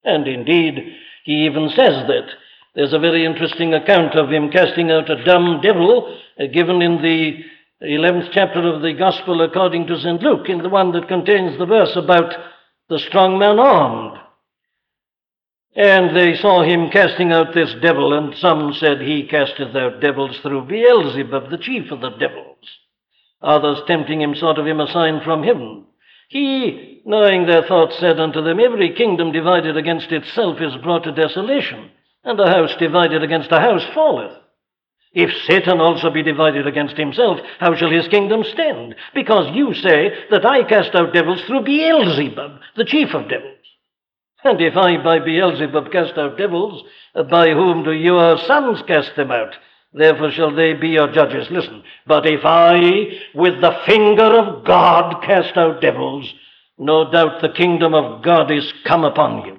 And 0.06 0.26
indeed, 0.26 0.94
he 1.24 1.44
even 1.44 1.68
says 1.68 2.06
that. 2.06 2.28
There's 2.74 2.92
a 2.92 2.98
very 2.98 3.26
interesting 3.26 3.74
account 3.74 4.14
of 4.14 4.30
him 4.30 4.50
casting 4.50 4.90
out 4.90 5.10
a 5.10 5.24
dumb 5.24 5.60
devil 5.62 6.18
uh, 6.38 6.46
given 6.46 6.80
in 6.80 7.02
the 7.02 7.42
11th 7.82 8.30
chapter 8.32 8.62
of 8.66 8.82
the 8.82 8.92
Gospel 8.92 9.42
according 9.42 9.86
to 9.88 9.98
St. 9.98 10.22
Luke, 10.22 10.48
in 10.48 10.62
the 10.62 10.68
one 10.68 10.92
that 10.92 11.08
contains 11.08 11.58
the 11.58 11.66
verse 11.66 11.96
about 11.96 12.32
the 12.88 12.98
strong 12.98 13.38
man 13.38 13.58
armed. 13.58 14.18
And 15.74 16.16
they 16.16 16.36
saw 16.36 16.62
him 16.62 16.90
casting 16.90 17.32
out 17.32 17.52
this 17.52 17.74
devil, 17.82 18.16
and 18.16 18.34
some 18.36 18.72
said 18.74 19.00
he 19.00 19.26
casteth 19.28 19.74
out 19.74 20.00
devils 20.00 20.38
through 20.40 20.66
Beelzebub, 20.66 21.50
the 21.50 21.58
chief 21.58 21.90
of 21.90 22.00
the 22.00 22.10
devils. 22.10 22.56
Others 23.42 23.80
tempting 23.86 24.22
him 24.22 24.34
sought 24.34 24.58
of 24.58 24.66
him 24.66 24.80
a 24.80 24.90
sign 24.90 25.20
from 25.22 25.42
heaven. 25.42 25.84
He, 26.28 26.95
knowing 27.06 27.46
their 27.46 27.62
thoughts, 27.62 27.98
said 27.98 28.18
unto 28.20 28.42
them, 28.42 28.58
Every 28.58 28.92
kingdom 28.94 29.32
divided 29.32 29.76
against 29.76 30.10
itself 30.10 30.60
is 30.60 30.76
brought 30.82 31.04
to 31.04 31.12
desolation, 31.12 31.90
and 32.24 32.38
a 32.38 32.48
house 32.48 32.74
divided 32.78 33.22
against 33.22 33.52
a 33.52 33.60
house 33.60 33.84
falleth. 33.94 34.36
If 35.12 35.30
Satan 35.46 35.80
also 35.80 36.10
be 36.10 36.22
divided 36.22 36.66
against 36.66 36.96
himself, 36.96 37.38
how 37.58 37.74
shall 37.74 37.90
his 37.90 38.08
kingdom 38.08 38.44
stand? 38.44 38.96
Because 39.14 39.54
you 39.54 39.72
say 39.72 40.12
that 40.30 40.44
I 40.44 40.64
cast 40.64 40.94
out 40.94 41.14
devils 41.14 41.40
through 41.46 41.64
Beelzebub, 41.64 42.60
the 42.76 42.84
chief 42.84 43.14
of 43.14 43.28
devils. 43.28 43.56
And 44.44 44.60
if 44.60 44.76
I 44.76 45.02
by 45.02 45.20
Beelzebub 45.20 45.90
cast 45.90 46.18
out 46.18 46.36
devils, 46.36 46.82
by 47.30 47.50
whom 47.50 47.84
do 47.84 47.92
your 47.92 48.36
sons 48.46 48.82
cast 48.86 49.16
them 49.16 49.30
out? 49.30 49.54
Therefore 49.94 50.30
shall 50.32 50.54
they 50.54 50.74
be 50.74 50.88
your 50.88 51.10
judges. 51.10 51.50
Listen, 51.50 51.82
but 52.06 52.26
if 52.26 52.40
I 52.44 53.18
with 53.34 53.60
the 53.62 53.78
finger 53.86 54.38
of 54.38 54.64
God 54.66 55.22
cast 55.22 55.56
out 55.56 55.80
devils, 55.80 56.30
no 56.78 57.10
doubt 57.10 57.40
the 57.40 57.52
kingdom 57.56 57.94
of 57.94 58.22
God 58.22 58.50
is 58.50 58.72
come 58.86 59.04
upon 59.04 59.46
you. 59.46 59.58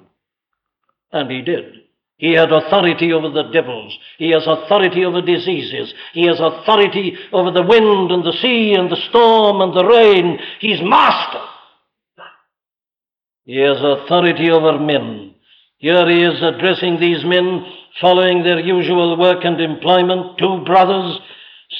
And 1.12 1.30
he 1.30 1.42
did. 1.42 1.74
He 2.16 2.32
had 2.32 2.52
authority 2.52 3.12
over 3.12 3.30
the 3.30 3.50
devils. 3.52 3.96
He 4.18 4.30
has 4.30 4.42
authority 4.46 5.04
over 5.04 5.22
diseases. 5.22 5.94
He 6.12 6.26
has 6.26 6.40
authority 6.40 7.16
over 7.32 7.52
the 7.52 7.62
wind 7.62 8.10
and 8.10 8.24
the 8.24 8.36
sea 8.42 8.74
and 8.74 8.90
the 8.90 9.00
storm 9.08 9.60
and 9.60 9.76
the 9.76 9.84
rain. 9.84 10.38
He's 10.60 10.80
master. 10.82 11.44
He 13.44 13.58
has 13.60 13.78
authority 13.80 14.50
over 14.50 14.78
men. 14.78 15.34
Here 15.78 16.08
he 16.08 16.22
is 16.22 16.42
addressing 16.42 16.98
these 16.98 17.24
men 17.24 17.64
following 18.00 18.42
their 18.42 18.60
usual 18.60 19.16
work 19.16 19.44
and 19.44 19.60
employment, 19.60 20.38
two 20.38 20.64
brothers, 20.64 21.20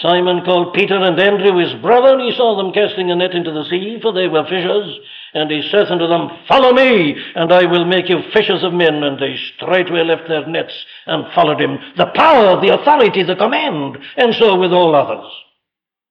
Simon 0.03 0.45
called 0.45 0.75
Peter 0.75 0.97
and 0.97 1.19
Andrew 1.19 1.59
his 1.59 1.73
brother, 1.81 2.19
he 2.21 2.33
saw 2.37 2.57
them 2.57 2.73
casting 2.73 3.11
a 3.11 3.17
net 3.17 3.33
into 3.33 3.53
the 3.53 3.65
sea, 3.65 3.99
for 4.03 4.13
they 4.13 4.29
were 4.29 4.45
fishers. 4.45 4.99
And 5.35 5.51
he 5.51 5.63
saith 5.71 5.91
unto 5.91 6.07
them, 6.07 6.29
Follow 6.49 6.73
me, 6.73 7.15
and 7.35 7.53
I 7.53 7.65
will 7.67 7.85
make 7.85 8.09
you 8.09 8.19
fishers 8.33 8.65
of 8.65 8.73
men. 8.73 9.03
And 9.03 9.19
they 9.19 9.37
straightway 9.57 10.05
left 10.05 10.29
their 10.29 10.47
nets 10.47 10.73
and 11.07 11.33
followed 11.35 11.61
him. 11.61 11.79
The 11.97 12.11
power, 12.15 12.61
the 12.61 12.75
authority, 12.81 13.23
the 13.23 13.37
command, 13.37 13.99
and 14.17 14.35
so 14.35 14.59
with 14.59 14.73
all 14.73 14.95
others. 14.95 15.31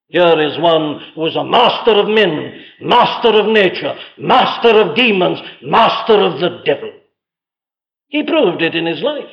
Here 0.10 0.40
is 0.40 0.58
one 0.60 1.02
who 1.16 1.26
is 1.26 1.36
a 1.36 1.44
master 1.44 1.92
of 1.92 2.08
men, 2.08 2.64
master 2.80 3.30
of 3.30 3.48
nature, 3.48 3.94
master 4.18 4.80
of 4.80 4.96
demons, 4.96 5.40
master 5.62 6.22
of 6.22 6.40
the 6.40 6.62
devil. 6.64 6.94
He 8.08 8.24
proved 8.24 8.62
it 8.62 8.74
in 8.74 8.86
his 8.86 9.02
life. 9.02 9.26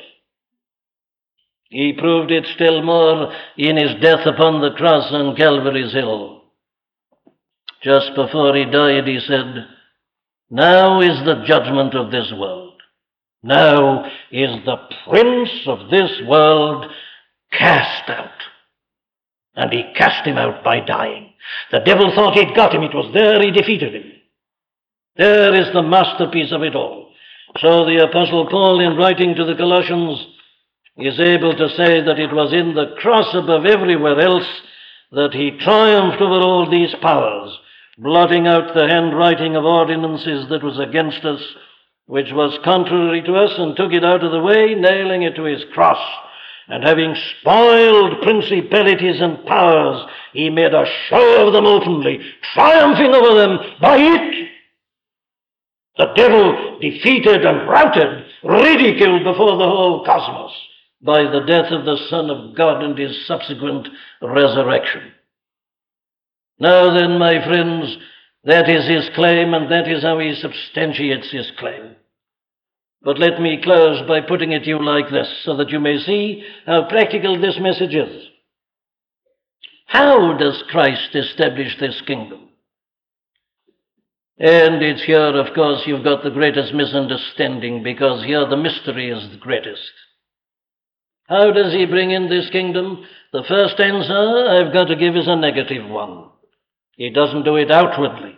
He 1.69 1.93
proved 1.93 2.31
it 2.31 2.45
still 2.55 2.83
more 2.83 3.33
in 3.57 3.77
his 3.77 4.01
death 4.01 4.25
upon 4.25 4.61
the 4.61 4.71
cross 4.75 5.11
on 5.11 5.35
Calvary's 5.35 5.93
Hill. 5.93 6.43
Just 7.81 8.15
before 8.15 8.55
he 8.55 8.65
died, 8.65 9.07
he 9.07 9.19
said, 9.19 9.67
Now 10.49 11.01
is 11.01 11.23
the 11.25 11.43
judgment 11.45 11.95
of 11.95 12.11
this 12.11 12.31
world. 12.35 12.73
Now 13.43 14.05
is 14.31 14.49
the 14.65 14.77
prince 15.07 15.67
of 15.67 15.89
this 15.89 16.11
world 16.27 16.91
cast 17.51 18.09
out. 18.09 18.29
And 19.55 19.71
he 19.71 19.93
cast 19.95 20.25
him 20.25 20.37
out 20.37 20.63
by 20.63 20.81
dying. 20.81 21.33
The 21.71 21.79
devil 21.79 22.11
thought 22.13 22.35
he'd 22.35 22.55
got 22.55 22.73
him. 22.73 22.83
It 22.83 22.93
was 22.93 23.13
there 23.13 23.41
he 23.41 23.51
defeated 23.51 23.93
him. 23.93 24.11
There 25.15 25.53
is 25.55 25.71
the 25.73 25.83
masterpiece 25.83 26.51
of 26.51 26.61
it 26.63 26.75
all. 26.75 27.11
So 27.59 27.85
the 27.85 28.03
Apostle 28.03 28.47
Paul, 28.49 28.81
in 28.81 28.97
writing 28.97 29.35
to 29.35 29.45
the 29.45 29.55
Colossians, 29.55 30.19
is 30.97 31.19
able 31.19 31.55
to 31.55 31.69
say 31.69 32.01
that 32.01 32.19
it 32.19 32.33
was 32.33 32.53
in 32.53 32.73
the 32.73 32.95
cross 32.97 33.33
above 33.33 33.65
everywhere 33.65 34.19
else 34.19 34.47
that 35.11 35.33
he 35.33 35.57
triumphed 35.59 36.21
over 36.21 36.39
all 36.41 36.69
these 36.69 36.93
powers, 37.01 37.57
blotting 37.97 38.47
out 38.47 38.73
the 38.73 38.87
handwriting 38.87 39.55
of 39.55 39.63
ordinances 39.63 40.49
that 40.49 40.63
was 40.63 40.79
against 40.79 41.23
us, 41.23 41.41
which 42.07 42.31
was 42.31 42.59
contrary 42.63 43.21
to 43.23 43.35
us, 43.35 43.51
and 43.57 43.75
took 43.75 43.93
it 43.93 44.03
out 44.03 44.23
of 44.23 44.31
the 44.31 44.41
way, 44.41 44.75
nailing 44.75 45.23
it 45.23 45.35
to 45.35 45.43
his 45.43 45.63
cross. 45.73 45.99
And 46.67 46.83
having 46.83 47.15
spoiled 47.39 48.21
principalities 48.23 49.21
and 49.21 49.45
powers, 49.45 50.09
he 50.33 50.49
made 50.49 50.73
a 50.73 50.85
show 51.09 51.47
of 51.47 51.53
them 51.53 51.65
openly, 51.65 52.19
triumphing 52.53 53.13
over 53.13 53.35
them 53.35 53.59
by 53.79 53.97
it. 53.97 54.49
The 55.97 56.11
devil 56.15 56.79
defeated 56.81 57.45
and 57.45 57.69
routed, 57.69 58.25
ridiculed 58.43 59.23
before 59.23 59.57
the 59.57 59.63
whole 59.63 60.03
cosmos 60.05 60.51
by 61.01 61.23
the 61.23 61.45
death 61.47 61.71
of 61.71 61.85
the 61.85 61.97
Son 62.09 62.29
of 62.29 62.55
God 62.55 62.83
and 62.83 62.97
his 62.97 63.25
subsequent 63.27 63.87
resurrection. 64.21 65.13
Now 66.59 66.93
then, 66.93 67.19
my 67.19 67.43
friends, 67.45 67.97
that 68.45 68.69
is 68.69 68.87
his 68.87 69.09
claim, 69.15 69.53
and 69.53 69.71
that 69.71 69.89
is 69.89 70.03
how 70.03 70.19
he 70.19 70.33
substantiates 70.35 71.31
his 71.31 71.51
claim. 71.57 71.95
But 73.01 73.19
let 73.19 73.41
me 73.41 73.61
close 73.63 74.07
by 74.07 74.21
putting 74.21 74.51
it 74.51 74.63
to 74.63 74.69
you 74.69 74.83
like 74.83 75.09
this, 75.11 75.41
so 75.43 75.57
that 75.57 75.69
you 75.69 75.79
may 75.79 75.97
see 75.97 76.43
how 76.65 76.87
practical 76.87 77.39
this 77.39 77.57
message 77.59 77.93
is. 77.93 78.27
How 79.87 80.37
does 80.37 80.63
Christ 80.69 81.13
establish 81.13 81.77
this 81.79 82.01
kingdom? 82.07 82.49
And 84.37 84.81
it's 84.81 85.03
here, 85.03 85.37
of 85.37 85.53
course, 85.53 85.83
you've 85.85 86.03
got 86.03 86.23
the 86.23 86.29
greatest 86.31 86.73
misunderstanding, 86.73 87.83
because 87.83 88.25
here 88.25 88.47
the 88.47 88.57
mystery 88.57 89.09
is 89.09 89.29
the 89.29 89.37
greatest. 89.37 89.91
How 91.27 91.51
does 91.51 91.73
he 91.73 91.85
bring 91.85 92.11
in 92.11 92.29
this 92.29 92.49
kingdom? 92.51 93.05
The 93.33 93.43
first 93.47 93.79
answer 93.79 94.47
I've 94.49 94.73
got 94.73 94.85
to 94.85 94.95
give 94.95 95.15
is 95.15 95.27
a 95.27 95.35
negative 95.35 95.89
one. 95.89 96.29
He 96.95 97.09
doesn't 97.09 97.43
do 97.43 97.55
it 97.57 97.71
outwardly. 97.71 98.37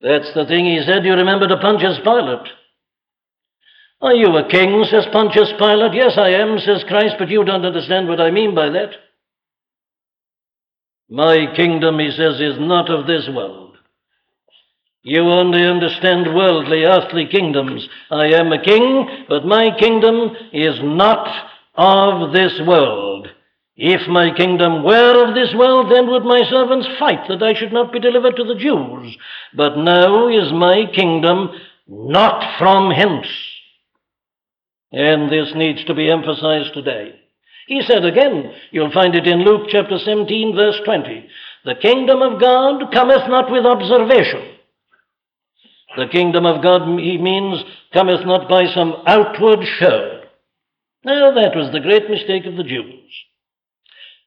That's 0.00 0.32
the 0.34 0.46
thing 0.46 0.64
he 0.64 0.82
said, 0.86 1.04
you 1.04 1.12
remember 1.12 1.46
to 1.48 1.58
Pontius 1.58 1.98
Pilate. 2.02 2.48
Are 4.00 4.14
you 4.14 4.34
a 4.36 4.48
king? 4.48 4.82
says 4.90 5.06
Pontius 5.12 5.52
Pilate. 5.58 5.92
Yes, 5.92 6.16
I 6.16 6.30
am, 6.30 6.58
says 6.58 6.84
Christ, 6.88 7.16
but 7.18 7.28
you 7.28 7.44
don't 7.44 7.66
understand 7.66 8.08
what 8.08 8.20
I 8.20 8.30
mean 8.30 8.54
by 8.54 8.70
that. 8.70 8.90
My 11.10 11.52
kingdom, 11.54 11.98
he 11.98 12.10
says, 12.10 12.40
is 12.40 12.56
not 12.58 12.88
of 12.88 13.06
this 13.06 13.28
world. 13.34 13.76
You 15.02 15.22
only 15.22 15.66
understand 15.66 16.34
worldly, 16.34 16.84
earthly 16.84 17.26
kingdoms. 17.26 17.86
I 18.10 18.26
am 18.26 18.52
a 18.52 18.62
king, 18.62 19.26
but 19.28 19.44
my 19.44 19.70
kingdom 19.78 20.36
is 20.52 20.78
not 20.82 21.28
of 21.74 22.32
this 22.32 22.60
world. 22.66 23.28
If 23.82 24.06
my 24.08 24.30
kingdom 24.36 24.84
were 24.84 25.26
of 25.26 25.34
this 25.34 25.54
world, 25.54 25.90
then 25.90 26.10
would 26.10 26.22
my 26.22 26.42
servants 26.50 26.86
fight 26.98 27.26
that 27.28 27.42
I 27.42 27.54
should 27.54 27.72
not 27.72 27.94
be 27.94 27.98
delivered 27.98 28.36
to 28.36 28.44
the 28.44 28.60
Jews. 28.60 29.16
But 29.54 29.78
now 29.78 30.28
is 30.28 30.52
my 30.52 30.84
kingdom 30.94 31.48
not 31.88 32.58
from 32.58 32.90
hence. 32.90 33.26
And 34.92 35.32
this 35.32 35.54
needs 35.54 35.82
to 35.86 35.94
be 35.94 36.10
emphasized 36.10 36.74
today. 36.74 37.14
He 37.68 37.80
said 37.80 38.04
again, 38.04 38.52
you'll 38.70 38.92
find 38.92 39.14
it 39.14 39.26
in 39.26 39.46
Luke 39.46 39.68
chapter 39.70 39.96
17, 39.96 40.54
verse 40.54 40.78
20, 40.84 41.26
the 41.64 41.76
kingdom 41.76 42.20
of 42.20 42.38
God 42.38 42.92
cometh 42.92 43.26
not 43.28 43.50
with 43.50 43.64
observation. 43.64 44.56
The 45.96 46.08
kingdom 46.12 46.44
of 46.44 46.62
God, 46.62 46.82
he 47.00 47.16
means, 47.16 47.64
cometh 47.94 48.26
not 48.26 48.46
by 48.46 48.66
some 48.74 48.92
outward 49.06 49.64
show. 49.78 50.20
Now, 51.02 51.32
that 51.32 51.56
was 51.56 51.72
the 51.72 51.80
great 51.80 52.10
mistake 52.10 52.44
of 52.44 52.56
the 52.58 52.64
Jews. 52.64 53.10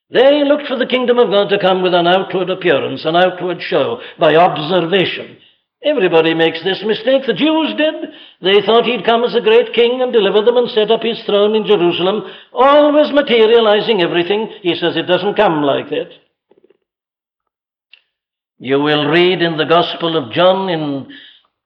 They 0.09 0.43
looked 0.43 0.67
for 0.67 0.77
the 0.77 0.85
kingdom 0.85 1.17
of 1.17 1.31
God 1.31 1.49
to 1.49 1.59
come 1.59 1.81
with 1.81 1.93
an 1.93 2.07
outward 2.07 2.49
appearance, 2.49 3.05
an 3.05 3.15
outward 3.15 3.61
show, 3.61 3.99
by 4.19 4.35
observation. 4.35 5.37
Everybody 5.83 6.33
makes 6.33 6.63
this 6.63 6.81
mistake. 6.85 7.23
The 7.25 7.33
Jews 7.33 7.73
did. 7.75 7.95
They 8.41 8.65
thought 8.65 8.85
he'd 8.85 9.05
come 9.05 9.23
as 9.23 9.35
a 9.35 9.41
great 9.41 9.73
king 9.73 10.01
and 10.01 10.13
deliver 10.13 10.41
them 10.41 10.55
and 10.55 10.69
set 10.69 10.91
up 10.91 11.01
his 11.03 11.21
throne 11.25 11.55
in 11.55 11.65
Jerusalem, 11.65 12.23
always 12.53 13.11
materializing 13.11 14.01
everything. 14.01 14.49
He 14.61 14.75
says 14.75 14.95
it 14.95 15.07
doesn't 15.07 15.35
come 15.35 15.61
like 15.61 15.89
that. 15.89 16.09
You 18.59 18.79
will 18.79 19.09
read 19.09 19.41
in 19.41 19.57
the 19.57 19.65
Gospel 19.65 20.15
of 20.15 20.31
John 20.31 20.69
in 20.69 21.09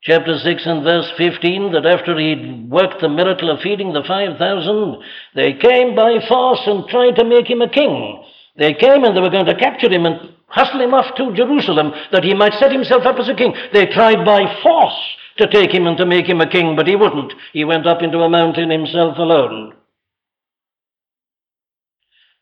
chapter 0.02 0.38
6 0.38 0.66
and 0.66 0.84
verse 0.84 1.12
15 1.18 1.74
that 1.74 1.86
after 1.86 2.18
he'd 2.18 2.70
worked 2.70 3.02
the 3.02 3.10
miracle 3.10 3.50
of 3.50 3.62
feeding 3.62 3.94
the 3.94 4.04
5,000, 4.04 4.98
they 5.36 5.54
came 5.54 5.96
by 5.96 6.20
force 6.28 6.62
and 6.66 6.88
tried 6.88 7.16
to 7.16 7.26
make 7.26 7.50
him 7.50 7.62
a 7.62 7.70
king. 7.70 8.24
They 8.58 8.74
came 8.74 9.04
and 9.04 9.16
they 9.16 9.22
were 9.22 9.30
going 9.30 9.46
to 9.46 9.56
capture 9.56 9.92
him 9.92 10.06
and 10.06 10.34
hustle 10.48 10.82
him 10.82 10.94
off 10.94 11.16
to 11.18 11.36
Jerusalem 11.36 11.92
that 12.12 12.24
he 12.24 12.34
might 12.34 12.54
set 12.54 12.72
himself 12.72 13.06
up 13.06 13.20
as 13.20 13.30
a 13.30 13.36
king. 13.36 13.54
They 13.74 13.86
tried 13.86 14.26
by 14.26 14.62
force 14.64 14.98
to 15.38 15.48
take 15.48 15.72
him 15.72 15.86
and 15.88 15.98
to 15.98 16.06
make 16.06 16.28
him 16.28 16.42
a 16.42 16.50
king, 16.50 16.76
but 16.76 16.88
he 16.88 16.96
wouldn't. 16.96 17.34
He 17.54 17.64
went 17.64 17.86
up 17.86 18.02
into 18.02 18.20
a 18.20 18.30
mountain 18.30 18.72
himself 18.72 19.18
alone. 19.18 19.74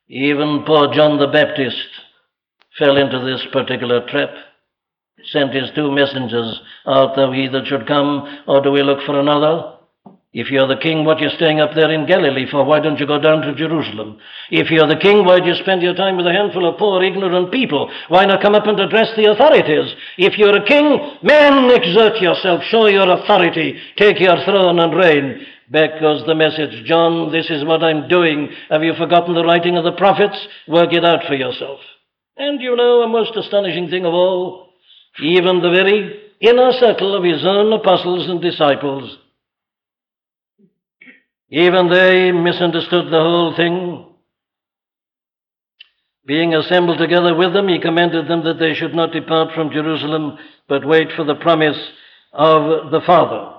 Even 0.08 0.64
poor 0.66 0.94
John 0.94 1.20
the 1.20 1.28
Baptist 1.28 1.88
fell 2.78 2.96
into 2.96 3.20
this 3.20 3.46
particular 3.52 4.08
trap. 4.08 4.30
Sent 5.32 5.54
his 5.54 5.70
two 5.76 5.92
messengers, 5.92 6.62
Art 6.86 7.16
thou 7.16 7.32
he 7.32 7.48
that 7.48 7.68
should 7.68 7.88
come, 7.88 8.44
or 8.48 8.62
do 8.62 8.72
we 8.72 8.84
look 8.84 9.06
for 9.06 9.20
another? 9.20 9.76
If 10.36 10.52
you're 10.52 10.68
the 10.68 10.76
king, 10.76 11.06
what 11.06 11.22
are 11.22 11.24
you 11.24 11.30
staying 11.30 11.62
up 11.62 11.76
there 11.76 11.90
in 11.90 12.06
Galilee 12.06 12.46
for? 12.52 12.66
Why 12.66 12.82
don't 12.82 13.00
you 13.00 13.08
go 13.08 13.22
down 13.22 13.40
to 13.44 13.56
Jerusalem? 13.56 14.20
If 14.52 14.70
you're 14.70 14.86
the 14.86 15.00
king, 15.00 15.24
why 15.24 15.40
do 15.40 15.48
you 15.48 15.56
spend 15.56 15.82
your 15.82 15.96
time 15.96 16.18
with 16.18 16.28
a 16.28 16.34
handful 16.34 16.68
of 16.68 16.78
poor, 16.78 17.02
ignorant 17.02 17.54
people? 17.54 17.90
Why 18.10 18.26
not 18.26 18.42
come 18.42 18.54
up 18.54 18.68
and 18.68 18.78
address 18.78 19.16
the 19.16 19.32
authorities? 19.32 19.96
If 20.18 20.38
you're 20.38 20.58
a 20.58 20.66
king, 20.68 21.00
man, 21.24 21.72
exert 21.72 22.22
yourself, 22.22 22.64
show 22.66 22.88
your 22.88 23.10
authority, 23.10 23.80
take 23.96 24.20
your 24.20 24.36
throne 24.44 24.78
and 24.78 24.94
reign. 24.94 25.48
Back 25.72 26.02
goes 26.02 26.26
the 26.28 26.36
message 26.36 26.84
John, 26.84 27.32
this 27.32 27.50
is 27.50 27.64
what 27.64 27.82
I'm 27.82 28.10
doing. 28.10 28.50
Have 28.70 28.84
you 28.84 28.94
forgotten 28.94 29.36
the 29.36 29.46
writing 29.46 29.78
of 29.78 29.86
the 29.86 29.94
prophets? 29.94 30.36
Work 30.68 30.92
it 30.92 31.06
out 31.06 31.24
for 31.30 31.36
yourself. 31.36 31.80
And 32.36 32.60
you 32.60 32.76
know 32.76 33.04
a 33.04 33.08
most 33.08 33.38
astonishing 33.38 33.90
thing 33.90 34.06
of 34.06 34.14
all? 34.14 34.65
Even 35.22 35.62
the 35.62 35.72
very 35.72 36.22
inner 36.42 36.72
circle 36.74 37.16
of 37.16 37.24
his 37.24 37.46
own 37.46 37.72
apostles 37.74 38.30
and 38.30 38.42
disciples 38.42 39.18
even 41.50 41.90
they 41.90 42.32
misunderstood 42.32 43.06
the 43.06 43.20
whole 43.20 43.56
thing. 43.56 44.08
Being 46.26 46.56
assembled 46.56 46.98
together 46.98 47.36
with 47.36 47.54
them, 47.54 47.68
he 47.68 47.80
commanded 47.80 48.28
them 48.28 48.44
that 48.44 48.60
they 48.60 48.74
should 48.74 48.96
not 48.96 49.12
depart 49.12 49.54
from 49.54 49.72
Jerusalem, 49.72 50.38
but 50.68 50.86
wait 50.86 51.10
for 51.16 51.24
the 51.24 51.36
promise 51.36 51.78
of 52.34 52.92
the 52.92 53.02
Father. 53.06 53.54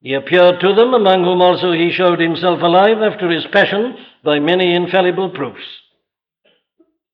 He 0.00 0.14
appeared 0.14 0.60
to 0.60 0.74
them, 0.74 0.94
among 0.94 1.24
whom 1.24 1.40
also 1.40 1.72
he 1.72 1.92
showed 1.92 2.18
himself 2.18 2.60
alive 2.60 2.98
after 3.02 3.30
his 3.30 3.46
passion 3.52 3.94
by 4.24 4.40
many 4.40 4.74
infallible 4.74 5.30
proofs. 5.30 5.62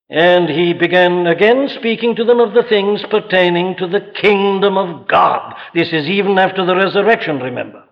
And 0.08 0.48
he 0.48 0.72
began 0.72 1.26
again 1.26 1.68
speaking 1.78 2.14
to 2.16 2.24
them 2.24 2.38
of 2.38 2.54
the 2.54 2.62
things 2.68 3.02
pertaining 3.10 3.76
to 3.78 3.88
the 3.88 4.12
kingdom 4.20 4.78
of 4.78 5.08
God. 5.08 5.54
This 5.74 5.88
is 5.92 6.06
even 6.06 6.38
after 6.38 6.64
the 6.64 6.76
resurrection, 6.76 7.40
remember. 7.40 7.82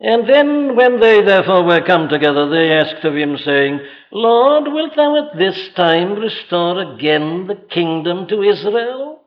And 0.00 0.28
then, 0.28 0.76
when 0.76 0.98
they 0.98 1.22
therefore 1.22 1.62
were 1.62 1.82
come 1.82 2.08
together, 2.08 2.48
they 2.48 2.72
asked 2.72 3.04
of 3.04 3.14
him, 3.14 3.36
saying, 3.36 3.80
Lord, 4.10 4.64
wilt 4.72 4.96
thou 4.96 5.16
at 5.16 5.38
this 5.38 5.68
time 5.76 6.14
restore 6.14 6.94
again 6.94 7.46
the 7.46 7.54
kingdom 7.54 8.26
to 8.28 8.42
Israel? 8.42 9.20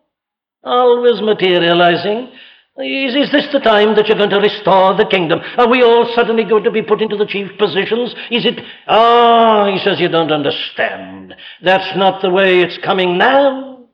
Always 0.63 1.21
materializing. 1.21 2.31
Is, 2.75 3.13
is 3.13 3.31
this 3.31 3.47
the 3.53 3.59
time 3.59 3.95
that 3.95 4.07
you're 4.07 4.17
going 4.17 4.31
to 4.31 4.39
restore 4.39 4.95
the 4.97 5.05
kingdom? 5.05 5.39
Are 5.57 5.69
we 5.69 5.83
all 5.83 6.11
suddenly 6.15 6.43
going 6.43 6.63
to 6.63 6.71
be 6.71 6.81
put 6.81 7.03
into 7.03 7.15
the 7.15 7.27
chief 7.27 7.51
positions? 7.59 8.15
Is 8.31 8.45
it? 8.45 8.59
Ah, 8.87 9.67
oh, 9.67 9.71
he 9.71 9.77
says, 9.77 9.99
you 9.99 10.09
don't 10.09 10.31
understand. 10.31 11.35
That's 11.61 11.95
not 11.95 12.23
the 12.23 12.31
way 12.31 12.61
it's 12.61 12.79
coming 12.83 13.17
now. 13.19 13.85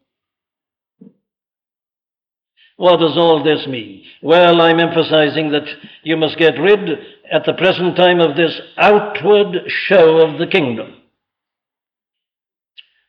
What 2.77 3.01
does 3.01 3.17
all 3.17 3.43
this 3.43 3.67
mean? 3.67 4.05
Well, 4.21 4.61
I'm 4.61 4.79
emphasizing 4.79 5.51
that 5.51 5.67
you 6.03 6.15
must 6.15 6.37
get 6.37 6.57
rid 6.57 6.89
at 7.29 7.43
the 7.45 7.53
present 7.53 7.97
time 7.97 8.21
of 8.21 8.37
this 8.37 8.61
outward 8.77 9.63
show 9.67 10.19
of 10.19 10.39
the 10.39 10.47
kingdom. 10.47 10.93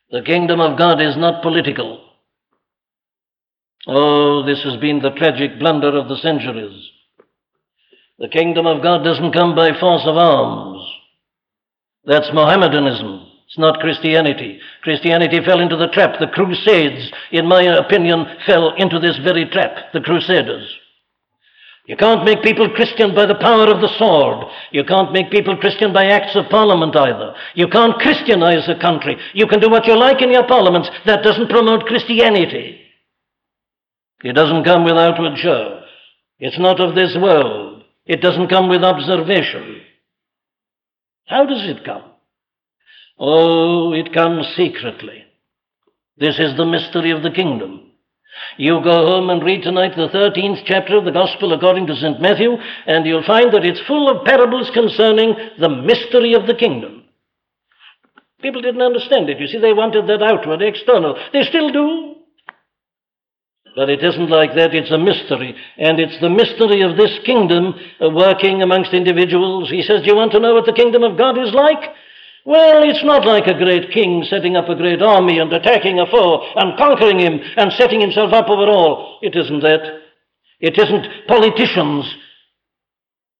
The 0.09 0.21
kingdom 0.21 0.59
of 0.59 0.77
God 0.77 1.01
is 1.01 1.15
not 1.15 1.41
political. 1.41 2.10
Oh, 3.87 4.43
this 4.45 4.63
has 4.63 4.77
been 4.77 4.99
the 4.99 5.11
tragic 5.11 5.59
blunder 5.59 5.97
of 5.97 6.07
the 6.07 6.17
centuries. 6.17 6.89
The 8.19 8.29
kingdom 8.29 8.67
of 8.67 8.83
God 8.83 9.03
doesn't 9.03 9.33
come 9.33 9.55
by 9.55 9.79
force 9.79 10.03
of 10.05 10.17
arms. 10.17 10.81
That's 12.05 12.31
Mohammedanism. 12.33 13.27
It's 13.47 13.57
not 13.57 13.79
Christianity. 13.79 14.59
Christianity 14.83 15.43
fell 15.43 15.59
into 15.59 15.75
the 15.75 15.87
trap. 15.87 16.19
The 16.19 16.27
Crusades, 16.27 17.11
in 17.31 17.47
my 17.47 17.63
opinion, 17.63 18.25
fell 18.45 18.73
into 18.75 18.99
this 18.99 19.17
very 19.17 19.45
trap. 19.49 19.91
The 19.93 20.01
Crusaders. 20.01 20.71
You 21.87 21.97
can't 21.97 22.23
make 22.23 22.43
people 22.43 22.69
Christian 22.69 23.15
by 23.15 23.25
the 23.25 23.35
power 23.35 23.65
of 23.65 23.81
the 23.81 23.93
sword. 23.97 24.45
You 24.71 24.83
can't 24.83 25.11
make 25.11 25.31
people 25.31 25.57
Christian 25.57 25.91
by 25.91 26.05
acts 26.05 26.35
of 26.35 26.47
parliament 26.49 26.95
either. 26.95 27.33
You 27.55 27.67
can't 27.67 27.99
Christianize 27.99 28.69
a 28.69 28.79
country. 28.79 29.17
You 29.33 29.47
can 29.47 29.59
do 29.59 29.69
what 29.69 29.87
you 29.87 29.97
like 29.97 30.21
in 30.21 30.31
your 30.31 30.47
parliaments. 30.47 30.89
That 31.05 31.23
doesn't 31.23 31.49
promote 31.49 31.87
Christianity. 31.87 32.80
It 34.23 34.33
doesn't 34.33 34.63
come 34.63 34.83
with 34.85 34.93
outward 34.93 35.37
show. 35.37 35.81
It's 36.39 36.59
not 36.59 36.79
of 36.79 36.95
this 36.95 37.17
world. 37.19 37.83
It 38.05 38.21
doesn't 38.21 38.49
come 38.49 38.69
with 38.69 38.83
observation. 38.83 39.81
How 41.25 41.45
does 41.45 41.63
it 41.63 41.85
come? 41.85 42.03
Oh, 43.17 43.93
it 43.93 44.13
comes 44.13 44.47
secretly. 44.55 45.23
This 46.17 46.39
is 46.39 46.57
the 46.57 46.65
mystery 46.65 47.11
of 47.11 47.23
the 47.23 47.31
kingdom. 47.31 47.91
You 48.57 48.81
go 48.83 49.05
home 49.05 49.29
and 49.29 49.43
read 49.43 49.63
tonight 49.63 49.95
the 49.95 50.07
13th 50.07 50.63
chapter 50.65 50.97
of 50.97 51.05
the 51.05 51.11
Gospel 51.11 51.53
according 51.53 51.87
to 51.87 51.95
St. 51.95 52.21
Matthew, 52.21 52.55
and 52.85 53.05
you'll 53.05 53.25
find 53.25 53.53
that 53.53 53.65
it's 53.65 53.85
full 53.87 54.09
of 54.09 54.25
parables 54.25 54.71
concerning 54.73 55.35
the 55.59 55.69
mystery 55.69 56.33
of 56.33 56.47
the 56.47 56.55
kingdom. 56.55 57.03
People 58.41 58.61
didn't 58.61 58.81
understand 58.81 59.29
it. 59.29 59.39
You 59.39 59.47
see, 59.47 59.59
they 59.59 59.73
wanted 59.73 60.07
that 60.07 60.23
outward, 60.23 60.61
external. 60.61 61.17
They 61.31 61.43
still 61.43 61.71
do. 61.71 62.15
But 63.75 63.89
it 63.89 64.03
isn't 64.03 64.29
like 64.29 64.53
that. 64.55 64.75
It's 64.75 64.91
a 64.91 64.97
mystery. 64.97 65.55
And 65.77 65.99
it's 65.99 66.19
the 66.19 66.29
mystery 66.29 66.81
of 66.81 66.97
this 66.97 67.19
kingdom 67.25 67.73
uh, 68.01 68.09
working 68.09 68.61
amongst 68.61 68.93
individuals. 68.93 69.69
He 69.69 69.81
says, 69.81 70.01
Do 70.01 70.07
you 70.07 70.15
want 70.15 70.33
to 70.33 70.39
know 70.39 70.53
what 70.53 70.65
the 70.65 70.73
kingdom 70.73 71.03
of 71.03 71.17
God 71.17 71.37
is 71.37 71.53
like? 71.53 71.79
Well, 72.45 72.83
it's 72.83 73.03
not 73.05 73.25
like 73.25 73.47
a 73.47 73.57
great 73.57 73.91
king 73.91 74.25
setting 74.27 74.55
up 74.55 74.67
a 74.67 74.75
great 74.75 75.01
army 75.01 75.39
and 75.39 75.53
attacking 75.53 75.99
a 75.99 76.07
foe 76.07 76.41
and 76.55 76.77
conquering 76.77 77.19
him 77.19 77.39
and 77.55 77.71
setting 77.73 78.01
himself 78.01 78.33
up 78.33 78.49
over 78.49 78.65
all. 78.65 79.19
It 79.21 79.35
isn't 79.35 79.61
that. 79.61 80.01
It 80.59 80.77
isn't 80.77 81.27
politicians 81.27 82.05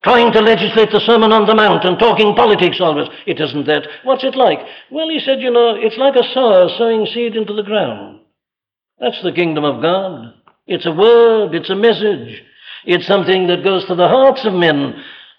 trying 0.04 0.32
to 0.34 0.40
legislate 0.40 0.92
the 0.92 1.02
Sermon 1.06 1.32
on 1.32 1.46
the 1.46 1.56
Mount 1.56 1.84
and 1.84 2.00
talking 2.00 2.36
politics 2.36 2.78
always. 2.80 3.08
It 3.26 3.40
isn't 3.40 3.66
that. 3.66 3.88
What's 4.04 4.24
it 4.24 4.36
like? 4.36 4.60
Well, 4.92 5.10
he 5.10 5.20
said, 5.20 5.42
you 5.42 5.52
know, 5.52 5.76
it's 5.76 5.98
like 5.98 6.16
a 6.16 6.34
sower 6.34 6.70
sowing 6.78 7.06
seed 7.06 7.36
into 7.36 7.54
the 7.54 7.64
ground. 7.64 8.21
That's 9.02 9.22
the 9.24 9.32
kingdom 9.32 9.64
of 9.64 9.82
God. 9.82 10.36
It's 10.68 10.86
a 10.86 10.92
word, 10.92 11.56
it's 11.56 11.72
a 11.72 11.76
message, 11.76 12.44
it's 12.86 13.08
something 13.08 13.48
that 13.48 13.64
goes 13.64 13.84
to 13.88 13.96
the 13.96 14.08
hearts 14.08 14.46
of 14.46 14.54
men. 14.54 14.94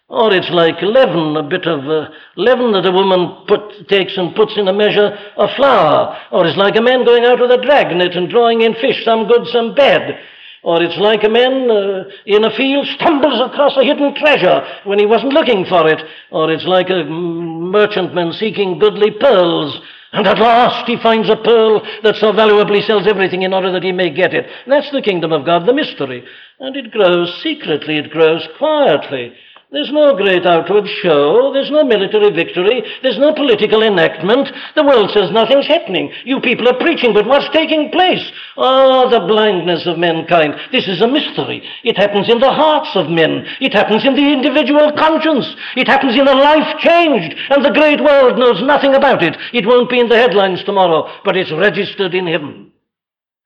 Or 0.08 0.34
it's 0.34 0.50
like 0.50 0.82
leaven, 0.82 1.36
a 1.36 1.44
bit 1.44 1.66
of 1.66 1.88
uh, 1.88 2.10
leaven 2.36 2.72
that 2.72 2.84
a 2.84 2.90
woman 2.90 3.46
put, 3.46 3.88
takes 3.88 4.18
and 4.18 4.34
puts 4.34 4.58
in 4.58 4.66
a 4.66 4.72
measure 4.72 5.16
of 5.36 5.48
flour. 5.56 6.18
Or 6.32 6.44
it's 6.44 6.58
like 6.58 6.76
a 6.76 6.82
man 6.82 7.06
going 7.06 7.24
out 7.24 7.40
with 7.40 7.52
a 7.52 7.62
dragnet 7.62 8.16
and 8.16 8.28
drawing 8.28 8.62
in 8.62 8.74
fish, 8.74 9.04
some 9.04 9.28
good, 9.28 9.46
some 9.46 9.76
bad. 9.76 10.18
Or 10.64 10.82
it's 10.82 10.98
like 10.98 11.22
a 11.22 11.30
man 11.30 11.70
uh, 11.70 12.04
in 12.26 12.44
a 12.44 12.54
field 12.56 12.86
stumbles 12.88 13.40
across 13.40 13.76
a 13.76 13.84
hidden 13.84 14.14
treasure 14.16 14.66
when 14.84 14.98
he 14.98 15.06
wasn't 15.06 15.32
looking 15.32 15.64
for 15.66 15.88
it. 15.88 16.02
Or 16.30 16.50
it's 16.50 16.66
like 16.66 16.90
a 16.90 17.04
merchantman 17.04 18.32
seeking 18.32 18.80
goodly 18.80 19.12
pearls. 19.12 19.80
And 20.12 20.26
at 20.26 20.38
last 20.38 20.86
he 20.86 20.96
finds 21.02 21.30
a 21.30 21.36
pearl 21.36 21.82
that 22.02 22.16
so 22.16 22.32
valuably 22.32 22.82
sells 22.82 23.06
everything 23.06 23.42
in 23.42 23.54
order 23.54 23.72
that 23.72 23.82
he 23.82 23.92
may 23.92 24.10
get 24.10 24.34
it. 24.34 24.46
That's 24.66 24.90
the 24.90 25.00
kingdom 25.00 25.32
of 25.32 25.46
God, 25.46 25.66
the 25.66 25.72
mystery. 25.72 26.24
And 26.60 26.76
it 26.76 26.90
grows 26.90 27.40
secretly, 27.42 27.96
it 27.96 28.10
grows 28.10 28.46
quietly. 28.58 29.32
There's 29.72 29.90
no 29.90 30.14
great 30.14 30.44
outward 30.44 30.84
show. 31.00 31.50
There's 31.54 31.70
no 31.70 31.82
military 31.82 32.30
victory. 32.30 32.84
There's 33.02 33.18
no 33.18 33.32
political 33.32 33.82
enactment. 33.82 34.52
The 34.76 34.84
world 34.84 35.10
says 35.12 35.30
nothing's 35.32 35.66
happening. 35.66 36.12
You 36.26 36.40
people 36.40 36.68
are 36.68 36.76
preaching, 36.78 37.14
but 37.14 37.26
what's 37.26 37.48
taking 37.56 37.90
place? 37.90 38.20
Oh, 38.58 39.08
the 39.08 39.20
blindness 39.20 39.86
of 39.86 39.96
mankind. 39.96 40.56
This 40.72 40.88
is 40.88 41.00
a 41.00 41.08
mystery. 41.08 41.62
It 41.84 41.96
happens 41.96 42.28
in 42.28 42.38
the 42.38 42.52
hearts 42.52 42.90
of 42.94 43.08
men. 43.08 43.46
It 43.62 43.72
happens 43.72 44.04
in 44.04 44.14
the 44.14 44.30
individual 44.30 44.92
conscience. 44.92 45.48
It 45.74 45.88
happens 45.88 46.20
in 46.20 46.28
a 46.28 46.36
life 46.36 46.76
changed, 46.80 47.34
and 47.48 47.64
the 47.64 47.72
great 47.72 48.04
world 48.04 48.38
knows 48.38 48.60
nothing 48.60 48.94
about 48.94 49.22
it. 49.22 49.38
It 49.54 49.66
won't 49.66 49.88
be 49.88 50.00
in 50.00 50.10
the 50.10 50.20
headlines 50.20 50.62
tomorrow, 50.64 51.08
but 51.24 51.34
it's 51.34 51.50
registered 51.50 52.14
in 52.14 52.26
heaven. 52.26 52.72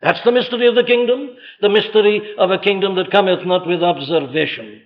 That's 0.02 0.24
the 0.24 0.32
mystery 0.32 0.66
of 0.66 0.74
the 0.74 0.82
kingdom, 0.82 1.36
the 1.60 1.70
mystery 1.70 2.34
of 2.36 2.50
a 2.50 2.58
kingdom 2.58 2.96
that 2.96 3.12
cometh 3.12 3.46
not 3.46 3.64
with 3.64 3.84
observation. 3.84 4.82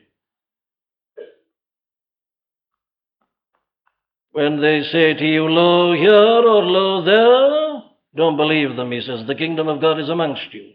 When 4.33 4.61
they 4.61 4.83
say 4.93 5.14
to 5.14 5.24
you, 5.24 5.49
Lo 5.49 5.93
here 5.93 6.12
or 6.12 6.62
lo 6.62 7.05
there, 7.05 7.83
don't 8.14 8.37
believe 8.37 8.76
them, 8.76 8.93
he 8.93 9.01
says. 9.01 9.26
The 9.26 9.35
kingdom 9.35 9.68
of 9.68 9.81
God 9.81 9.99
is 9.99 10.09
amongst 10.09 10.53
you. 10.53 10.72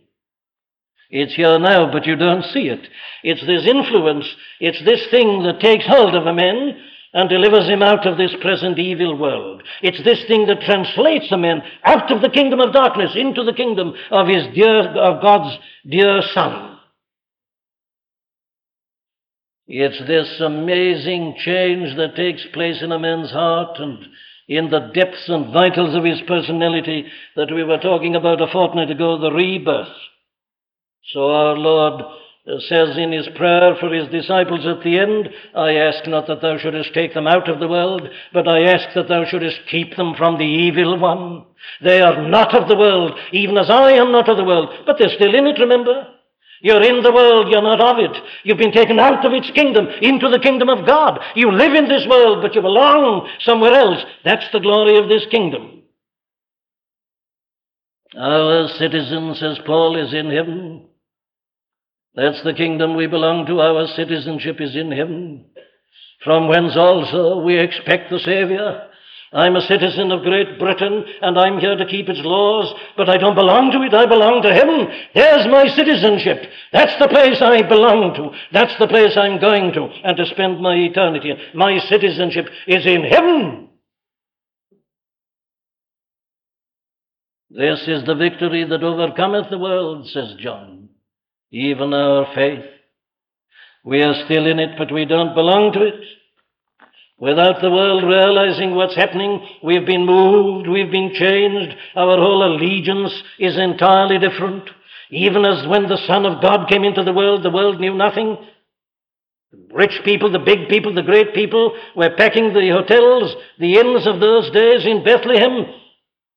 It's 1.10 1.36
here 1.36 1.60
now, 1.60 1.92
but 1.92 2.06
you 2.06 2.16
don't 2.16 2.44
see 2.44 2.68
it. 2.68 2.88
It's 3.24 3.46
this 3.46 3.68
influence, 3.68 4.26
it's 4.60 4.84
this 4.84 5.08
thing 5.12 5.44
that 5.44 5.60
takes 5.60 5.86
hold 5.86 6.16
of 6.16 6.26
a 6.26 6.34
man 6.34 6.78
and 7.14 7.30
delivers 7.30 7.68
him 7.70 7.82
out 7.82 8.06
of 8.06 8.18
this 8.18 8.36
present 8.42 8.78
evil 8.78 9.18
world. 9.18 9.64
It's 9.82 10.04
this 10.04 10.26
thing 10.28 10.48
that 10.48 10.62
translates 10.62 11.32
a 11.32 11.38
man 11.38 11.62
out 11.86 12.12
of 12.12 12.22
the 12.22 12.30
kingdom 12.30 12.60
of 12.60 12.74
darkness 12.74 13.12
into 13.16 13.44
the 13.44 13.54
kingdom 13.54 13.94
of 14.12 14.28
his 14.28 14.44
dear, 14.54 14.90
of 14.98 15.22
God's 15.22 15.58
dear 15.88 16.22
Son. 16.34 16.75
It's 19.68 20.00
this 20.08 20.40
amazing 20.42 21.36
change 21.40 21.96
that 21.98 22.16
takes 22.16 22.46
place 22.54 22.82
in 22.84 22.92
a 22.92 23.00
man's 23.00 23.32
heart 23.32 23.80
and 23.80 24.06
in 24.48 24.70
the 24.70 24.92
depths 24.94 25.28
and 25.28 25.52
vitals 25.52 25.96
of 25.96 26.04
his 26.04 26.22
personality 26.28 27.08
that 27.36 27.52
we 27.54 27.64
were 27.64 27.80
talking 27.80 28.16
about 28.16 28.42
a 28.42 28.52
fortnight 28.52 28.92
ago, 28.92 29.18
the 29.18 29.32
rebirth. 29.32 29.88
So 31.14 31.32
our 31.32 31.56
Lord 31.56 32.04
says 32.70 32.96
in 32.96 33.12
his 33.12 33.28
prayer 33.36 33.76
for 33.80 33.92
his 33.92 34.08
disciples 34.10 34.68
at 34.68 34.84
the 34.84 35.00
end, 35.00 35.30
I 35.56 35.74
ask 35.74 36.08
not 36.08 36.28
that 36.28 36.42
thou 36.42 36.60
shouldest 36.60 36.94
take 36.94 37.16
them 37.16 37.26
out 37.26 37.50
of 37.50 37.60
the 37.60 37.68
world, 37.68 38.08
but 38.34 38.48
I 38.48 38.66
ask 38.66 38.94
that 38.94 39.08
thou 39.08 39.26
shouldest 39.26 39.62
keep 39.72 39.96
them 39.96 40.14
from 40.16 40.38
the 40.38 40.46
evil 40.46 41.00
one. 41.00 41.46
They 41.82 42.02
are 42.02 42.22
not 42.30 42.56
of 42.56 42.70
the 42.70 42.78
world, 42.78 43.18
even 43.32 43.58
as 43.58 43.72
I 43.72 43.94
am 43.94 44.12
not 44.12 44.30
of 44.30 44.38
the 44.38 44.44
world, 44.44 44.70
but 44.86 44.98
they're 45.00 45.10
still 45.10 45.34
in 45.34 45.48
it, 45.48 45.60
remember? 45.60 46.15
You're 46.66 46.82
in 46.82 47.04
the 47.04 47.12
world, 47.12 47.48
you're 47.52 47.62
not 47.62 47.80
of 47.80 47.98
it. 48.00 48.18
You've 48.44 48.58
been 48.58 48.72
taken 48.72 49.00
out 49.00 49.24
of 49.24 49.34
its 49.34 49.52
kingdom 49.52 49.86
into 50.02 50.30
the 50.30 50.40
kingdom 50.40 50.68
of 50.68 50.88
God. 50.88 51.20
You 51.36 51.52
live 51.52 51.76
in 51.76 51.88
this 51.88 52.08
world, 52.10 52.42
but 52.42 52.56
you 52.56 52.62
belong 52.64 53.30
somewhere 53.42 53.74
else. 53.74 54.04
That's 54.24 54.52
the 54.52 54.60
glory 54.60 54.98
of 54.98 55.08
this 55.08 55.28
kingdom. 55.30 55.84
Our 58.18 58.68
citizen, 58.80 59.36
says 59.36 59.60
Paul, 59.64 59.96
is 59.96 60.12
in 60.12 60.32
heaven. 60.32 60.88
That's 62.16 62.42
the 62.44 62.56
kingdom 62.56 62.96
we 62.96 63.06
belong 63.06 63.46
to. 63.46 63.60
Our 63.60 63.86
citizenship 63.96 64.60
is 64.60 64.76
in 64.76 64.92
heaven, 64.92 65.46
from 66.24 66.48
whence 66.48 66.76
also 66.76 67.44
we 67.44 67.60
expect 67.60 68.10
the 68.10 68.18
Savior 68.18 68.88
I'm 69.36 69.58
a 69.58 69.68
citizen 69.68 70.14
of 70.14 70.24
Great 70.24 70.58
Britain 70.58 71.04
and 71.22 71.38
I'm 71.38 71.60
here 71.60 71.76
to 71.76 71.86
keep 71.86 72.08
its 72.08 72.22
laws, 72.24 72.74
but 72.96 73.10
I 73.10 73.18
don't 73.18 73.36
belong 73.36 73.70
to 73.72 73.82
it. 73.82 73.94
I 73.94 74.06
belong 74.06 74.42
to 74.44 74.54
heaven. 74.54 74.88
There's 75.14 75.46
my 75.48 75.68
citizenship. 75.68 76.50
That's 76.72 76.98
the 77.00 77.10
place 77.10 77.42
I 77.42 77.62
belong 77.68 78.14
to. 78.16 78.30
That's 78.54 78.80
the 78.80 78.88
place 78.88 79.18
I'm 79.18 79.42
going 79.42 79.74
to 79.74 79.90
and 80.06 80.16
to 80.16 80.26
spend 80.28 80.62
my 80.62 80.76
eternity. 80.76 81.34
My 81.54 81.80
citizenship 81.80 82.48
is 82.66 82.86
in 82.86 83.04
heaven. 83.04 83.70
This 87.50 87.82
is 87.88 88.06
the 88.06 88.16
victory 88.16 88.64
that 88.64 88.84
overcometh 88.84 89.50
the 89.50 89.60
world, 89.60 90.08
says 90.08 90.36
John, 90.40 90.90
even 91.52 91.94
our 91.94 92.34
faith. 92.34 92.64
We 93.84 94.02
are 94.02 94.26
still 94.26 94.48
in 94.48 94.60
it, 94.60 94.78
but 94.78 94.94
we 94.94 95.04
don't 95.04 95.36
belong 95.36 95.74
to 95.74 95.82
it. 95.82 96.02
Without 97.18 97.62
the 97.62 97.72
world 97.72 98.04
realizing 98.04 98.76
what's 98.76 98.96
happening, 98.96 99.42
we've 99.64 99.86
been 99.86 100.06
moved, 100.06 100.68
we've 100.68 100.92
been 100.92 101.14
changed, 101.14 101.74
our 101.96 102.18
whole 102.18 102.44
allegiance 102.44 103.14
is 103.40 103.58
entirely 103.58 104.20
different. 104.20 104.70
Even 105.12 105.46
as 105.46 105.66
when 105.66 105.84
the 105.84 106.02
Son 106.08 106.26
of 106.26 106.42
God 106.42 106.68
came 106.68 106.84
into 106.84 107.04
the 107.04 107.14
world, 107.14 107.42
the 107.42 107.50
world 107.50 107.80
knew 107.80 107.96
nothing. 107.96 108.38
The 109.52 109.60
rich 109.74 110.02
people, 110.04 110.30
the 110.30 110.40
big 110.40 110.68
people, 110.68 110.94
the 110.94 111.04
great 111.04 111.34
people 111.34 111.78
were 111.96 112.16
packing 112.18 112.54
the 112.54 112.70
hotels, 112.70 113.34
the 113.60 113.76
inns 113.76 114.06
of 114.06 114.20
those 114.20 114.52
days 114.52 114.86
in 114.86 115.06
Bethlehem. 115.06 115.68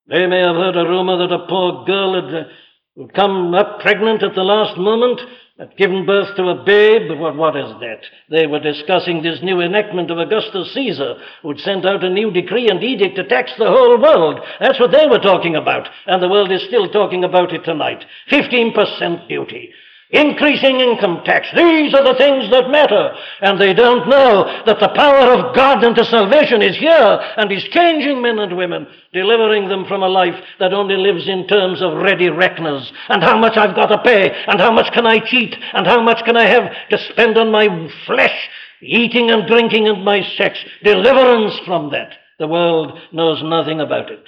They 0.06 0.26
may 0.28 0.40
have 0.40 0.54
heard 0.54 0.76
a 0.76 0.88
rumor 0.88 1.18
that 1.18 1.34
a 1.34 1.46
poor 1.48 1.84
girl 1.86 2.14
had 2.14 2.34
uh, 2.34 3.06
come 3.16 3.52
up 3.52 3.80
pregnant 3.80 4.22
at 4.22 4.36
the 4.36 4.42
last 4.42 4.78
moment 4.78 5.20
had 5.58 5.76
given 5.76 6.06
birth 6.06 6.36
to 6.36 6.48
a 6.48 6.64
babe. 6.64 7.10
What, 7.18 7.36
what 7.36 7.56
is 7.56 7.70
that? 7.80 8.00
They 8.30 8.46
were 8.46 8.60
discussing 8.60 9.22
this 9.22 9.40
new 9.42 9.60
enactment 9.60 10.10
of 10.10 10.18
Augustus 10.18 10.72
Caesar, 10.74 11.16
who'd 11.42 11.58
sent 11.58 11.84
out 11.84 12.04
a 12.04 12.10
new 12.10 12.30
decree 12.30 12.68
and 12.68 12.82
edict 12.82 13.16
to 13.16 13.24
tax 13.26 13.52
the 13.58 13.66
whole 13.66 14.00
world. 14.00 14.40
That's 14.60 14.78
what 14.78 14.92
they 14.92 15.06
were 15.06 15.18
talking 15.18 15.56
about, 15.56 15.88
and 16.06 16.22
the 16.22 16.28
world 16.28 16.52
is 16.52 16.62
still 16.68 16.88
talking 16.88 17.24
about 17.24 17.52
it 17.52 17.64
tonight. 17.64 18.04
15% 18.30 19.28
duty. 19.28 19.72
Increasing 20.10 20.80
income 20.80 21.20
tax. 21.24 21.48
These 21.54 21.92
are 21.92 22.02
the 22.02 22.16
things 22.16 22.50
that 22.50 22.70
matter. 22.70 23.12
And 23.42 23.60
they 23.60 23.74
don't 23.74 24.08
know 24.08 24.62
that 24.64 24.80
the 24.80 24.88
power 24.88 25.34
of 25.34 25.54
God 25.54 25.84
unto 25.84 26.02
salvation 26.02 26.62
is 26.62 26.78
here 26.78 27.20
and 27.36 27.52
is 27.52 27.64
changing 27.64 28.22
men 28.22 28.38
and 28.38 28.56
women, 28.56 28.86
delivering 29.12 29.68
them 29.68 29.84
from 29.84 30.02
a 30.02 30.08
life 30.08 30.42
that 30.60 30.72
only 30.72 30.96
lives 30.96 31.28
in 31.28 31.46
terms 31.46 31.82
of 31.82 31.98
ready 31.98 32.30
reckoners 32.30 32.90
and 33.10 33.22
how 33.22 33.36
much 33.38 33.58
I've 33.58 33.74
got 33.74 33.88
to 33.88 33.98
pay 33.98 34.30
and 34.46 34.58
how 34.58 34.72
much 34.72 34.90
can 34.94 35.06
I 35.06 35.18
cheat 35.18 35.54
and 35.74 35.86
how 35.86 36.00
much 36.00 36.24
can 36.24 36.38
I 36.38 36.46
have 36.46 36.72
to 36.88 36.98
spend 37.12 37.36
on 37.36 37.52
my 37.52 37.68
flesh, 38.06 38.48
eating 38.80 39.30
and 39.30 39.46
drinking 39.46 39.88
and 39.88 40.02
my 40.06 40.22
sex. 40.38 40.58
Deliverance 40.82 41.58
from 41.66 41.90
that. 41.90 42.14
The 42.38 42.48
world 42.48 42.98
knows 43.12 43.42
nothing 43.42 43.82
about 43.82 44.10
it. 44.10 44.24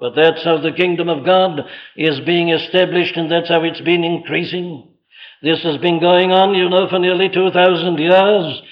But 0.00 0.14
that's 0.16 0.42
how 0.42 0.58
the 0.58 0.72
kingdom 0.72 1.10
of 1.10 1.26
God 1.26 1.60
is 1.94 2.20
being 2.20 2.48
established, 2.48 3.16
and 3.16 3.30
that's 3.30 3.50
how 3.50 3.62
it's 3.64 3.82
been 3.82 4.02
increasing. 4.02 4.88
This 5.42 5.62
has 5.62 5.76
been 5.76 6.00
going 6.00 6.32
on, 6.32 6.54
you 6.54 6.70
know, 6.70 6.88
for 6.88 6.98
nearly 6.98 7.28
2,000 7.28 7.98
years, 7.98 8.62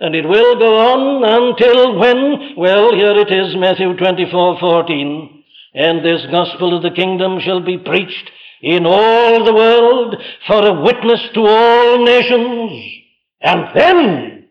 and 0.00 0.14
it 0.14 0.26
will 0.26 0.58
go 0.58 0.78
on 0.78 1.24
until 1.24 1.98
when? 1.98 2.56
Well, 2.56 2.94
here 2.94 3.18
it 3.18 3.30
is, 3.30 3.54
Matthew 3.56 3.96
24 3.96 4.58
14. 4.58 5.44
And 5.74 6.04
this 6.04 6.24
gospel 6.30 6.76
of 6.76 6.82
the 6.82 6.90
kingdom 6.90 7.38
shall 7.40 7.60
be 7.60 7.76
preached 7.76 8.30
in 8.62 8.86
all 8.86 9.44
the 9.44 9.54
world 9.54 10.16
for 10.46 10.66
a 10.66 10.82
witness 10.82 11.20
to 11.34 11.40
all 11.40 12.04
nations, 12.04 13.02
and 13.42 13.68
then 13.74 14.48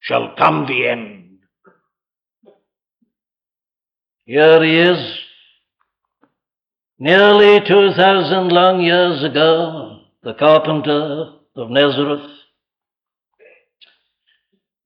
shall 0.00 0.34
come 0.36 0.66
the 0.66 0.86
end. 0.86 1.38
Here 4.24 4.62
he 4.62 4.78
is, 4.78 5.18
Nearly 7.02 7.58
2,000 7.66 8.50
long 8.50 8.80
years 8.80 9.24
ago, 9.24 10.02
the 10.22 10.34
carpenter 10.34 11.32
of 11.56 11.68
Nazareth, 11.68 12.30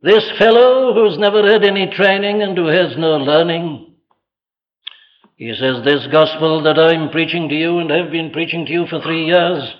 this 0.01 0.25
fellow 0.39 0.95
who's 0.95 1.19
never 1.19 1.47
had 1.47 1.62
any 1.62 1.89
training 1.89 2.41
and 2.41 2.57
who 2.57 2.69
has 2.69 2.97
no 2.97 3.19
learning, 3.19 3.97
he 5.37 5.53
says, 5.61 5.85
This 5.85 6.07
gospel 6.11 6.62
that 6.62 6.79
I'm 6.79 7.11
preaching 7.11 7.51
to 7.51 7.55
you 7.55 7.81
and 7.81 7.91
have 7.91 8.11
been 8.11 8.31
preaching 8.31 8.64
to 8.64 8.73
you 8.73 8.87
for 8.87 9.03
three 9.03 9.27
years, 9.27 9.75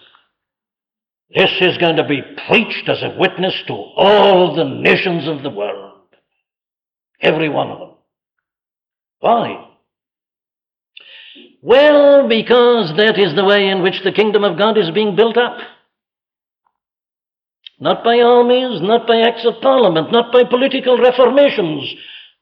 This 1.34 1.53
is 1.62 1.78
going 1.78 1.97
to 1.97 2.07
be 2.07 2.20
preached 2.49 2.87
as 2.91 3.03
a 3.03 3.16
witness 3.18 3.55
to 3.68 3.72
all 3.72 4.55
the 4.55 4.64
nations 4.64 5.26
of 5.26 5.43
the 5.43 5.49
world. 5.49 6.03
Every 7.18 7.49
one 7.49 7.70
of 7.70 7.78
them. 7.78 7.95
Why? 9.20 9.76
Well, 11.66 12.28
because 12.28 12.94
that 12.96 13.18
is 13.18 13.34
the 13.34 13.44
way 13.44 13.66
in 13.66 13.82
which 13.82 13.98
the 14.04 14.12
kingdom 14.12 14.44
of 14.44 14.56
God 14.56 14.78
is 14.78 14.88
being 14.94 15.16
built 15.16 15.36
up. 15.36 15.58
Not 17.80 18.04
by 18.04 18.20
armies, 18.20 18.80
not 18.80 19.08
by 19.08 19.26
acts 19.26 19.44
of 19.44 19.60
parliament, 19.60 20.12
not 20.12 20.30
by 20.32 20.44
political 20.44 20.96
reformations. 20.96 21.92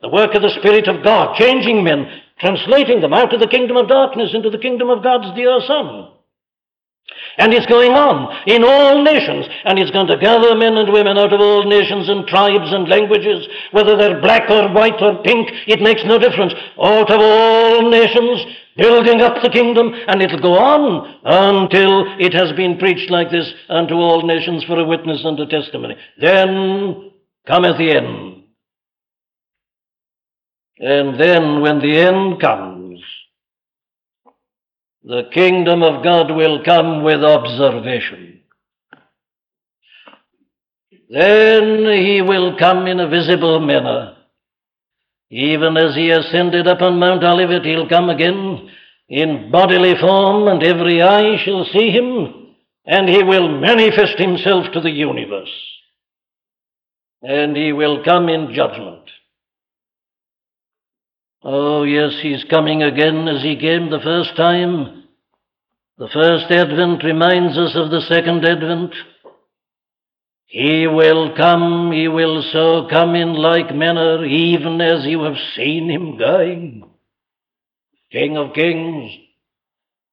The 0.02 0.10
work 0.10 0.34
of 0.34 0.42
the 0.42 0.52
Spirit 0.60 0.88
of 0.88 1.02
God, 1.02 1.38
changing 1.38 1.82
men, 1.82 2.04
translating 2.38 3.00
them 3.00 3.14
out 3.14 3.32
of 3.32 3.40
the 3.40 3.48
kingdom 3.48 3.78
of 3.78 3.88
darkness 3.88 4.34
into 4.34 4.50
the 4.50 4.60
kingdom 4.60 4.90
of 4.90 5.02
God's 5.02 5.34
dear 5.34 5.58
Son. 5.66 6.12
And 7.38 7.54
it's 7.54 7.64
going 7.64 7.92
on 7.92 8.28
in 8.46 8.62
all 8.62 9.02
nations, 9.02 9.48
and 9.64 9.78
it's 9.78 9.90
going 9.90 10.08
to 10.08 10.18
gather 10.18 10.54
men 10.54 10.76
and 10.76 10.92
women 10.92 11.16
out 11.16 11.32
of 11.32 11.40
all 11.40 11.64
nations 11.64 12.10
and 12.10 12.28
tribes 12.28 12.68
and 12.76 12.90
languages, 12.90 13.48
whether 13.72 13.96
they're 13.96 14.20
black 14.20 14.50
or 14.50 14.68
white 14.68 15.00
or 15.00 15.22
pink, 15.22 15.48
it 15.66 15.80
makes 15.80 16.04
no 16.04 16.18
difference. 16.18 16.52
Out 16.76 17.10
of 17.10 17.20
all 17.20 17.88
nations, 17.88 18.44
building 18.76 19.20
up 19.20 19.42
the 19.42 19.50
kingdom, 19.50 19.92
and 20.08 20.22
it'll 20.22 20.40
go 20.40 20.54
on 20.54 21.20
until 21.24 22.06
it 22.18 22.32
has 22.34 22.52
been 22.52 22.78
preached 22.78 23.10
like 23.10 23.30
this 23.30 23.52
unto 23.68 23.94
all 23.94 24.26
nations 24.26 24.64
for 24.64 24.78
a 24.78 24.84
witness 24.84 25.22
and 25.24 25.38
a 25.40 25.46
testimony. 25.46 25.96
Then 26.20 27.12
cometh 27.46 27.78
the 27.78 27.90
end. 27.90 28.44
And 30.78 31.20
then, 31.20 31.60
when 31.60 31.78
the 31.78 31.96
end 31.96 32.40
comes, 32.40 33.00
the 35.04 35.28
kingdom 35.32 35.82
of 35.82 36.02
God 36.02 36.34
will 36.34 36.64
come 36.64 37.04
with 37.04 37.22
observation. 37.22 38.40
Then 41.08 41.86
he 42.04 42.22
will 42.22 42.58
come 42.58 42.86
in 42.86 42.98
a 42.98 43.08
visible 43.08 43.60
manner. 43.60 44.16
Even 45.30 45.76
as 45.76 45.94
he 45.94 46.10
ascended 46.10 46.66
up 46.66 46.80
on 46.80 46.98
Mount 46.98 47.24
Olivet, 47.24 47.64
he'll 47.64 47.88
come 47.88 48.10
again 48.10 48.70
in 49.08 49.50
bodily 49.50 49.94
form, 50.00 50.48
and 50.48 50.62
every 50.62 51.02
eye 51.02 51.36
shall 51.44 51.64
see 51.72 51.90
him, 51.90 52.54
and 52.86 53.08
he 53.08 53.22
will 53.22 53.60
manifest 53.60 54.18
himself 54.18 54.66
to 54.72 54.80
the 54.80 54.90
universe. 54.90 55.50
And 57.22 57.56
he 57.56 57.72
will 57.72 58.04
come 58.04 58.28
in 58.28 58.54
judgment. 58.54 59.00
Oh, 61.42 61.82
yes, 61.82 62.18
he's 62.22 62.44
coming 62.44 62.82
again 62.82 63.28
as 63.28 63.42
he 63.42 63.56
came 63.56 63.90
the 63.90 64.00
first 64.02 64.36
time. 64.36 65.04
The 65.98 66.08
first 66.08 66.50
advent 66.50 67.04
reminds 67.04 67.58
us 67.58 67.76
of 67.76 67.90
the 67.90 68.00
second 68.08 68.44
advent. 68.44 68.94
He 70.54 70.86
will 70.86 71.34
come, 71.34 71.90
he 71.90 72.06
will 72.06 72.40
so 72.52 72.86
come 72.88 73.16
in 73.16 73.32
like 73.32 73.74
manner, 73.74 74.24
even 74.24 74.80
as 74.80 75.04
you 75.04 75.24
have 75.24 75.34
seen 75.56 75.90
him 75.90 76.16
going. 76.16 76.88
King 78.12 78.36
of 78.36 78.54
kings, 78.54 79.10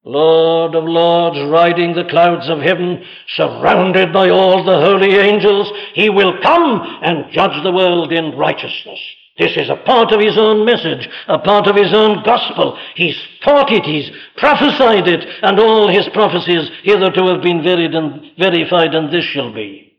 Lord 0.04 0.74
of 0.74 0.86
lords, 0.86 1.38
riding 1.48 1.94
the 1.94 2.10
clouds 2.10 2.50
of 2.50 2.58
heaven, 2.58 3.06
surrounded 3.36 4.12
by 4.12 4.32
all 4.32 4.64
the 4.64 4.82
holy 4.82 5.14
angels, 5.14 5.72
he 5.94 6.10
will 6.10 6.42
come 6.42 6.82
and 7.04 7.32
judge 7.32 7.62
the 7.62 7.72
world 7.72 8.12
in 8.12 8.36
righteousness. 8.36 9.00
This 9.38 9.56
is 9.58 9.70
a 9.70 9.84
part 9.86 10.12
of 10.12 10.20
his 10.20 10.39
own 10.39 10.66
message, 10.66 11.08
a 11.28 11.38
part 11.38 11.68
of 11.68 11.76
his 11.76 11.94
own 11.94 12.24
gospel. 12.24 12.80
He's 12.96 13.22
taught 13.44 13.72
it, 13.72 13.84
he's 13.84 14.10
prophesied 14.38 15.08
it, 15.08 15.24
and 15.44 15.60
all 15.60 15.88
his 15.88 16.10
prophecies 16.10 16.68
hitherto 16.82 17.28
have 17.28 17.44
been 17.44 17.62
verified 17.62 18.96
and, 18.96 19.14
this 19.14 19.26
shall 19.26 19.54
be. 19.54 19.91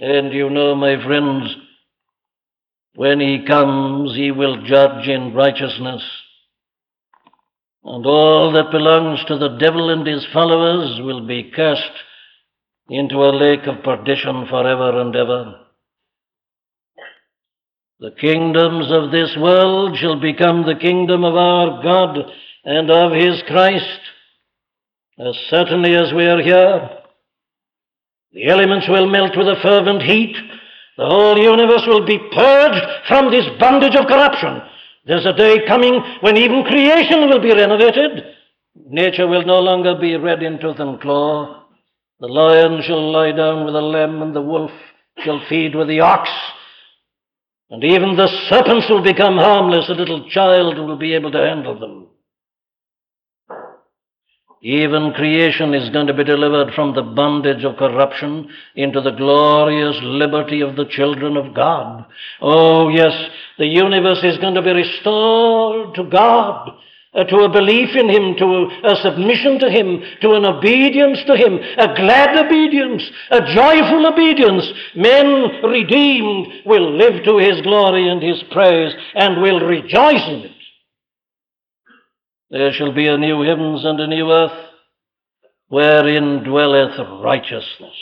And 0.00 0.32
you 0.32 0.50
know, 0.50 0.74
my 0.74 1.02
friends, 1.02 1.56
when 2.94 3.20
he 3.20 3.44
comes, 3.46 4.14
he 4.14 4.30
will 4.30 4.64
judge 4.64 5.08
in 5.08 5.34
righteousness. 5.34 6.02
And 7.84 8.04
all 8.04 8.52
that 8.52 8.72
belongs 8.72 9.24
to 9.26 9.38
the 9.38 9.56
devil 9.58 9.90
and 9.90 10.06
his 10.06 10.26
followers 10.32 11.00
will 11.00 11.26
be 11.26 11.50
cast 11.54 11.92
into 12.88 13.16
a 13.16 13.36
lake 13.36 13.66
of 13.66 13.84
perdition 13.84 14.46
forever 14.48 15.00
and 15.00 15.14
ever. 15.14 15.54
The 17.98 18.10
kingdoms 18.10 18.90
of 18.90 19.10
this 19.10 19.36
world 19.38 19.96
shall 19.98 20.20
become 20.20 20.66
the 20.66 20.74
kingdom 20.74 21.24
of 21.24 21.34
our 21.34 21.82
God 21.82 22.18
and 22.64 22.90
of 22.90 23.12
his 23.12 23.42
Christ, 23.46 24.00
as 25.18 25.34
certainly 25.48 25.94
as 25.94 26.12
we 26.12 26.26
are 26.26 26.42
here. 26.42 26.90
The 28.36 28.48
elements 28.48 28.86
will 28.86 29.08
melt 29.08 29.34
with 29.34 29.48
a 29.48 29.56
fervent 29.62 30.02
heat. 30.02 30.36
The 30.98 31.06
whole 31.06 31.38
universe 31.38 31.84
will 31.86 32.04
be 32.04 32.18
purged 32.18 32.84
from 33.08 33.30
this 33.30 33.46
bondage 33.58 33.96
of 33.96 34.06
corruption. 34.06 34.60
There's 35.06 35.24
a 35.24 35.32
day 35.32 35.66
coming 35.66 36.02
when 36.20 36.36
even 36.36 36.62
creation 36.64 37.30
will 37.30 37.40
be 37.40 37.54
renovated. 37.54 38.26
Nature 38.90 39.26
will 39.26 39.46
no 39.46 39.60
longer 39.60 39.94
be 39.98 40.16
red 40.16 40.42
in 40.42 40.60
tooth 40.60 40.78
and 40.80 41.00
claw. 41.00 41.64
The 42.20 42.26
lion 42.26 42.82
shall 42.82 43.10
lie 43.10 43.32
down 43.32 43.64
with 43.64 43.72
the 43.72 43.80
lamb, 43.80 44.20
and 44.20 44.36
the 44.36 44.42
wolf 44.42 44.70
shall 45.24 45.40
feed 45.48 45.74
with 45.74 45.88
the 45.88 46.00
ox. 46.00 46.28
And 47.70 47.82
even 47.82 48.16
the 48.16 48.28
serpents 48.50 48.90
will 48.90 49.02
become 49.02 49.38
harmless. 49.38 49.88
A 49.88 49.94
little 49.94 50.28
child 50.28 50.76
will 50.76 50.98
be 50.98 51.14
able 51.14 51.32
to 51.32 51.38
handle 51.38 51.78
them. 51.78 52.05
Even 54.66 55.12
creation 55.12 55.74
is 55.74 55.90
going 55.90 56.08
to 56.08 56.12
be 56.12 56.24
delivered 56.24 56.74
from 56.74 56.92
the 56.92 57.02
bondage 57.02 57.62
of 57.62 57.76
corruption 57.76 58.50
into 58.74 59.00
the 59.00 59.12
glorious 59.12 59.96
liberty 60.02 60.60
of 60.60 60.74
the 60.74 60.86
children 60.86 61.36
of 61.36 61.54
God. 61.54 62.04
Oh, 62.40 62.88
yes, 62.88 63.14
the 63.58 63.66
universe 63.66 64.24
is 64.24 64.38
going 64.38 64.54
to 64.54 64.62
be 64.62 64.72
restored 64.72 65.94
to 65.94 66.02
God 66.10 66.72
uh, 67.14 67.22
to 67.22 67.36
a 67.44 67.48
belief 67.48 67.94
in 67.94 68.08
Him, 68.08 68.34
to 68.38 68.68
a 68.82 68.96
submission 69.02 69.60
to 69.60 69.70
Him, 69.70 70.02
to 70.22 70.32
an 70.32 70.44
obedience 70.44 71.20
to 71.28 71.36
Him, 71.36 71.60
a 71.78 71.94
glad 71.94 72.36
obedience, 72.36 73.08
a 73.30 73.42
joyful 73.54 74.04
obedience. 74.04 74.66
Men 74.96 75.62
redeemed 75.62 76.66
will 76.66 76.90
live 76.90 77.22
to 77.22 77.38
His 77.38 77.60
glory 77.62 78.08
and 78.08 78.20
His 78.20 78.42
praise 78.50 78.92
and 79.14 79.40
will 79.40 79.60
rejoice 79.60 80.26
in 80.26 80.40
it. 80.40 80.55
There 82.50 82.72
shall 82.72 82.92
be 82.92 83.08
a 83.08 83.18
new 83.18 83.42
heavens 83.42 83.84
and 83.84 83.98
a 84.00 84.06
new 84.06 84.30
earth 84.30 84.70
wherein 85.68 86.44
dwelleth 86.44 86.98
righteousness. 87.22 87.94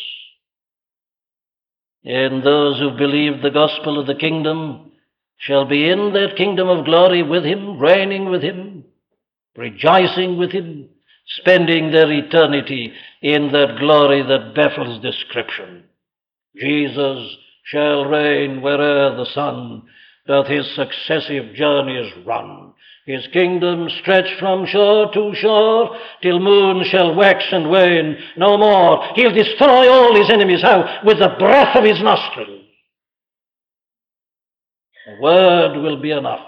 And 2.05 2.43
those 2.43 2.79
who 2.79 2.99
believe 2.99 3.41
the 3.41 3.51
gospel 3.51 3.99
of 3.99 4.07
the 4.07 4.15
kingdom 4.15 4.93
shall 5.39 5.65
be 5.65 5.89
in 5.89 6.13
that 6.13 6.37
kingdom 6.37 6.69
of 6.69 6.85
glory 6.85 7.23
with 7.23 7.45
him, 7.45 7.79
reigning 7.79 8.31
with 8.31 8.43
him, 8.43 8.85
rejoicing 9.57 10.37
with 10.37 10.53
him, 10.53 10.91
spending 11.27 11.91
their 11.91 12.11
eternity 12.13 12.93
in 13.23 13.51
that 13.53 13.79
glory 13.79 14.23
that 14.23 14.55
baffles 14.55 15.03
description. 15.03 15.85
Jesus 16.57 17.37
shall 17.65 18.05
reign 18.05 18.61
where'er 18.61 19.17
the 19.17 19.27
sun 19.33 19.85
doth 20.27 20.47
his 20.47 20.67
successive 20.75 21.55
journeys 21.55 22.13
run. 22.27 22.74
His 23.07 23.27
kingdom 23.33 23.89
stretch 24.01 24.39
from 24.39 24.67
shore 24.67 25.13
to 25.13 25.35
shore, 25.35 25.97
till 26.23 26.39
moon 26.39 26.85
shall 26.85 27.15
wax 27.15 27.45
and 27.53 27.71
wane 27.71 28.17
no 28.37 28.57
more. 28.57 29.13
He'll 29.15 29.35
destroy 29.35 29.91
all 29.91 30.17
his 30.17 30.31
enemies, 30.31 30.63
how? 30.63 31.01
With 31.05 31.19
the 31.19 31.35
breath 31.39 31.77
of 31.77 31.85
his 31.85 32.01
nostrils. 32.03 32.63
A 35.07 35.21
word 35.21 35.77
will 35.83 36.01
be 36.01 36.13
enough 36.13 36.47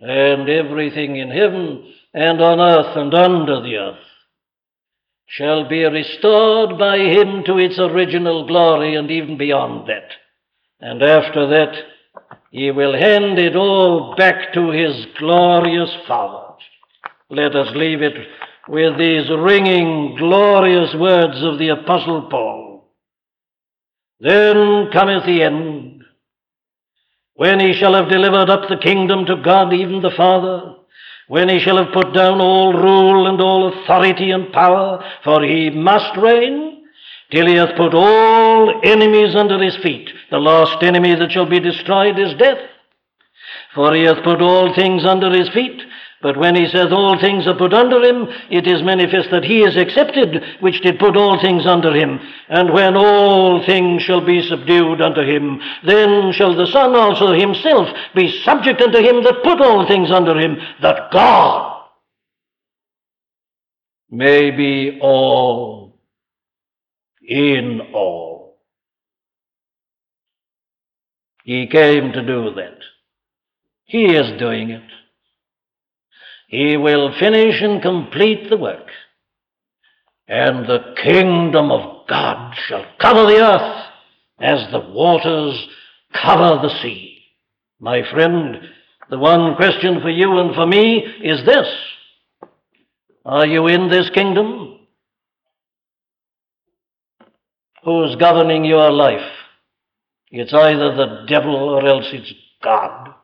and 0.00 0.48
everything 0.48 1.16
in 1.16 1.30
heaven 1.30 1.92
and 2.12 2.40
on 2.40 2.60
earth 2.60 2.96
and 2.96 3.14
under 3.14 3.62
the 3.62 3.76
earth 3.76 3.98
shall 5.26 5.68
be 5.68 5.82
restored 5.84 6.78
by 6.78 6.98
him 6.98 7.42
to 7.44 7.58
its 7.58 7.78
original 7.78 8.46
glory 8.46 8.94
and 8.94 9.10
even 9.10 9.36
beyond 9.36 9.88
that. 9.88 10.10
And 10.80 11.02
after 11.02 11.48
that, 11.48 11.74
he 12.56 12.70
will 12.70 12.94
hand 12.94 13.38
it 13.38 13.54
all 13.54 14.14
back 14.16 14.54
to 14.54 14.70
his 14.70 15.06
glorious 15.18 15.90
Father. 16.08 16.54
Let 17.28 17.54
us 17.54 17.68
leave 17.76 18.00
it 18.00 18.14
with 18.66 18.96
these 18.96 19.28
ringing, 19.28 20.16
glorious 20.16 20.94
words 20.94 21.36
of 21.42 21.58
the 21.58 21.68
Apostle 21.68 22.28
Paul. 22.30 22.88
Then 24.20 24.88
cometh 24.90 25.26
the 25.26 25.42
end 25.42 26.02
when 27.34 27.60
he 27.60 27.74
shall 27.74 27.92
have 27.92 28.08
delivered 28.08 28.48
up 28.48 28.70
the 28.70 28.78
kingdom 28.78 29.26
to 29.26 29.36
God, 29.44 29.74
even 29.74 30.00
the 30.00 30.14
Father, 30.16 30.76
when 31.28 31.50
he 31.50 31.60
shall 31.60 31.76
have 31.76 31.92
put 31.92 32.14
down 32.14 32.40
all 32.40 32.72
rule 32.72 33.26
and 33.26 33.38
all 33.38 33.68
authority 33.68 34.30
and 34.30 34.50
power, 34.50 35.04
for 35.24 35.44
he 35.44 35.68
must 35.68 36.16
reign, 36.16 36.86
till 37.30 37.46
he 37.46 37.56
hath 37.56 37.76
put 37.76 37.92
all 37.92 38.80
enemies 38.82 39.34
under 39.34 39.62
his 39.62 39.76
feet. 39.82 40.08
The 40.30 40.38
last 40.38 40.82
enemy 40.82 41.14
that 41.14 41.32
shall 41.32 41.46
be 41.46 41.60
destroyed 41.60 42.18
is 42.18 42.34
death. 42.34 42.58
For 43.74 43.94
he 43.94 44.02
hath 44.04 44.24
put 44.24 44.42
all 44.42 44.74
things 44.74 45.04
under 45.04 45.30
his 45.30 45.48
feet, 45.50 45.82
But 46.22 46.38
when 46.38 46.56
he 46.56 46.66
saith 46.66 46.92
all 46.92 47.20
things 47.20 47.46
are 47.46 47.54
put 47.54 47.74
under 47.74 48.02
him, 48.02 48.26
it 48.50 48.66
is 48.66 48.82
manifest 48.82 49.30
that 49.30 49.44
he 49.44 49.60
is 49.60 49.76
accepted, 49.76 50.42
which 50.60 50.80
did 50.80 50.98
put 50.98 51.16
all 51.16 51.40
things 51.40 51.66
under 51.66 51.94
him. 51.94 52.18
And 52.48 52.72
when 52.72 52.96
all 52.96 53.64
things 53.64 54.02
shall 54.02 54.24
be 54.24 54.42
subdued 54.42 55.02
unto 55.02 55.20
him, 55.20 55.60
then 55.84 56.32
shall 56.32 56.56
the 56.56 56.66
Son 56.66 56.96
also 56.96 57.32
himself 57.32 57.88
be 58.14 58.42
subject 58.42 58.80
unto 58.80 58.98
him 58.98 59.22
that 59.24 59.42
put 59.44 59.60
all 59.60 59.86
things 59.86 60.10
under 60.10 60.38
him, 60.38 60.56
that 60.80 61.12
God 61.12 61.84
may 64.10 64.50
be 64.50 64.98
all 65.02 66.00
in 67.22 67.80
all. 67.92 68.35
He 71.46 71.68
came 71.68 72.10
to 72.10 72.26
do 72.26 72.52
that. 72.56 72.78
He 73.84 74.06
is 74.06 74.36
doing 74.36 74.70
it. 74.70 74.82
He 76.48 76.76
will 76.76 77.16
finish 77.20 77.62
and 77.62 77.80
complete 77.80 78.50
the 78.50 78.56
work, 78.56 78.88
and 80.26 80.66
the 80.66 80.96
kingdom 81.00 81.70
of 81.70 82.08
God 82.08 82.52
shall 82.66 82.84
cover 83.00 83.26
the 83.26 83.38
earth 83.38 83.86
as 84.40 84.72
the 84.72 84.90
waters 84.90 85.68
cover 86.20 86.66
the 86.66 86.80
sea. 86.82 87.18
My 87.78 88.02
friend, 88.10 88.56
the 89.08 89.18
one 89.18 89.54
question 89.54 90.00
for 90.00 90.10
you 90.10 90.38
and 90.38 90.52
for 90.52 90.66
me 90.66 90.98
is 91.22 91.46
this 91.46 91.68
Are 93.24 93.46
you 93.46 93.68
in 93.68 93.88
this 93.88 94.10
kingdom? 94.10 94.80
Who's 97.84 98.16
governing 98.16 98.64
your 98.64 98.90
life? 98.90 99.35
It's 100.30 100.52
either 100.52 100.94
the 100.94 101.24
devil 101.28 101.54
or 101.54 101.86
else 101.86 102.06
it's 102.12 102.32
God. 102.62 103.14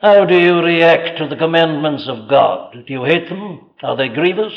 How 0.00 0.24
do 0.24 0.36
you 0.36 0.60
react 0.60 1.18
to 1.18 1.28
the 1.28 1.36
commandments 1.36 2.08
of 2.08 2.28
God? 2.28 2.72
Do 2.72 2.92
you 2.92 3.04
hate 3.04 3.28
them? 3.28 3.70
Are 3.82 3.96
they 3.96 4.08
grievous? 4.08 4.52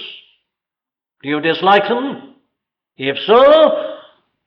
Do 1.24 1.30
you 1.30 1.40
dislike 1.40 1.88
them? 1.88 2.36
If 2.98 3.18
so, 3.26 3.98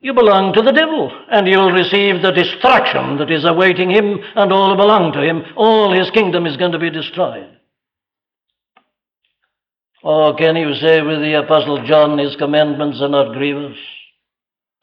you 0.01 0.15
belong 0.15 0.53
to 0.53 0.62
the 0.62 0.73
devil, 0.73 1.11
and 1.31 1.49
you'll 1.49 1.73
receive 1.73 2.23
the 2.23 2.31
destruction 2.31 3.19
that 3.19 3.31
is 3.31 3.45
awaiting 3.45 3.91
him 3.91 4.19
and 4.37 4.53
all 4.53 4.71
who 4.71 4.77
belong 4.77 5.12
to 5.12 5.23
him. 5.23 5.43
All 5.57 5.93
his 5.93 6.11
kingdom 6.11 6.47
is 6.47 6.57
going 6.57 6.73
to 6.73 6.79
be 6.79 6.91
destroyed. 6.91 7.59
Or 10.03 10.37
can 10.37 10.57
you 10.57 10.75
say 10.75 11.01
with 11.01 11.21
the 11.21 11.43
Apostle 11.43 11.87
John, 11.87 12.19
his 12.19 12.37
commandments 12.37 13.01
are 13.01 13.09
not 13.09 13.33
grievous? 13.33 13.79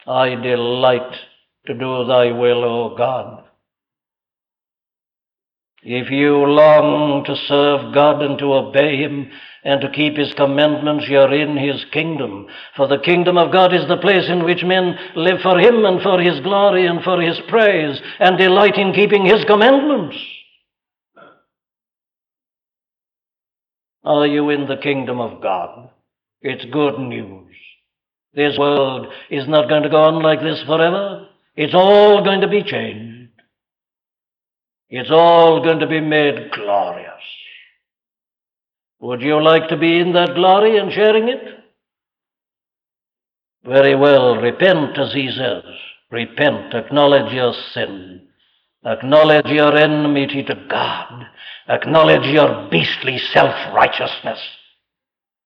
I 0.07 0.35
delight 0.35 1.15
to 1.67 1.73
do 1.73 2.05
thy 2.05 2.31
will, 2.31 2.63
O 2.63 2.95
God. 2.97 3.43
If 5.83 6.11
you 6.11 6.45
long 6.45 7.23
to 7.25 7.35
serve 7.47 7.93
God 7.93 8.21
and 8.21 8.37
to 8.37 8.53
obey 8.53 8.97
Him 8.97 9.31
and 9.63 9.81
to 9.81 9.89
keep 9.89 10.15
His 10.15 10.33
commandments, 10.35 11.05
you're 11.07 11.33
in 11.33 11.57
His 11.57 11.83
kingdom. 11.91 12.47
For 12.75 12.87
the 12.87 12.99
kingdom 12.99 13.37
of 13.37 13.51
God 13.51 13.73
is 13.73 13.87
the 13.87 13.97
place 13.97 14.29
in 14.29 14.43
which 14.43 14.63
men 14.63 14.95
live 15.15 15.41
for 15.41 15.59
Him 15.59 15.85
and 15.85 16.01
for 16.01 16.19
His 16.19 16.39
glory 16.41 16.85
and 16.85 17.03
for 17.03 17.19
His 17.19 17.39
praise 17.47 17.99
and 18.19 18.37
delight 18.37 18.77
in 18.77 18.93
keeping 18.93 19.25
His 19.25 19.43
commandments. 19.45 20.17
Are 24.03 24.27
you 24.27 24.49
in 24.49 24.67
the 24.67 24.77
kingdom 24.77 25.19
of 25.19 25.41
God? 25.41 25.89
It's 26.41 26.65
good 26.65 26.99
news. 26.99 27.55
This 28.33 28.57
world 28.57 29.07
is 29.29 29.47
not 29.47 29.67
going 29.67 29.83
to 29.83 29.89
go 29.89 30.03
on 30.03 30.21
like 30.23 30.41
this 30.41 30.63
forever. 30.65 31.27
It's 31.55 31.73
all 31.73 32.23
going 32.23 32.41
to 32.41 32.47
be 32.47 32.63
changed. 32.63 33.31
It's 34.89 35.11
all 35.11 35.63
going 35.63 35.79
to 35.79 35.87
be 35.87 35.99
made 35.99 36.51
glorious. 36.51 37.07
Would 38.99 39.21
you 39.21 39.41
like 39.41 39.67
to 39.69 39.77
be 39.77 39.99
in 39.99 40.13
that 40.13 40.35
glory 40.35 40.77
and 40.77 40.91
sharing 40.91 41.27
it? 41.27 41.41
Very 43.65 43.95
well, 43.95 44.35
repent 44.37 44.97
as 44.97 45.13
he 45.13 45.29
says. 45.29 45.63
Repent, 46.11 46.73
acknowledge 46.73 47.31
your 47.31 47.53
sin, 47.73 48.27
acknowledge 48.85 49.45
your 49.45 49.75
enmity 49.77 50.43
to 50.43 50.55
God, 50.69 51.25
acknowledge 51.69 52.25
your 52.25 52.67
beastly 52.69 53.17
self 53.17 53.55
righteousness. 53.73 54.39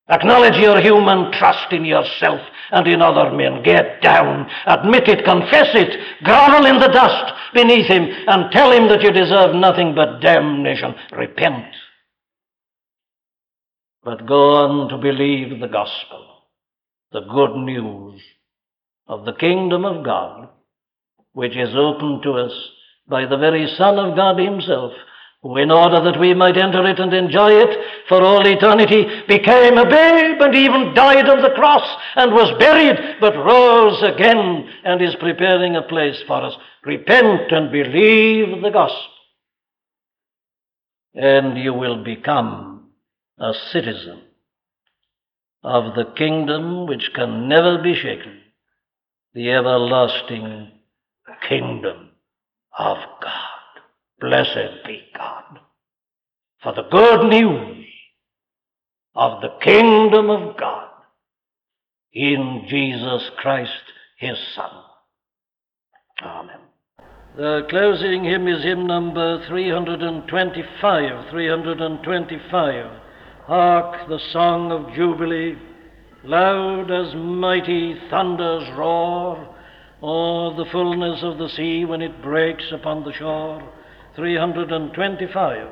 Acknowledge 0.08 0.58
your 0.58 0.80
human 0.82 1.32
trust 1.32 1.74
in 1.74 1.84
yourself 1.84 2.40
and 2.72 2.88
in 2.88 3.02
other 3.02 3.36
men. 3.36 3.64
Get 3.64 4.02
down, 4.02 4.48
admit 4.68 5.08
it, 5.08 5.26
confess 5.26 5.70
it, 5.74 6.24
grovel 6.24 6.68
in 6.68 6.80
the 6.80 6.90
dust 6.90 7.34
beneath 7.54 7.88
him, 7.88 8.08
and 8.28 8.52
tell 8.52 8.72
him 8.72 8.88
that 8.90 9.02
you 9.02 9.12
deserve 9.12 9.56
nothing 9.56 9.96
but 9.96 10.20
damnation. 10.22 10.94
Repent. 11.12 11.74
But 14.04 14.28
go 14.28 14.58
on 14.58 14.90
to 14.90 14.98
believe 14.98 15.60
the 15.60 15.68
gospel, 15.68 16.44
the 17.12 17.22
good 17.22 17.56
news 17.56 18.22
of 19.08 19.26
the 19.26 19.34
kingdom 19.34 19.86
of 19.86 20.06
God, 20.06 20.50
which 21.34 21.58
is 21.58 21.76
opened 21.76 22.22
to 22.24 22.34
us 22.34 22.54
by 23.08 23.26
the 23.26 23.38
very 23.38 23.68
Son 23.76 23.98
of 23.98 24.16
God 24.16 24.38
Himself 24.38 24.92
in 25.46 25.70
order 25.70 26.04
that 26.04 26.20
we 26.20 26.34
might 26.34 26.58
enter 26.58 26.88
it 26.88 27.00
and 27.00 27.14
enjoy 27.14 27.52
it 27.52 27.78
for 28.10 28.24
all 28.24 28.46
eternity, 28.48 29.06
became 29.28 29.78
a 29.78 29.88
babe 29.88 30.42
and 30.42 30.56
even 30.56 30.96
died 30.96 31.30
on 31.30 31.44
the 31.44 31.52
cross 31.52 31.88
and 32.16 32.34
was 32.34 32.58
buried, 32.58 33.18
but 33.22 33.36
rose 33.38 34.02
again 34.02 34.68
and 34.84 35.02
is 35.04 35.16
preparing 35.20 35.76
a 35.76 35.84
place 35.84 36.20
for 36.26 36.42
us. 36.42 36.56
Repent 36.84 37.52
and 37.52 37.72
believe 37.72 38.60
the 38.64 38.72
gospel, 38.72 39.12
and 41.14 41.60
you 41.60 41.76
will 41.76 42.04
become 42.04 42.90
a 43.38 43.54
citizen 43.72 44.24
of 45.64 45.94
the 45.94 46.06
kingdom 46.18 46.88
which 46.88 47.12
can 47.14 47.48
never 47.48 47.82
be 47.84 47.94
shaken, 47.94 48.42
the 49.36 49.52
everlasting 49.52 50.72
kingdom 51.48 52.10
of 52.78 52.98
God. 53.22 53.55
Blessed 54.20 54.86
be 54.86 55.02
God 55.18 55.60
for 56.64 56.74
the 56.74 56.88
good 56.90 57.30
news 57.30 57.86
of 59.14 59.42
the 59.42 59.54
kingdom 59.62 60.30
of 60.30 60.58
God 60.58 60.90
in 62.14 62.66
Jesus 62.70 63.30
Christ, 63.38 63.72
his 64.18 64.38
Son. 64.56 64.72
Amen. 66.24 66.60
The 67.36 67.68
closing 67.70 68.24
hymn 68.24 68.48
is 68.48 68.64
hymn 68.64 68.88
number 68.88 69.46
325. 69.48 71.30
325. 71.30 72.86
Hark 73.44 74.08
the 74.08 74.20
song 74.32 74.72
of 74.72 74.94
Jubilee, 74.96 75.58
loud 76.24 76.90
as 76.90 77.14
mighty 77.14 78.00
thunders 78.10 78.70
roar, 78.78 79.54
o'er 80.02 80.56
the 80.56 80.66
fullness 80.72 81.22
of 81.22 81.38
the 81.38 81.50
sea 81.50 81.84
when 81.84 82.02
it 82.02 82.24
breaks 82.24 82.72
upon 82.72 83.04
the 83.04 83.12
shore. 83.14 83.62
325. 84.16 85.68